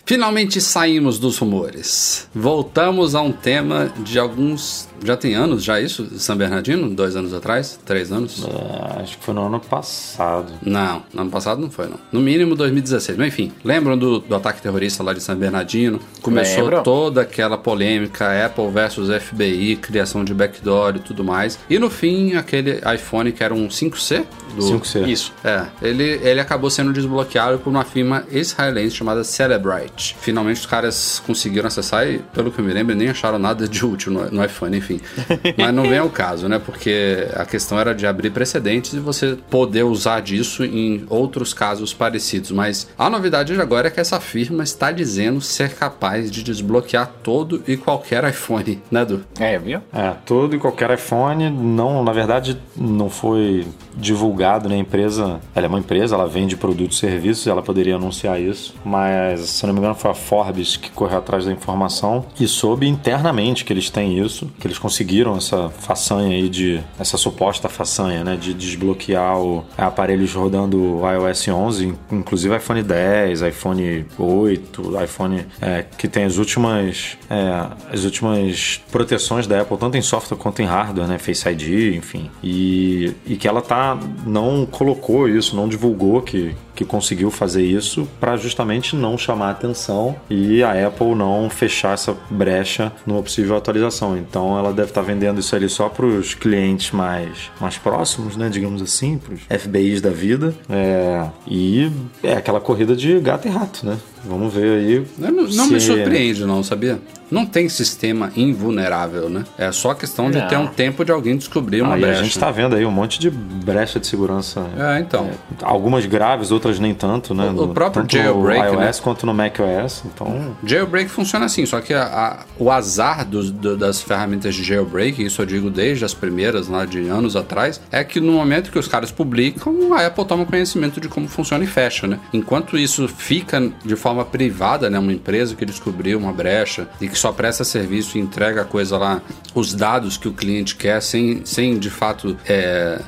Finalmente 0.07 0.61
saímos 0.61 1.19
dos 1.19 1.39
rumores. 1.39 2.29
Voltamos 2.35 3.15
a 3.15 3.23
um 3.23 3.33
tema 3.33 3.91
de 4.01 4.19
alguns. 4.19 4.87
Já 5.03 5.17
tem 5.17 5.35
anos 5.35 5.65
já 5.65 5.81
isso? 5.81 6.19
São 6.19 6.37
Bernardino? 6.37 6.89
Dois 6.91 7.17
anos 7.17 7.33
atrás? 7.33 7.79
Três 7.87 8.13
anos? 8.13 8.45
É, 8.45 9.03
acho 9.03 9.19
que 9.19 9.25
foi 9.25 9.35
no 9.35 9.47
ano 9.47 9.61
passado. 9.61 10.53
Não, 10.63 11.03
no 11.13 11.23
ano 11.23 11.31
passado 11.31 11.61
não 11.61 11.71
foi, 11.71 11.87
não. 11.89 11.99
No 12.13 12.21
mínimo 12.21 12.55
2016. 12.55 13.17
Mas 13.17 13.29
enfim, 13.29 13.53
lembram 13.65 13.97
do, 13.97 14.19
do 14.21 14.35
ataque 14.35 14.61
terrorista 14.61 15.03
lá 15.03 15.15
de 15.15 15.23
São 15.23 15.35
Bernardino? 15.37 15.99
Começou 16.21 16.65
Lembro. 16.65 16.83
toda 16.83 17.23
aquela 17.23 17.57
polêmica, 17.57 18.45
Apple 18.45 18.69
versus 18.71 19.09
FBI, 19.09 19.77
criação 19.77 20.23
de 20.23 20.35
backdoor 20.35 20.97
e 20.97 21.01
tudo 21.01 21.25
mais. 21.25 21.59
E 21.69 21.79
no 21.79 21.89
fim, 21.89 22.35
aquele 22.35 22.81
iPhone 22.95 23.33
que 23.33 23.43
era 23.43 23.55
um 23.55 23.69
5C? 23.69 24.25
Do... 24.55 24.63
5C. 24.63 25.09
Isso. 25.09 25.33
É, 25.43 25.67
ele, 25.83 26.21
ele 26.23 26.41
acabou 26.41 26.71
sendo 26.71 26.93
desbloqueado 26.93 27.59
por 27.59 27.71
uma 27.71 27.85
firma 27.85 28.25
israelense 28.31 28.97
chamada 28.97 29.25
Celebrite. 29.25 29.94
Finalmente 29.97 30.61
os 30.61 30.67
caras 30.67 31.23
conseguiram 31.27 31.69
acessar 31.69 32.07
e, 32.09 32.19
pelo 32.33 32.51
que 32.51 32.59
eu 32.59 32.65
me 32.65 32.73
lembro, 32.73 32.95
nem 32.95 33.09
acharam 33.09 33.39
nada 33.39 33.69
de 33.69 33.85
útil 33.85 34.13
no, 34.13 34.31
no 34.31 34.45
iPhone, 34.45 34.77
enfim. 34.77 35.01
Mas 35.57 35.75
não 35.75 35.85
vem 35.85 35.99
ao 35.99 36.11
caso, 36.11 36.49
né? 36.49 36.59
Porque 36.59 37.29
a 37.35 37.45
questão 37.45 37.79
era 37.79 37.95
de 37.95 38.07
abrir 38.07 38.31
precedentes 38.31 38.93
e 38.93 38.99
você 38.99 39.37
poder 39.49 39.85
usar 39.85 40.21
disso 40.21 40.65
em 40.65 41.05
outros 41.09 41.55
casos 41.55 41.93
parecidos. 41.93 42.51
Mas 42.51 42.89
a 42.99 43.09
novidade 43.09 43.55
de 43.55 43.61
agora 43.61 43.89
é 43.89 43.91
que 43.91 44.01
essa 44.01 44.21
firma 44.21 44.63
está 44.65 44.91
dizendo 44.91 45.41
ser 45.41 45.75
capaz 45.75 46.31
de 46.31 46.43
desbloquear 46.43 47.11
todo 47.23 47.63
e 47.67 47.77
qualquer 47.77 48.25
iPhone, 48.25 48.83
né, 48.91 49.03
Edu? 49.03 49.25
É, 49.39 49.59
viu? 49.59 49.81
É, 49.93 50.15
todo 50.25 50.57
e 50.57 50.59
qualquer 50.59 50.91
iPhone, 50.91 51.51
não, 51.51 52.03
na 52.03 52.13
verdade, 52.13 52.61
não 52.77 53.09
foi 53.09 53.67
divulgado 53.97 54.69
na 54.69 54.77
empresa. 54.77 55.41
Ela 55.55 55.67
é 55.67 55.69
uma 55.69 55.79
empresa, 55.79 56.15
ela 56.15 56.27
vende 56.27 56.57
produtos 56.57 56.97
e 56.99 57.01
serviços, 57.01 57.47
ela 57.47 57.63
poderia 57.63 57.97
anunciar 57.97 58.41
isso, 58.41 58.75
mas 58.85 59.41
se 59.41 59.67
não 59.67 59.75
me 59.75 59.81
engano 59.85 59.95
foi 59.95 60.11
a 60.11 60.15
Forbes 60.15 60.77
que 60.77 60.91
correu 60.91 61.19
atrás 61.19 61.45
da 61.45 61.53
informação 61.53 62.25
e 62.39 62.47
soube 62.47 62.89
internamente 62.89 63.65
que 63.65 63.73
eles 63.73 63.91
têm 63.91 64.19
isso, 64.19 64.51
que 64.59 64.67
eles 64.67 64.79
conseguiram 64.79 65.37
essa 65.37 65.69
façanha 65.69 66.37
aí 66.37 66.49
de 66.49 66.81
essa 66.99 67.17
suposta 67.17 67.69
façanha, 67.69 68.25
né, 68.25 68.37
de 68.37 68.55
desbloquear 68.55 69.39
o, 69.39 69.65
aparelhos 69.77 70.35
rodando 70.35 71.01
iOS 71.05 71.49
11, 71.49 71.95
inclusive 72.11 72.57
iPhone 72.57 72.83
10, 72.83 73.43
iPhone 73.43 74.07
8, 74.19 75.03
iPhone 75.05 75.47
é, 75.61 75.85
que 75.97 76.09
tem 76.09 76.25
as 76.25 76.37
últimas 76.37 77.17
é, 77.31 77.93
as 77.93 78.05
últimas 78.05 78.81
proteções 78.91 79.47
da 79.47 79.61
Apple, 79.61 79.77
tanto 79.77 79.97
em 79.97 80.03
software 80.03 80.37
quanto 80.37 80.63
em 80.63 80.65
hardware, 80.65 81.07
né? 81.07 81.19
Face 81.19 81.49
ID, 81.49 81.97
enfim. 81.97 82.31
E, 82.43 83.15
e 83.27 83.37
que 83.37 83.47
ela 83.47 83.61
tá 83.61 83.99
não 84.27 84.67
colocou 84.67 85.29
isso, 85.29 85.57
não 85.57 85.69
divulgou 85.69 86.23
que, 86.23 86.55
que 86.75 86.85
conseguiu 86.85 87.31
fazer 87.31 87.63
isso 87.65 88.09
para 88.19 88.37
justamente 88.37 88.97
não 88.97 89.17
chamar 89.17 89.51
atenção 89.51 90.17
e 90.29 90.63
a 90.63 90.87
Apple 90.87 91.15
não 91.15 91.49
fechar 91.49 91.95
essa 91.95 92.17
brecha 92.31 92.93
numa 93.07 93.23
possível 93.23 93.57
atualização. 93.57 94.17
Então 94.17 94.59
ela 94.59 94.73
deve 94.73 94.89
estar 94.91 95.03
vendendo 95.03 95.41
isso 95.41 95.55
ali 95.55 95.69
só 95.69 95.89
para 95.89 96.07
os 96.07 96.35
clientes 96.35 96.91
mais, 96.91 97.51
mais 97.61 97.79
próximos, 97.79 98.37
né? 98.37 98.49
Digamos 98.49 98.83
assim, 98.83 99.19
para 99.19 99.35
os 99.35 99.41
FBIs 99.63 100.01
da 100.01 100.11
vida. 100.11 100.55
É, 100.69 101.27
e 101.47 101.91
é 102.23 102.33
aquela 102.35 102.61
corrida 102.61 102.95
de 102.97 103.19
gato 103.21 103.47
e 103.47 103.51
rato, 103.51 103.87
né? 103.87 103.97
Vamos 104.25 104.53
ver 104.55 104.79
aí. 104.79 105.07
Não, 105.19 105.31
não 105.31 105.51
se- 105.51 105.73
me 105.73 105.81
surpreende, 105.81 106.45
não, 106.47 106.63
sabia? 106.63 106.99
Não 107.35 107.45
tem 107.45 107.69
sistema 107.69 108.31
invulnerável, 108.37 109.29
né? 109.29 109.43
É 109.59 109.73
só 109.73 109.93
questão 109.93 110.31
de 110.31 110.39
Não. 110.39 110.47
ter 110.49 110.57
um 110.57 110.67
tempo 110.69 111.05
de 111.05 111.11
alguém 111.11 111.37
descobrir 111.37 111.83
uma 111.83 111.97
brecha. 111.97 112.21
a 112.21 112.23
gente 112.23 112.39
tá 112.39 112.51
vendo 112.51 112.77
aí 112.77 112.87
um 112.87 112.91
monte 112.91 113.19
de 113.19 113.29
brecha 113.31 113.99
de 113.99 114.07
segurança. 114.07 114.65
É, 114.79 115.01
então. 115.01 115.31
Algumas 115.63 116.07
graves, 116.07 116.51
outras 116.51 116.79
nem 116.79 116.95
tanto, 116.95 117.35
né? 117.35 117.51
O- 117.51 117.65
o 117.65 117.69
próprio 117.69 118.03
tanto 118.03 118.13
jailbreak, 118.17 118.73
no 118.73 118.79
né? 118.81 118.87
iOS 118.87 119.01
quanto 119.01 119.27
no 119.27 119.35
macOS. 119.35 120.05
Então, 120.07 120.57
Jailbreak 120.65 121.11
funciona 121.11 121.45
assim, 121.47 121.67
só 121.67 121.81
que 121.81 121.93
a- 121.93 122.05
a- 122.05 122.39
o 122.59 122.71
azar 122.71 123.25
dos- 123.27 123.51
do- 123.51 123.77
das 123.77 124.01
ferramentas 124.01 124.55
de 124.55 124.63
jailbreak, 124.63 125.23
isso 125.25 125.43
eu 125.43 125.47
digo 125.47 125.71
desde 125.71 126.05
as 126.05 126.15
primeiras, 126.15 126.69
lá 126.69 126.85
de 126.85 127.09
anos 127.09 127.35
atrás, 127.37 127.81
é 127.91 128.05
que 128.05 128.21
no 128.21 128.33
momento 128.33 128.71
que 128.71 128.79
os 128.79 128.87
caras 128.87 129.11
publicam, 129.11 129.93
a 129.95 130.07
Apple 130.07 130.25
toma 130.25 130.45
conhecimento 130.47 131.01
de 131.01 131.09
como 131.09 131.27
funciona 131.29 131.65
e 131.65 131.67
fecha, 131.67 132.07
né? 132.07 132.19
Enquanto 132.33 132.79
isso 132.79 133.09
fica 133.09 133.61
de 133.85 133.97
forma 133.97 134.25
privada, 134.25 134.89
né? 134.89 134.99
Uma 134.99 135.13
empresa 135.13 135.55
que 135.57 135.65
descobriu 135.65 136.19
uma 136.19 136.33
brecha 136.33 136.87
e 137.01 137.09
que 137.09 137.19
só 137.25 137.33
presta 137.33 137.65
serviço 137.65 138.19
e 138.19 138.21
entrega 138.21 138.61
a 138.61 138.65
coisa 138.67 138.99
lá, 138.99 139.23
os 139.55 139.73
dados 139.73 140.19
que 140.19 140.29
o 140.29 140.33
cliente 140.35 140.77
quer, 140.77 141.01
sem, 141.01 141.41
sem 141.47 141.79
de 141.79 141.89
fato 141.89 142.37
é, 142.47 143.01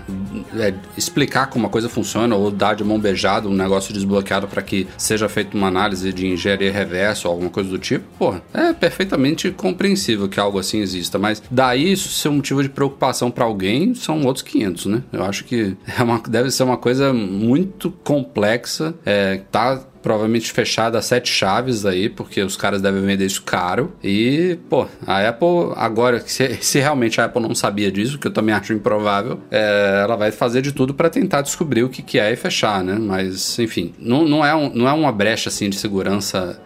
é, 0.59 0.73
explicar 0.97 1.49
como 1.49 1.67
a 1.67 1.69
coisa 1.69 1.87
funciona 1.87 2.35
ou 2.35 2.51
dar 2.51 2.75
de 2.75 2.83
mão 2.83 2.99
beijada 2.99 3.47
um 3.47 3.53
negócio 3.53 3.93
desbloqueado 3.93 4.49
para 4.49 4.63
que 4.63 4.89
seja 4.97 5.29
feita 5.29 5.55
uma 5.55 5.67
análise 5.67 6.15
de 6.15 6.27
engenharia 6.29 6.73
reversa 6.73 7.29
ou 7.29 7.33
alguma 7.33 7.51
coisa 7.51 7.69
do 7.69 7.79
tipo, 7.79 8.07
pô, 8.19 8.35
é 8.55 8.73
perfeitamente 8.73 9.51
compreensível 9.51 10.31
que 10.31 10.41
algo 10.41 10.59
assim 10.59 10.79
exista, 10.79 11.19
mas 11.19 11.43
daí 11.51 11.93
isso 11.93 12.09
ser 12.09 12.31
um 12.31 12.37
motivo 12.37 12.63
de 12.63 12.71
preocupação 12.71 13.31
para 13.31 13.45
alguém 13.45 13.95
são 13.95 14.25
outros 14.25 14.43
500, 14.45 14.87
né? 14.87 15.03
Eu 15.13 15.25
acho 15.25 15.45
que 15.45 15.77
é 15.87 16.03
uma, 16.03 16.23
deve 16.27 16.51
ser 16.51 16.63
uma 16.63 16.79
coisa 16.79 17.13
muito 17.13 17.91
complexa, 17.91 18.95
é, 19.05 19.43
tá 19.53 19.79
provavelmente 20.07 20.53
fechada 20.53 20.99
a 20.99 21.03
sete 21.03 21.29
chaves 21.29 21.85
aí, 21.85 22.09
porque 22.09 22.41
os 22.41 22.57
caras 22.57 22.81
devem 22.81 23.05
vender 23.05 23.27
isso 23.27 23.43
caro. 23.43 23.93
E, 24.05 24.57
pô, 24.71 24.87
a 25.05 25.29
Apple, 25.29 25.73
agora, 25.75 26.23
se, 26.25 26.59
se 26.63 26.79
realmente 26.79 27.21
a 27.21 27.25
Apple 27.25 27.43
não 27.43 27.57
sabia 27.57 27.91
disso, 27.91 28.17
que 28.17 28.29
eu 28.29 28.33
também 28.33 28.55
acho 28.55 28.73
improvável, 28.73 29.41
é, 29.51 30.03
ela 30.05 30.15
vai 30.15 30.31
fazer 30.31 30.63
de 30.63 30.71
tudo 30.71 30.95
para 30.95 31.11
tentar 31.11 31.43
descobrir 31.43 31.83
o 31.83 31.89
que, 31.89 32.03
que 32.03 32.21
é 32.21 32.33
e 32.33 32.37
fechar, 32.37 32.85
né? 32.85 32.97
Mas, 33.01 33.59
enfim, 33.59 33.95
não, 33.99 34.25
não, 34.25 34.47
é 34.47 34.55
um, 34.55 34.73
não 34.73 34.89
é 34.89 34.93
uma 34.93 35.11
brecha 35.11 35.49
assim 35.49 35.69
de 35.69 35.75
segurança 35.75 36.57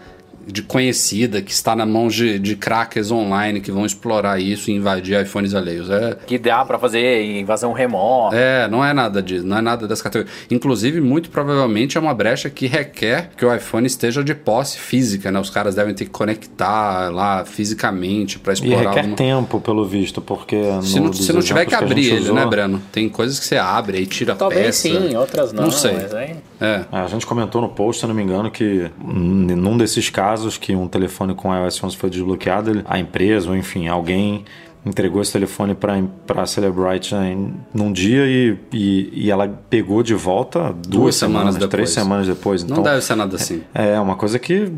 de 0.50 0.62
conhecida 0.62 1.40
que 1.42 1.52
está 1.52 1.76
na 1.76 1.86
mão 1.86 2.08
de, 2.08 2.38
de 2.38 2.56
crackers 2.56 3.10
online 3.10 3.60
que 3.60 3.70
vão 3.70 3.84
explorar 3.86 4.40
isso 4.40 4.70
e 4.70 4.74
invadir 4.74 5.20
iPhones 5.22 5.54
alheios. 5.54 5.88
É, 5.90 6.16
Que 6.26 6.38
dá 6.38 6.64
pra 6.64 6.78
fazer 6.78 7.22
invasão 7.38 7.72
remota. 7.72 8.36
é, 8.36 8.68
não 8.68 8.84
é 8.84 8.92
nada 8.92 9.22
disso, 9.22 9.46
não 9.46 9.58
é 9.58 9.60
nada 9.60 9.86
dessa 9.86 10.02
categoria. 10.02 10.32
Inclusive, 10.50 11.00
muito 11.00 11.30
provavelmente 11.30 11.96
é 11.96 12.00
uma 12.00 12.14
brecha 12.14 12.50
que 12.50 12.66
requer 12.66 13.30
que 13.36 13.44
o 13.44 13.54
iPhone 13.54 13.86
esteja 13.86 14.22
de 14.24 14.34
posse 14.34 14.78
física, 14.78 15.30
né? 15.30 15.38
Os 15.38 15.50
caras 15.50 15.74
devem 15.74 15.94
ter 15.94 16.04
que 16.06 16.10
conectar 16.10 17.10
lá 17.12 17.44
fisicamente 17.44 18.38
para 18.38 18.52
e 18.52 18.54
explorar 18.54 18.78
requer 18.88 18.98
alguma... 19.00 19.16
tempo, 19.16 19.60
pelo 19.60 19.84
visto, 19.84 20.20
porque. 20.20 20.56
Se 20.82 20.98
não, 21.00 21.12
se 21.12 21.32
não 21.32 21.40
tiver 21.40 21.64
que 21.66 21.74
abrir 21.74 22.02
gente 22.02 22.14
ele, 22.14 22.22
usou- 22.24 22.34
né, 22.34 22.46
Breno? 22.46 22.80
Tem 22.92 23.08
coisas 23.08 23.38
que 23.38 23.44
você 23.46 23.56
abre 23.56 23.98
e 24.00 24.06
tira 24.06 24.34
Talvez 24.34 24.66
peça. 24.66 24.78
sim, 24.88 25.16
outras 25.16 25.52
não. 25.52 25.64
Não 25.64 25.70
sei. 25.70 25.92
Mas 25.94 26.14
aí... 26.14 26.36
É. 26.60 26.70
É, 26.92 26.98
a 26.98 27.06
gente 27.06 27.24
comentou 27.26 27.60
no 27.62 27.68
post, 27.70 28.00
se 28.00 28.04
eu 28.04 28.08
não 28.08 28.14
me 28.14 28.22
engano, 28.22 28.50
que 28.50 28.90
num 29.02 29.76
desses 29.78 30.10
casos 30.10 30.39
que 30.58 30.74
um 30.74 30.88
telefone 30.88 31.34
com 31.34 31.54
iOS 31.54 31.82
11 31.82 31.96
foi 31.96 32.10
desbloqueado, 32.10 32.82
a 32.84 32.98
empresa, 32.98 33.50
ou 33.50 33.56
enfim, 33.56 33.88
alguém 33.88 34.44
entregou 34.84 35.20
esse 35.20 35.32
telefone 35.32 35.74
para 35.74 36.42
a 36.42 36.46
Celebrite 36.46 37.14
em, 37.14 37.54
num 37.72 37.92
dia 37.92 38.26
e, 38.26 38.56
e, 38.72 39.26
e, 39.26 39.30
ela 39.30 39.46
pegou 39.68 40.02
de 40.02 40.14
volta 40.14 40.72
duas, 40.72 40.86
duas 40.86 41.16
semanas, 41.16 41.54
semanas 41.54 41.70
três 41.70 41.90
semanas 41.90 42.26
depois. 42.26 42.64
Não 42.64 42.72
então, 42.72 42.84
deve 42.84 43.02
ser 43.02 43.14
nada 43.14 43.36
assim. 43.36 43.62
É, 43.74 43.90
é 43.90 44.00
uma 44.00 44.16
coisa 44.16 44.38
que 44.38 44.72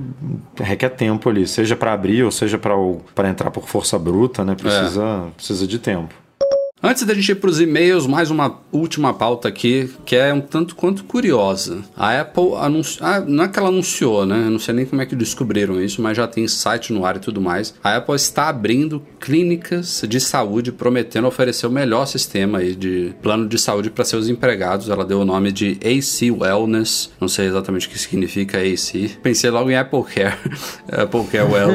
requer 0.57 0.91
tempo 0.91 1.29
ali, 1.29 1.47
seja 1.47 1.77
para 1.77 1.93
abrir 1.93 2.25
ou 2.25 2.31
seja 2.31 2.59
para 2.59 3.29
entrar 3.29 3.51
por 3.51 3.69
força 3.69 3.99
bruta, 3.99 4.45
né? 4.45 4.55
Precisa, 4.55 5.27
é. 5.29 5.31
precisa 5.37 5.67
de 5.67 5.79
tempo. 5.79 6.22
Antes 6.85 7.05
da 7.05 7.15
gente 7.15 7.31
ir 7.31 7.37
para 7.37 7.49
os 7.49 7.61
e-mails, 7.61 8.09
mais 8.09 8.29
uma 8.29 8.59
última 8.73 9.15
pauta 9.15 9.47
aqui, 9.47 9.89
que 10.05 10.17
é 10.17 10.35
um 10.35 10.41
tanto 10.41 10.75
quanto 10.75 11.05
curiosa. 11.05 11.79
A 11.97 12.21
Apple 12.21 12.57
anunciou. 12.59 13.09
Ah, 13.09 13.21
não 13.21 13.45
é 13.45 13.49
que 13.49 13.57
ela 13.57 13.69
anunciou, 13.69 14.27
né? 14.27 14.47
Eu 14.47 14.51
não 14.51 14.59
sei 14.59 14.75
nem 14.75 14.85
como 14.85 15.01
é 15.01 15.07
que 15.07 15.15
descobriram 15.15 15.81
isso, 15.81 16.03
mas 16.03 16.17
já 16.17 16.27
tem 16.27 16.49
site 16.49 16.93
no 16.93 17.07
ar 17.07 17.15
e 17.15 17.21
tudo 17.21 17.41
mais. 17.41 17.73
A 17.85 17.99
Apple 17.99 18.17
está 18.17 18.49
abrindo 18.49 19.01
clínicas 19.21 20.03
de 20.09 20.19
saúde, 20.19 20.73
prometendo 20.73 21.29
oferecer 21.29 21.69
o 21.69 21.71
melhor 21.71 22.05
sistema 22.07 22.61
de 22.65 23.15
plano 23.23 23.47
de 23.47 23.59
saúde 23.59 23.89
para 23.89 24.05
seus 24.05 24.29
empregados. 24.29 24.89
Ela 24.89 25.05
deu 25.05 25.21
o 25.21 25.25
nome 25.25 25.53
de 25.53 25.79
AC 25.85 26.37
Wellness. 26.37 27.13
Não 27.21 27.29
sei 27.29 27.47
exatamente 27.47 27.87
o 27.87 27.91
que 27.91 27.99
significa 27.99 28.59
AC. 28.59 29.19
Pensei 29.23 29.51
logo 29.51 29.71
em 29.71 29.77
Apple 29.77 30.03
Care. 30.03 30.37
Apple 30.91 31.27
Care 31.31 31.49
Well, 31.49 31.71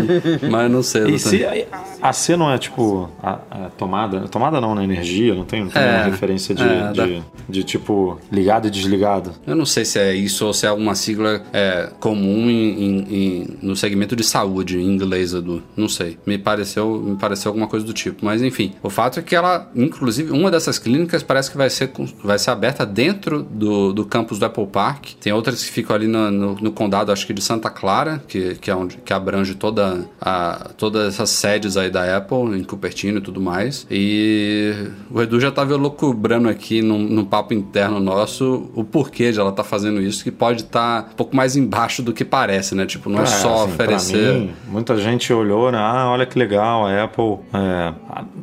mas 0.51 0.69
não 0.69 0.83
sei. 0.83 1.15
AC, 1.15 1.65
a 2.01 2.11
C 2.11 2.35
não 2.35 2.51
é 2.51 2.57
tipo 2.57 3.09
a, 3.23 3.39
a 3.49 3.69
tomada? 3.69 4.27
Tomada 4.27 4.59
não, 4.59 4.75
né? 4.75 4.96
Energia, 4.97 5.35
não 5.35 5.45
tem, 5.45 5.63
não 5.63 5.69
tem 5.69 5.81
é, 5.81 5.95
uma 5.97 6.03
referência 6.05 6.53
de, 6.53 6.63
é, 6.63 6.91
de, 6.91 7.23
de, 7.47 7.63
tipo 7.63 8.19
ligado 8.31 8.67
e 8.67 8.71
desligado. 8.71 9.31
Eu 9.45 9.55
não 9.55 9.65
sei 9.65 9.85
se 9.85 9.99
é 9.99 10.13
isso 10.13 10.45
ou 10.45 10.53
se 10.53 10.65
é 10.65 10.69
alguma 10.69 10.95
sigla 10.95 11.41
é, 11.53 11.89
comum 11.99 12.49
em, 12.49 12.83
em, 12.83 13.07
em, 13.09 13.47
no 13.61 13.75
segmento 13.75 14.15
de 14.15 14.23
saúde 14.23 14.77
em 14.77 14.85
inglês, 14.85 15.33
Edu. 15.33 15.63
Não 15.75 15.87
sei. 15.87 16.17
Me 16.25 16.37
pareceu, 16.37 17.01
me 17.01 17.15
pareceu 17.15 17.49
alguma 17.49 17.67
coisa 17.67 17.85
do 17.85 17.93
tipo. 17.93 18.25
Mas 18.25 18.41
enfim, 18.41 18.73
o 18.81 18.89
fato 18.89 19.19
é 19.19 19.21
que 19.21 19.35
ela, 19.35 19.69
inclusive, 19.75 20.31
uma 20.31 20.51
dessas 20.51 20.79
clínicas 20.79 21.23
parece 21.23 21.51
que 21.51 21.57
vai 21.57 21.69
ser, 21.69 21.91
vai 22.23 22.39
ser 22.39 22.51
aberta 22.51 22.85
dentro 22.85 23.43
do, 23.43 23.93
do 23.93 24.05
campus 24.05 24.39
do 24.39 24.45
Apple 24.45 24.67
Park. 24.67 25.13
Tem 25.19 25.33
outras 25.33 25.63
que 25.63 25.71
ficam 25.71 25.95
ali 25.95 26.07
no, 26.07 26.31
no, 26.31 26.55
no 26.55 26.71
condado, 26.71 27.11
acho 27.11 27.25
que 27.25 27.33
de 27.33 27.41
Santa 27.41 27.69
Clara, 27.69 28.21
que, 28.27 28.55
que 28.55 28.69
é 28.69 28.75
onde 28.75 28.97
que 28.97 29.13
abrange 29.13 29.55
toda 29.55 30.05
a, 30.19 30.71
todas 30.77 31.13
essas 31.13 31.29
sedes 31.29 31.77
aí 31.77 31.89
da 31.89 32.17
Apple, 32.17 32.57
em 32.57 32.63
Cupertino 32.63 33.19
e 33.19 33.21
tudo 33.21 33.39
mais. 33.39 33.87
E 33.89 34.86
o 35.09 35.21
Edu 35.21 35.39
já 35.39 35.49
estava 35.49 35.75
loucubrando 35.75 36.49
aqui 36.49 36.81
num, 36.81 36.99
num, 36.99 37.25
papo 37.25 37.53
interno 37.53 37.99
nosso 37.99 38.69
o 38.75 38.83
porquê 38.83 39.31
de 39.31 39.39
ela 39.39 39.49
estar 39.49 39.63
tá 39.63 39.69
fazendo 39.69 40.01
isso, 40.01 40.23
que 40.23 40.31
pode 40.31 40.63
estar 40.63 41.03
tá 41.03 41.09
um 41.11 41.15
pouco 41.15 41.35
mais 41.35 41.55
embaixo 41.55 42.01
do 42.01 42.13
que 42.13 42.23
parece, 42.25 42.75
né? 42.75 42.85
Tipo, 42.85 43.09
não 43.09 43.19
é, 43.19 43.23
é 43.23 43.25
só 43.25 43.63
assim, 43.63 43.73
oferecer. 43.73 44.33
Mim, 44.33 44.53
muita 44.67 44.97
gente 44.97 45.31
olhou, 45.33 45.71
né? 45.71 45.77
Ah, 45.77 46.09
olha 46.09 46.25
que 46.25 46.37
legal, 46.37 46.85
a 46.85 47.03
Apple, 47.03 47.39
é, 47.53 47.93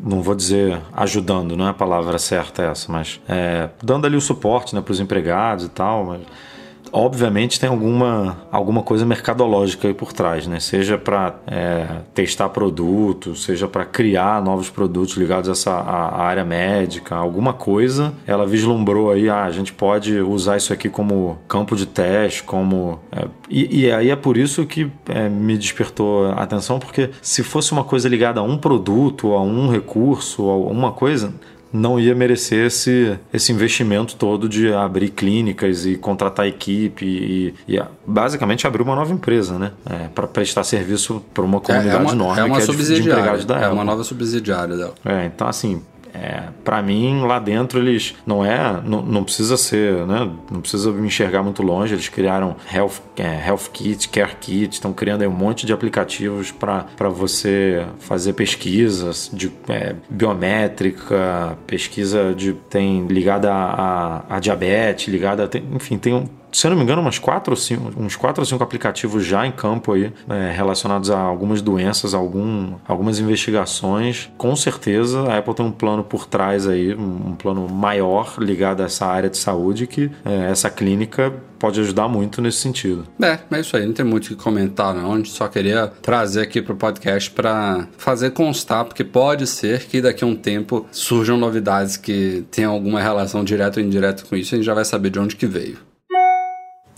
não 0.05 0.23
vou 0.23 0.35
dizer 0.35 0.81
ajudando, 0.93 1.57
não 1.57 1.67
é 1.67 1.71
a 1.71 1.75
palavra 1.75 2.19
certa 2.19 2.63
essa, 2.63 2.91
mas 2.91 3.21
é, 3.29 3.69
dando 3.83 4.07
ali 4.07 4.17
o 4.17 4.21
suporte 4.21 4.75
né, 4.75 4.81
para 4.81 4.93
os 4.93 5.01
empregados 5.01 5.65
e 5.65 5.69
tal, 5.69 6.05
mas 6.05 6.21
obviamente 6.95 7.59
tem 7.59 7.69
alguma, 7.69 8.39
alguma 8.53 8.81
coisa 8.83 9.05
mercadológica 9.05 9.89
aí 9.89 9.95
por 9.95 10.13
trás, 10.13 10.47
né? 10.47 10.61
Seja 10.61 10.97
para 10.97 11.35
é, 11.47 11.87
testar 12.15 12.49
produtos, 12.51 13.43
seja 13.43 13.67
para 13.67 13.85
criar 13.85 14.41
novos 14.41 14.71
produtos 14.71 15.17
ligados 15.17 15.49
a 15.49 15.53
essa 15.53 15.73
a, 15.73 16.09
a 16.09 16.23
área 16.23 16.45
médica, 16.45 17.17
alguma 17.17 17.53
coisa. 17.53 18.15
Ela 18.27 18.47
vislumbrou 18.47 19.11
aí, 19.11 19.29
ah, 19.29 19.45
a 19.45 19.51
gente 19.51 19.73
pode 19.73 20.21
usar 20.21 20.57
isso 20.57 20.73
aqui 20.73 20.89
como 20.89 21.39
campo 21.49 21.75
de 21.75 21.85
teste, 21.85 22.45
como 22.45 23.01
é, 23.11 23.27
e, 23.51 23.83
e, 23.83 23.93
aí 23.93 24.11
é 24.11 24.17
por 24.17 24.37
isso 24.37 24.65
que 24.65 24.91
é, 25.09 25.29
me 25.29 25.59
despertou 25.59 26.27
a 26.27 26.43
atenção, 26.43 26.79
porque 26.79 27.11
se 27.21 27.43
fosse 27.43 27.73
uma 27.73 27.85
coisa 27.85 28.09
ligada 28.09 28.41
a 28.41 28.43
um 28.43 28.57
produto, 28.57 29.33
a 29.33 29.43
um 29.43 29.69
recurso, 29.69 30.49
a 30.49 30.57
uma 30.57 30.93
coisa, 30.93 31.35
não 31.75 31.99
ia 31.99 32.15
merecer 32.15 32.67
esse, 32.67 33.19
esse 33.33 33.51
investimento 33.51 34.15
todo 34.15 34.49
de 34.49 34.73
abrir 34.73 35.11
clínicas 35.11 35.85
e 35.85 35.97
contratar 35.97 36.47
equipe 36.47 37.05
e, 37.05 37.55
e 37.67 37.83
basicamente 38.07 38.65
abrir 38.65 38.83
uma 38.83 38.95
nova 38.95 39.13
empresa, 39.13 39.59
né? 39.59 39.73
É, 39.85 40.07
para 40.15 40.29
prestar 40.29 40.63
serviço 40.63 41.21
para 41.35 41.43
uma 41.43 41.61
comunidade 41.61 41.97
é, 41.97 41.99
é 41.99 42.01
uma, 42.01 42.13
enorme 42.13 42.41
é 42.41 42.45
uma 42.45 42.57
que 42.59 42.63
é 42.63 42.75
de, 42.75 42.95
de 42.95 43.01
empregados 43.01 43.45
da 43.45 43.59
É 43.59 43.69
uma 43.69 43.83
nova 43.83 44.05
subsidiária 44.05 44.77
dela. 44.77 44.95
É, 45.05 45.27
então 45.27 45.49
assim, 45.49 45.83
é, 46.15 46.45
para 46.63 46.81
mim, 46.81 47.23
lá 47.23 47.41
dentro, 47.41 47.81
eles 47.81 48.15
não 48.25 48.45
é, 48.45 48.81
não, 48.85 49.03
não, 49.03 49.25
precisa 49.25 49.57
ser, 49.57 50.07
né? 50.07 50.31
Não 50.49 50.61
precisa 50.61 50.93
me 50.93 51.09
enxergar 51.09 51.43
muito 51.43 51.61
longe. 51.61 51.93
Eles 51.93 52.09
criaram 52.09 52.55
Health, 52.73 53.01
é, 53.17 53.45
health 53.49 53.69
Kit, 53.73 54.09
Care 54.09 54.37
Kit, 54.41 54.75
estão 54.75 54.93
criando 54.93 55.23
aí 55.23 55.29
um 55.29 55.33
monte 55.33 55.67
de 55.67 55.73
aplicativos 55.73 56.53
para 56.53 57.09
você 57.09 57.85
fazer 57.99 58.35
pesquisas 58.35 59.29
de 59.33 59.51
é, 59.69 59.97
biométrica, 60.09 61.59
pesquisa 61.67 62.33
de 62.33 62.53
tem 62.71 63.07
ligada 63.09 63.53
a, 63.53 64.21
a, 64.29 64.37
a 64.37 64.39
diabetes, 64.39 65.09
ligada, 65.09 65.49
tem, 65.49 65.65
enfim, 65.75 65.99
tem 65.99 66.15
um 66.15 66.27
se 66.55 66.67
eu 66.67 66.71
não 66.71 66.79
me 66.79 66.85
engano, 66.85 67.03
umas 67.03 67.19
quatro 67.19 67.53
ou 67.53 67.57
cinco, 67.57 67.93
uns 68.01 68.15
quatro 68.15 68.41
ou 68.41 68.47
cinco 68.47 68.63
aplicativos 68.63 69.25
já 69.27 69.45
em 69.45 69.51
campo 69.51 69.93
aí, 69.93 70.13
é, 70.29 70.53
relacionados 70.53 71.11
a 71.11 71.19
algumas 71.19 71.61
doenças, 71.61 72.15
algum, 72.15 72.75
algumas 72.87 73.19
investigações. 73.19 74.31
Com 74.39 74.55
certeza 74.55 75.23
a 75.23 75.39
Apple 75.39 75.55
tem 75.55 75.67
um 75.67 75.73
plano 75.73 76.05
por 76.05 76.27
trás 76.27 76.69
aí, 76.69 76.95
um 76.95 77.35
plano 77.35 77.69
maior 77.69 78.37
ligado 78.39 78.83
a 78.83 78.87
essa 78.87 79.05
área 79.05 79.29
de 79.29 79.37
saúde 79.37 79.89
que 79.89 80.11
é, 80.25 80.51
essa 80.51 80.71
clínica 80.71 81.33
pode 81.59 81.81
ajudar 81.81 82.07
muito 82.07 82.41
nesse 82.41 82.59
sentido. 82.59 83.05
É, 83.21 83.39
é 83.51 83.61
isso 83.61 83.77
aí, 83.77 83.85
não 83.85 83.93
tem 83.93 84.05
muito 84.05 84.27
o 84.27 84.29
que 84.29 84.37
comentar 84.37 84.95
não, 84.95 85.13
a 85.13 85.17
gente 85.17 85.31
só 85.31 85.49
queria 85.49 85.89
trazer 86.03 86.43
aqui 86.43 86.63
para 86.63 86.73
o 86.73 86.77
podcast 86.77 87.31
para 87.33 87.89
fazer 87.97 88.31
constar, 88.31 88.85
porque 88.85 89.03
pode 89.03 89.47
ser 89.47 89.87
que 89.87 90.01
daqui 90.01 90.23
a 90.23 90.27
um 90.27 90.37
tempo 90.37 90.87
surjam 90.93 91.37
novidades 91.37 91.97
que 91.97 92.45
tenham 92.51 92.73
alguma 92.73 93.01
relação 93.01 93.43
direta 93.43 93.81
ou 93.81 93.87
indireta 93.87 94.25
com 94.25 94.37
isso 94.37 94.55
a 94.55 94.59
gente 94.59 94.67
já 94.67 94.75
vai 94.75 94.85
saber 94.85 95.11
de 95.11 95.19
onde 95.19 95.35
que 95.35 95.47
veio. 95.47 95.94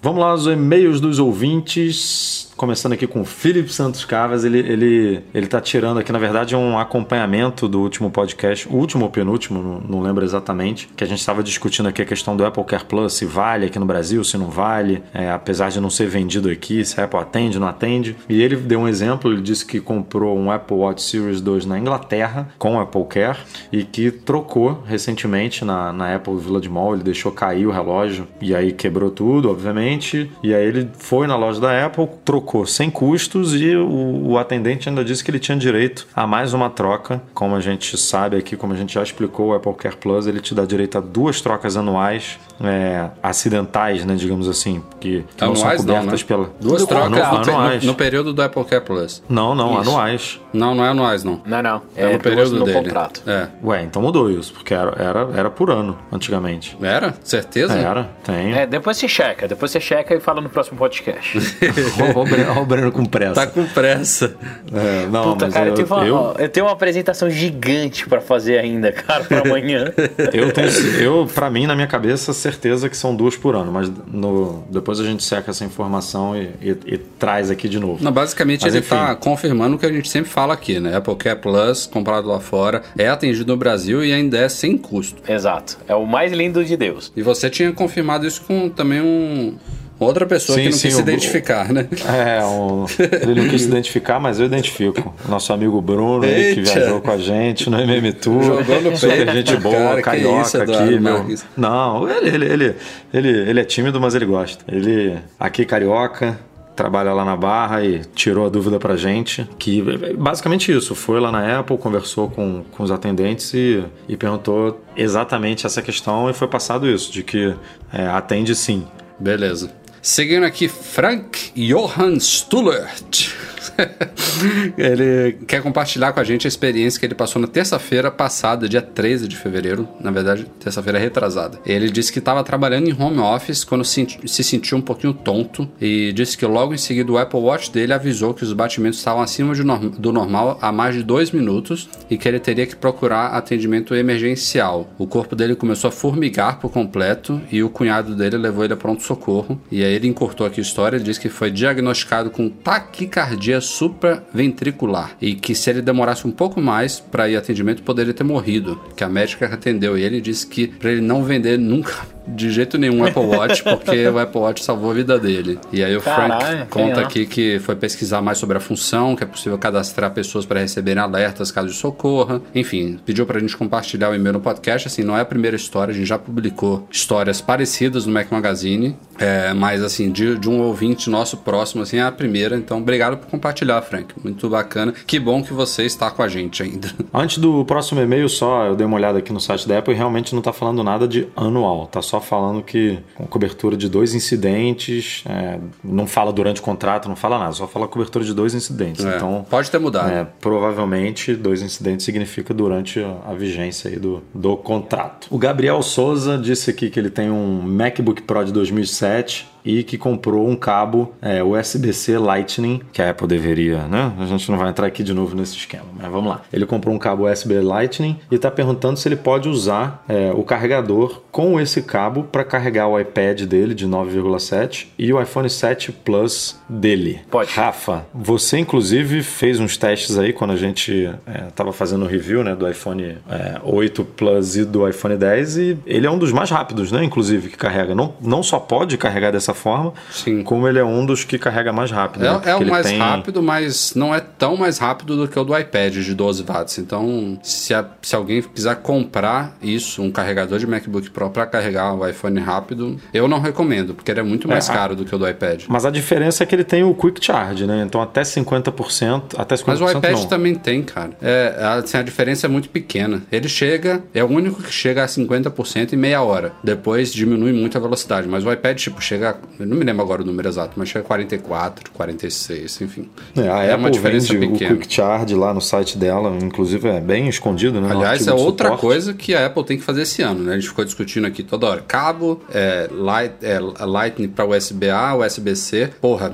Vamos 0.06 0.20
lá, 0.20 0.34
os 0.34 0.46
e-mails 0.46 1.00
dos 1.00 1.18
ouvintes. 1.18 2.48
Começando 2.56 2.94
aqui 2.94 3.06
com 3.06 3.20
o 3.20 3.24
Felipe 3.26 3.70
Santos 3.70 4.06
Cavas, 4.06 4.42
ele, 4.42 4.60
ele, 4.60 5.22
ele 5.34 5.46
tá 5.46 5.60
tirando 5.60 5.98
aqui, 5.98 6.10
na 6.10 6.18
verdade, 6.18 6.56
um 6.56 6.78
acompanhamento 6.78 7.68
do 7.68 7.82
último 7.82 8.10
podcast, 8.10 8.66
o 8.66 8.72
último 8.72 9.04
ou 9.04 9.10
penúltimo, 9.10 9.62
não, 9.62 9.80
não 9.80 10.00
lembro 10.00 10.24
exatamente, 10.24 10.88
que 10.96 11.04
a 11.04 11.06
gente 11.06 11.18
estava 11.18 11.42
discutindo 11.42 11.86
aqui 11.86 12.00
a 12.00 12.06
questão 12.06 12.34
do 12.34 12.46
Apple 12.46 12.64
Care 12.64 12.86
Plus, 12.86 13.12
se 13.12 13.26
vale 13.26 13.66
aqui 13.66 13.78
no 13.78 13.84
Brasil, 13.84 14.24
se 14.24 14.38
não 14.38 14.48
vale, 14.48 15.02
é, 15.12 15.30
apesar 15.30 15.68
de 15.68 15.78
não 15.82 15.90
ser 15.90 16.06
vendido 16.06 16.48
aqui, 16.48 16.82
se 16.82 16.98
a 16.98 17.04
Apple 17.04 17.20
atende, 17.20 17.58
não 17.58 17.68
atende. 17.68 18.16
E 18.26 18.40
ele 18.40 18.56
deu 18.56 18.80
um 18.80 18.88
exemplo, 18.88 19.30
ele 19.30 19.42
disse 19.42 19.66
que 19.66 19.78
comprou 19.78 20.34
um 20.34 20.50
Apple 20.50 20.78
Watch 20.78 21.02
Series 21.02 21.42
2 21.42 21.66
na 21.66 21.78
Inglaterra 21.78 22.48
com 22.58 22.76
o 22.76 22.80
Apple 22.80 23.04
Care 23.04 23.38
e 23.70 23.84
que 23.84 24.10
trocou 24.10 24.82
recentemente 24.86 25.62
na, 25.62 25.92
na 25.92 26.14
Apple 26.14 26.38
Village 26.38 26.70
Mall, 26.70 26.94
ele 26.94 27.04
deixou 27.04 27.30
cair 27.32 27.66
o 27.66 27.70
relógio 27.70 28.26
e 28.40 28.54
aí 28.54 28.72
quebrou 28.72 29.10
tudo, 29.10 29.50
obviamente, 29.50 30.30
e 30.42 30.54
aí 30.54 30.66
ele 30.66 30.88
foi 30.98 31.26
na 31.26 31.36
loja 31.36 31.60
da 31.60 31.84
Apple, 31.84 32.08
trocou 32.24 32.45
trocou 32.46 32.64
sem 32.64 32.88
custos 32.88 33.60
e 33.60 33.74
o, 33.74 34.28
o, 34.28 34.38
atendente 34.38 34.88
ainda 34.88 35.04
disse 35.04 35.24
que 35.24 35.30
ele 35.30 35.40
tinha 35.40 35.58
direito 35.58 36.06
a 36.14 36.26
mais 36.26 36.54
uma 36.54 36.70
troca. 36.70 37.20
Como 37.34 37.56
a 37.56 37.60
gente 37.60 37.98
sabe 37.98 38.36
aqui, 38.36 38.56
como 38.56 38.72
a 38.72 38.76
gente 38.76 38.94
já 38.94 39.02
explicou, 39.02 39.48
o 39.48 39.54
Apple 39.54 39.74
Care 39.74 39.96
Plus 39.96 40.28
ele 40.28 40.40
te 40.40 40.54
dá 40.54 40.64
direito 40.64 40.96
a 40.96 41.00
duas 41.00 41.40
trocas 41.40 41.76
anuais 41.76 42.38
é, 42.62 43.10
acidentais, 43.22 44.04
né, 44.04 44.14
digamos 44.14 44.48
assim, 44.48 44.82
que, 45.00 45.24
que 45.36 45.44
não 45.44 45.56
são 45.56 45.76
cobertas 45.76 46.04
não, 46.04 46.12
né? 46.12 46.24
pela 46.26 46.50
duas 46.60 46.86
trocas 46.86 47.10
no, 47.10 47.52
anuais. 47.52 47.82
No, 47.82 47.88
no, 47.88 47.94
período 47.94 48.32
do 48.32 48.42
Apple 48.42 48.64
Care 48.64 48.84
Plus. 48.84 49.22
Não, 49.28 49.54
não, 49.54 49.80
isso. 49.80 49.90
anuais. 49.90 50.40
Não, 50.52 50.74
não 50.74 50.84
é 50.84 50.88
anuais 50.88 51.24
não. 51.24 51.42
Não, 51.44 51.62
não. 51.62 51.82
É, 51.96 52.04
é 52.04 52.12
no 52.12 52.20
período 52.20 52.58
no 52.58 52.64
dele. 52.64 52.78
contrato. 52.78 53.22
É. 53.26 53.48
Ué, 53.62 53.82
então 53.82 54.00
mudou 54.00 54.30
isso, 54.30 54.52
porque 54.52 54.72
era, 54.72 54.94
era, 54.96 55.28
era 55.34 55.50
por 55.50 55.70
ano 55.70 55.98
antigamente. 56.12 56.76
Era? 56.80 57.14
Certeza? 57.22 57.74
Era, 57.74 58.04
tem. 58.24 58.54
É, 58.54 58.66
depois 58.66 58.96
você 58.96 59.08
checa, 59.08 59.48
depois 59.48 59.70
você 59.70 59.80
checa 59.80 60.14
e 60.14 60.20
fala 60.20 60.40
no 60.40 60.48
próximo 60.48 60.78
podcast. 60.78 61.38
Olha 62.42 62.60
o 62.60 62.66
Breno 62.66 62.92
com 62.92 63.04
pressa. 63.04 63.34
Tá 63.34 63.46
com 63.46 63.64
pressa. 63.66 64.34
É, 64.72 65.06
não, 65.06 65.32
Puta, 65.32 65.48
cara, 65.48 65.66
eu, 65.66 65.70
eu, 65.70 65.74
tenho 65.74 65.88
uma, 65.88 66.06
eu... 66.06 66.34
eu, 66.38 66.48
tenho 66.48 66.66
uma, 66.66 66.72
apresentação 66.72 67.30
gigante 67.30 68.06
para 68.08 68.20
fazer 68.20 68.58
ainda, 68.58 68.92
cara, 68.92 69.24
para 69.24 69.40
amanhã. 69.40 69.92
eu 70.32 70.52
tenho, 70.52 70.68
eu, 71.00 71.26
para 71.32 71.50
mim, 71.50 71.66
na 71.66 71.74
minha 71.74 71.86
cabeça, 71.86 72.32
certeza 72.32 72.88
que 72.88 72.96
são 72.96 73.14
duas 73.14 73.36
por 73.36 73.54
ano, 73.54 73.72
mas 73.72 73.90
no, 74.06 74.64
depois 74.70 75.00
a 75.00 75.04
gente 75.04 75.24
seca 75.24 75.50
essa 75.50 75.64
informação 75.64 76.36
e, 76.36 76.50
e, 76.60 76.70
e 76.86 76.98
traz 76.98 77.50
aqui 77.50 77.68
de 77.68 77.78
novo. 77.78 78.02
Não, 78.02 78.12
basicamente 78.12 78.62
mas, 78.62 78.74
ele 78.74 78.84
está 78.84 79.14
confirmando 79.14 79.76
o 79.76 79.78
que 79.78 79.86
a 79.86 79.92
gente 79.92 80.08
sempre 80.08 80.30
fala 80.30 80.54
aqui, 80.54 80.78
né? 80.78 80.96
Apple 80.96 81.16
Care 81.16 81.38
Plus, 81.38 81.86
comprado 81.86 82.28
lá 82.28 82.40
fora, 82.40 82.82
é 82.98 83.08
atendido 83.08 83.50
no 83.52 83.56
Brasil 83.56 84.04
e 84.04 84.12
ainda 84.12 84.38
é 84.38 84.48
sem 84.48 84.76
custo. 84.76 85.22
Exato. 85.30 85.78
É 85.88 85.94
o 85.94 86.06
mais 86.06 86.32
lindo 86.32 86.64
de 86.64 86.76
Deus. 86.76 87.12
E 87.16 87.22
você 87.22 87.48
tinha 87.48 87.72
confirmado 87.72 88.26
isso 88.26 88.42
com 88.42 88.68
também 88.68 89.00
um 89.00 89.56
Outra 89.98 90.26
pessoa 90.26 90.56
sim, 90.56 90.64
que 90.64 90.70
não 90.70 90.76
sim, 90.76 90.88
quis 90.88 90.96
se 90.96 91.00
identificar, 91.00 91.72
né? 91.72 91.88
É, 92.06 92.44
um, 92.44 92.84
ele 93.22 93.40
não 93.40 93.48
quis 93.48 93.62
se 93.62 93.68
identificar, 93.68 94.20
mas 94.20 94.38
eu 94.38 94.44
identifico. 94.44 95.14
Nosso 95.26 95.52
amigo 95.52 95.80
Bruno, 95.80 96.24
aí, 96.24 96.54
que 96.54 96.60
viajou 96.60 97.00
com 97.00 97.10
a 97.10 97.16
gente 97.16 97.70
no 97.70 97.80
MM 97.80 98.12
Tour. 98.12 98.42
Jogou 98.42 98.82
no 98.82 98.98
peito. 98.98 99.32
gente 99.32 99.56
boa, 99.56 99.74
cara, 99.74 100.02
carioca 100.02 100.42
isso, 100.42 100.60
aqui. 100.60 101.00
Meu... 101.00 101.26
Não, 101.56 102.08
ele, 102.10 102.28
ele, 102.28 102.44
ele, 102.44 102.74
ele, 103.12 103.28
ele 103.28 103.60
é 103.60 103.64
tímido, 103.64 103.98
mas 103.98 104.14
ele 104.14 104.26
gosta. 104.26 104.62
Ele, 104.68 105.16
aqui 105.40 105.64
carioca, 105.64 106.38
trabalha 106.76 107.14
lá 107.14 107.24
na 107.24 107.34
Barra 107.34 107.82
e 107.82 108.02
tirou 108.14 108.44
a 108.44 108.48
dúvida 108.50 108.78
pra 108.78 108.96
gente. 108.96 109.48
Que 109.58 109.82
basicamente 110.14 110.70
isso, 110.70 110.94
foi 110.94 111.18
lá 111.18 111.32
na 111.32 111.60
Apple, 111.60 111.78
conversou 111.78 112.28
com, 112.28 112.62
com 112.70 112.82
os 112.82 112.90
atendentes 112.90 113.54
e, 113.54 113.82
e 114.06 114.14
perguntou 114.14 114.84
exatamente 114.94 115.64
essa 115.64 115.80
questão 115.80 116.28
e 116.28 116.34
foi 116.34 116.46
passado 116.46 116.86
isso, 116.86 117.10
de 117.10 117.22
que 117.22 117.54
é, 117.90 118.06
atende 118.06 118.54
sim. 118.54 118.86
Beleza. 119.18 119.70
Seguindo 120.06 120.46
aqui, 120.46 120.68
Frank 120.68 121.50
Johann 121.56 122.20
Stullert. 122.20 123.34
ele 124.78 125.38
quer 125.46 125.62
compartilhar 125.62 126.12
com 126.12 126.20
a 126.20 126.24
gente 126.24 126.46
a 126.46 126.48
experiência 126.48 126.98
que 126.98 127.06
ele 127.06 127.14
passou 127.14 127.40
na 127.40 127.48
terça-feira 127.48 128.10
passada, 128.10 128.68
dia 128.68 128.82
13 128.82 129.28
de 129.28 129.36
fevereiro, 129.36 129.88
na 130.00 130.10
verdade, 130.10 130.46
terça-feira 130.60 130.98
retrasada. 130.98 131.58
Ele 131.66 131.90
disse 131.90 132.12
que 132.12 132.18
estava 132.18 132.42
trabalhando 132.42 132.88
em 132.88 132.92
home 132.92 133.18
office 133.18 133.64
quando 133.64 133.84
se, 133.84 134.06
se 134.24 134.44
sentiu 134.44 134.78
um 134.78 134.82
pouquinho 134.82 135.12
tonto 135.12 135.68
e 135.80 136.12
disse 136.12 136.36
que 136.36 136.46
logo 136.46 136.72
em 136.74 136.78
seguida 136.78 137.10
o 137.10 137.18
Apple 137.18 137.40
Watch 137.40 137.70
dele 137.70 137.92
avisou 137.92 138.32
que 138.32 138.42
os 138.42 138.52
batimentos 138.52 138.98
estavam 138.98 139.22
acima 139.22 139.54
norm 139.64 139.88
do 139.98 140.12
normal 140.12 140.58
há 140.60 140.70
mais 140.72 140.94
de 140.94 141.02
dois 141.02 141.30
minutos 141.30 141.88
e 142.10 142.16
que 142.16 142.28
ele 142.28 142.38
teria 142.38 142.66
que 142.66 142.76
procurar 142.76 143.28
atendimento 143.28 143.94
emergencial. 143.94 144.88
O 144.98 145.06
corpo 145.06 145.34
dele 145.34 145.54
começou 145.54 145.88
a 145.88 145.92
formigar 145.92 146.58
por 146.58 146.70
completo 146.70 147.40
e 147.50 147.62
o 147.62 147.68
cunhado 147.68 148.14
dele 148.14 148.36
levou 148.36 148.64
ele 148.64 148.72
a 148.72 148.76
pronto-socorro. 148.76 149.60
E 149.70 149.84
aí 149.84 149.94
ele 149.94 150.08
encurtou 150.08 150.46
aqui 150.46 150.60
a 150.60 150.62
história, 150.62 150.96
ele 150.96 151.04
disse 151.04 151.20
que 151.20 151.28
foi 151.28 151.50
diagnosticado 151.50 152.30
com 152.30 152.48
taquicardia 152.48 153.55
supraventricular 153.60 155.16
e 155.20 155.34
que 155.34 155.54
se 155.54 155.70
ele 155.70 155.82
demorasse 155.82 156.26
um 156.26 156.30
pouco 156.30 156.60
mais 156.60 157.00
para 157.00 157.28
ir 157.28 157.36
atendimento 157.36 157.82
poderia 157.82 158.14
ter 158.14 158.24
morrido. 158.24 158.80
Que 158.96 159.04
a 159.04 159.08
médica 159.08 159.46
atendeu 159.46 159.96
ele 159.96 160.18
e 160.18 160.20
disse 160.20 160.46
que 160.46 160.66
para 160.66 160.90
ele 160.90 161.00
não 161.00 161.22
vender 161.22 161.58
nunca 161.58 162.15
de 162.26 162.50
jeito 162.50 162.78
nenhum 162.78 163.04
Apple 163.04 163.22
Watch, 163.22 163.62
porque 163.62 164.06
o 164.08 164.18
Apple 164.18 164.40
Watch 164.40 164.64
salvou 164.64 164.90
a 164.90 164.94
vida 164.94 165.18
dele. 165.18 165.58
E 165.72 165.82
aí 165.82 165.96
o 165.96 166.00
Frank 166.00 166.66
conta 166.70 167.00
aqui 167.00 167.26
que 167.26 167.58
foi 167.60 167.76
pesquisar 167.76 168.20
mais 168.20 168.38
sobre 168.38 168.56
a 168.56 168.60
função, 168.60 169.14
que 169.14 169.22
é 169.22 169.26
possível 169.26 169.58
cadastrar 169.58 170.10
pessoas 170.10 170.44
para 170.44 170.60
receberem 170.60 171.02
alertas 171.02 171.50
caso 171.50 171.68
de 171.68 171.74
socorro. 171.74 172.42
Enfim, 172.54 172.98
pediu 173.04 173.26
pra 173.26 173.38
gente 173.38 173.56
compartilhar 173.56 174.10
o 174.10 174.14
e-mail 174.14 174.34
no 174.34 174.40
podcast. 174.40 174.88
Assim, 174.88 175.02
não 175.02 175.16
é 175.16 175.20
a 175.20 175.24
primeira 175.24 175.56
história, 175.56 175.92
a 175.92 175.94
gente 175.94 176.06
já 176.06 176.18
publicou 176.18 176.86
histórias 176.90 177.40
parecidas 177.40 178.06
no 178.06 178.12
Mac 178.12 178.30
Magazine, 178.30 178.96
é, 179.18 179.52
mas 179.52 179.82
assim, 179.82 180.10
de, 180.10 180.38
de 180.38 180.48
um 180.48 180.60
ouvinte 180.60 181.08
nosso 181.08 181.38
próximo, 181.38 181.82
assim, 181.82 181.98
é 181.98 182.02
a 182.02 182.12
primeira. 182.12 182.56
Então, 182.56 182.78
obrigado 182.78 183.16
por 183.16 183.28
compartilhar, 183.28 183.80
Frank. 183.82 184.14
Muito 184.22 184.48
bacana. 184.48 184.92
Que 185.06 185.18
bom 185.18 185.42
que 185.42 185.52
você 185.52 185.84
está 185.84 186.10
com 186.10 186.22
a 186.22 186.28
gente 186.28 186.62
ainda. 186.62 186.88
Antes 187.12 187.38
do 187.38 187.64
próximo 187.64 188.00
e-mail, 188.00 188.28
só 188.28 188.66
eu 188.66 188.76
dei 188.76 188.86
uma 188.86 188.96
olhada 188.96 189.18
aqui 189.18 189.32
no 189.32 189.40
site 189.40 189.68
da 189.68 189.78
Apple 189.78 189.94
e 189.94 189.96
realmente 189.96 190.34
não 190.34 190.42
tá 190.42 190.52
falando 190.52 190.82
nada 190.82 191.06
de 191.06 191.28
anual. 191.36 191.86
Tá 191.86 192.02
só 192.02 192.15
falando 192.20 192.62
que 192.62 192.98
com 193.14 193.26
cobertura 193.26 193.76
de 193.76 193.88
dois 193.88 194.14
incidentes, 194.14 195.22
é, 195.28 195.58
não 195.82 196.06
fala 196.06 196.32
durante 196.32 196.60
o 196.60 196.62
contrato, 196.64 197.08
não 197.08 197.16
fala 197.16 197.38
nada, 197.38 197.52
só 197.52 197.66
fala 197.66 197.86
cobertura 197.88 198.24
de 198.24 198.34
dois 198.34 198.54
incidentes. 198.54 199.04
É, 199.04 199.16
Então, 199.16 199.46
pode 199.48 199.70
ter 199.70 199.78
mudado. 199.78 200.10
é, 200.10 200.26
provavelmente 200.40 201.34
dois 201.34 201.62
incidentes 201.62 202.04
significa 202.04 202.52
durante 202.52 203.00
a, 203.00 203.30
a 203.30 203.34
vigência 203.34 203.90
aí 203.90 203.98
do, 203.98 204.22
do 204.34 204.56
contrato. 204.56 205.26
O 205.30 205.38
Gabriel 205.38 205.82
Souza 205.82 206.38
disse 206.38 206.70
aqui 206.70 206.90
que 206.90 206.98
ele 206.98 207.10
tem 207.10 207.30
um 207.30 207.62
MacBook 207.62 208.22
Pro 208.22 208.44
de 208.44 208.52
2007 208.52 209.55
e 209.66 209.82
que 209.82 209.98
comprou 209.98 210.48
um 210.48 210.54
cabo 210.54 211.12
é, 211.20 211.42
USB-C 211.42 212.16
Lightning, 212.18 212.80
que 212.92 213.02
a 213.02 213.10
Apple 213.10 213.26
deveria, 213.26 213.88
né? 213.88 214.12
A 214.18 214.26
gente 214.26 214.50
não 214.50 214.56
vai 214.56 214.70
entrar 214.70 214.86
aqui 214.86 215.02
de 215.02 215.12
novo 215.12 215.34
nesse 215.34 215.56
esquema, 215.56 215.84
mas 215.98 216.10
vamos 216.10 216.30
lá. 216.30 216.42
Ele 216.52 216.64
comprou 216.64 216.94
um 216.94 216.98
cabo 216.98 217.28
USB 217.30 217.60
Lightning 217.60 218.18
e 218.30 218.36
está 218.36 218.50
perguntando 218.50 218.98
se 218.98 219.08
ele 219.08 219.16
pode 219.16 219.48
usar 219.48 220.04
é, 220.08 220.30
o 220.32 220.42
carregador 220.44 221.22
com 221.32 221.60
esse 221.60 221.82
cabo 221.82 222.22
para 222.22 222.44
carregar 222.44 222.86
o 222.86 222.98
iPad 222.98 223.42
dele 223.42 223.74
de 223.74 223.86
9,7 223.86 224.86
e 224.98 225.12
o 225.12 225.20
iPhone 225.20 225.50
7 225.50 225.90
Plus 225.92 226.60
dele. 226.68 227.20
Pode. 227.30 227.52
Rafa, 227.52 228.06
você 228.14 228.58
inclusive 228.58 229.22
fez 229.22 229.58
uns 229.58 229.76
testes 229.76 230.16
aí 230.16 230.32
quando 230.32 230.52
a 230.52 230.56
gente 230.56 231.10
estava 231.48 231.72
fazendo 231.72 232.04
o 232.04 232.08
review 232.08 232.44
né, 232.44 232.54
do 232.54 232.68
iPhone 232.68 233.18
é, 233.28 233.60
8 233.64 234.04
Plus 234.04 234.56
e 234.56 234.64
do 234.64 234.88
iPhone 234.88 235.16
10 235.16 235.56
e 235.56 235.78
ele 235.86 236.06
é 236.06 236.10
um 236.10 236.18
dos 236.18 236.32
mais 236.32 236.50
rápidos, 236.50 236.92
né? 236.92 237.02
Inclusive, 237.02 237.48
que 237.48 237.56
carrega. 237.56 237.94
Não, 237.94 238.14
não 238.20 238.42
só 238.42 238.58
pode 238.58 238.96
carregar 238.96 239.32
dessa 239.32 239.54
forma, 239.56 239.92
Sim. 240.10 240.42
como 240.44 240.68
ele 240.68 240.78
é 240.78 240.84
um 240.84 241.04
dos 241.04 241.24
que 241.24 241.38
carrega 241.38 241.72
mais 241.72 241.90
rápido. 241.90 242.22
né? 242.22 242.28
É, 242.28 242.32
Porque 242.34 242.48
é 242.50 242.54
o 242.56 242.66
mais 242.66 242.86
tem- 242.86 242.98
rápido, 242.98 243.42
mas 243.42 243.94
não 243.96 244.14
é 244.14 244.20
tão 244.20 244.56
mais 244.56 244.78
rápido 244.78 245.16
do 245.16 245.26
que 245.26 245.38
o 245.38 245.42
do 245.44 245.58
iPad 245.58 245.94
de 245.94 246.14
12 246.14 246.42
watts. 246.44 246.78
Então, 246.78 247.38
se, 247.42 247.74
a- 247.74 247.84
se 248.02 248.14
alguém 248.14 248.42
quiser 248.42 248.76
comprar 248.76 249.56
isso, 249.62 250.02
um 250.02 250.10
carregador 250.12 250.58
de 250.58 250.66
MacBook 250.66 251.10
Pro 251.10 251.30
para 251.30 251.46
carregar 251.46 251.94
o 251.94 252.06
iPhone 252.06 252.38
rápido, 252.40 253.00
eu 253.12 253.26
não 253.26 253.40
recomendo, 253.40 253.94
porque 253.94 254.10
ele 254.10 254.20
é 254.20 254.22
muito 254.22 254.46
mais 254.46 254.68
É, 254.68 254.72
caro 254.72 254.94
do 254.94 255.04
que 255.04 255.14
o 255.14 255.18
do 255.18 255.28
iPad. 255.28 255.64
Mas 255.68 255.84
a 255.84 255.90
diferença 255.90 256.42
é 256.42 256.46
que 256.46 256.54
ele 256.54 256.64
tem 256.64 256.84
o 256.84 256.94
Quick 256.94 257.24
Charge, 257.24 257.66
né? 257.66 257.82
Então 257.86 258.00
até 258.00 258.22
50%, 258.22 259.34
até 259.38 259.56
50% 259.56 259.64
Mas 259.66 259.80
o 259.80 259.98
iPad 259.98 260.12
não. 260.18 260.26
também 260.26 260.54
tem, 260.54 260.82
cara. 260.82 261.10
É, 261.22 261.54
assim, 261.78 261.96
a 261.96 262.02
diferença 262.02 262.46
é 262.46 262.48
muito 262.48 262.68
pequena. 262.68 263.22
Ele 263.30 263.48
chega, 263.48 264.02
é 264.14 264.22
o 264.22 264.28
único 264.28 264.62
que 264.62 264.72
chega 264.72 265.02
a 265.04 265.06
50% 265.06 265.92
em 265.92 265.96
meia 265.96 266.20
hora. 266.22 266.52
Depois 266.62 267.12
diminui 267.12 267.52
muito 267.52 267.76
a 267.76 267.80
velocidade. 267.80 268.26
Mas 268.28 268.44
o 268.44 268.52
iPad, 268.52 268.76
tipo, 268.78 269.00
chega. 269.02 269.36
Eu 269.58 269.66
não 269.66 269.76
me 269.76 269.84
lembro 269.84 270.02
agora 270.02 270.22
o 270.22 270.24
número 270.24 270.48
exato, 270.48 270.72
mas 270.76 270.88
chega 270.88 271.04
a 271.04 271.08
44, 271.08 271.90
46, 271.92 272.80
enfim. 272.82 273.08
É, 273.36 273.48
a 273.48 273.62
é 273.62 273.70
Apple 273.72 273.84
uma 273.84 273.90
diferença 273.90 274.32
vende 274.34 274.48
pequena. 274.52 274.74
o 274.74 274.78
Quick 274.78 274.94
Charge 274.94 275.34
lá 275.34 275.52
no 275.54 275.60
site 275.60 275.96
dela, 275.98 276.36
inclusive 276.42 276.88
é 276.88 277.00
bem 277.00 277.28
escondido, 277.28 277.80
né? 277.80 277.90
Aliás, 277.90 278.26
é 278.26 278.32
outra 278.32 278.68
suporte. 278.68 278.80
coisa 278.80 279.14
que 279.14 279.34
a 279.34 279.46
Apple 279.46 279.64
tem 279.64 279.76
que 279.78 279.82
fazer 279.84 280.02
esse 280.02 280.22
ano, 280.22 280.42
né? 280.44 280.52
A 280.52 280.58
gente 280.58 280.68
ficou 280.68 280.84
discutindo 280.84 281.26
aqui 281.26 281.42
toda 281.42 281.66
hora. 281.66 281.80
Cabo, 281.86 282.42
é, 282.52 282.88
light, 282.90 283.34
é, 283.42 283.58
Lightning 283.84 284.28
para 284.28 284.44
USB-A, 284.46 285.16
USB-C. 285.16 285.90
Porra, 286.00 286.30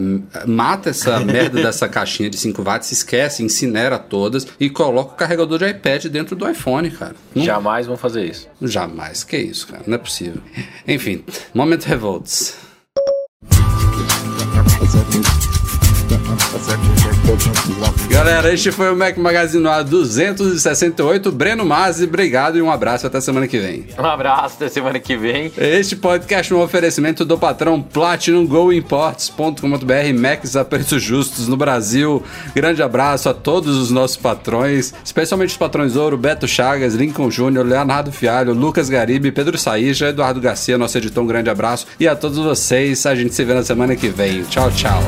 mata 0.46 0.90
essa 0.90 1.18
merda 1.24 1.62
dessa 1.62 1.88
caixinha 1.88 2.28
de 2.28 2.36
5 2.36 2.62
watts, 2.62 2.90
esquece, 2.92 3.42
incinera 3.42 3.98
todas 3.98 4.46
e 4.58 4.68
coloca 4.68 5.12
o 5.12 5.16
carregador 5.16 5.58
de 5.58 5.68
iPad 5.68 6.06
dentro 6.06 6.34
do 6.36 6.48
iPhone, 6.48 6.90
cara. 6.90 7.14
Não- 7.34 7.44
Jamais 7.44 7.86
vão 7.86 7.96
fazer 7.96 8.24
isso. 8.24 8.48
Jamais. 8.60 9.24
Que 9.24 9.36
isso, 9.36 9.66
cara? 9.66 9.82
Não 9.86 9.94
é 9.94 9.98
possível. 9.98 10.40
Enfim, 10.86 11.24
Moment 11.54 11.80
Revolts. 11.84 12.56
Thanks. 14.92 15.61
Galera, 18.08 18.52
este 18.52 18.70
foi 18.70 18.92
o 18.92 18.96
Mac 18.96 19.16
Magazine 19.16 19.62
no 19.62 19.70
ar 19.70 19.82
268. 19.82 21.32
Breno 21.32 21.64
Mazzi, 21.64 22.04
obrigado 22.04 22.58
e 22.58 22.62
um 22.62 22.70
abraço. 22.70 23.06
Até 23.06 23.20
semana 23.20 23.48
que 23.48 23.58
vem. 23.58 23.86
Um 23.98 24.04
abraço 24.04 24.56
até 24.56 24.68
semana 24.68 24.98
que 25.00 25.16
vem. 25.16 25.50
Este 25.56 25.96
podcast 25.96 26.52
é 26.52 26.56
um 26.56 26.60
oferecimento 26.60 27.24
do 27.24 27.38
patrão 27.38 27.80
Platinum 27.80 28.46
Go 28.46 28.72
Imports.com.br 28.72 30.18
Macs 30.18 30.54
a 30.54 30.64
preços 30.64 31.02
justos 31.02 31.48
no 31.48 31.56
Brasil. 31.56 32.22
Grande 32.54 32.82
abraço 32.82 33.28
a 33.28 33.34
todos 33.34 33.76
os 33.76 33.90
nossos 33.90 34.16
patrões, 34.16 34.92
especialmente 35.04 35.50
os 35.50 35.56
patrões 35.56 35.96
Ouro, 35.96 36.18
Beto 36.18 36.46
Chagas, 36.46 36.94
Lincoln 36.94 37.30
Júnior, 37.30 37.66
Leonardo 37.66 38.12
Fialho, 38.12 38.52
Lucas 38.52 38.90
Garibe, 38.90 39.32
Pedro 39.32 39.56
Saíja, 39.56 40.08
Eduardo 40.08 40.40
Garcia, 40.40 40.76
nosso 40.76 40.98
editor. 40.98 41.22
Um 41.22 41.26
grande 41.26 41.48
abraço 41.48 41.86
e 41.98 42.06
a 42.06 42.14
todos 42.14 42.38
vocês. 42.38 43.06
A 43.06 43.14
gente 43.14 43.34
se 43.34 43.44
vê 43.44 43.54
na 43.54 43.62
semana 43.62 43.96
que 43.96 44.08
vem. 44.08 44.42
Tchau, 44.42 44.70
tchau. 44.70 45.02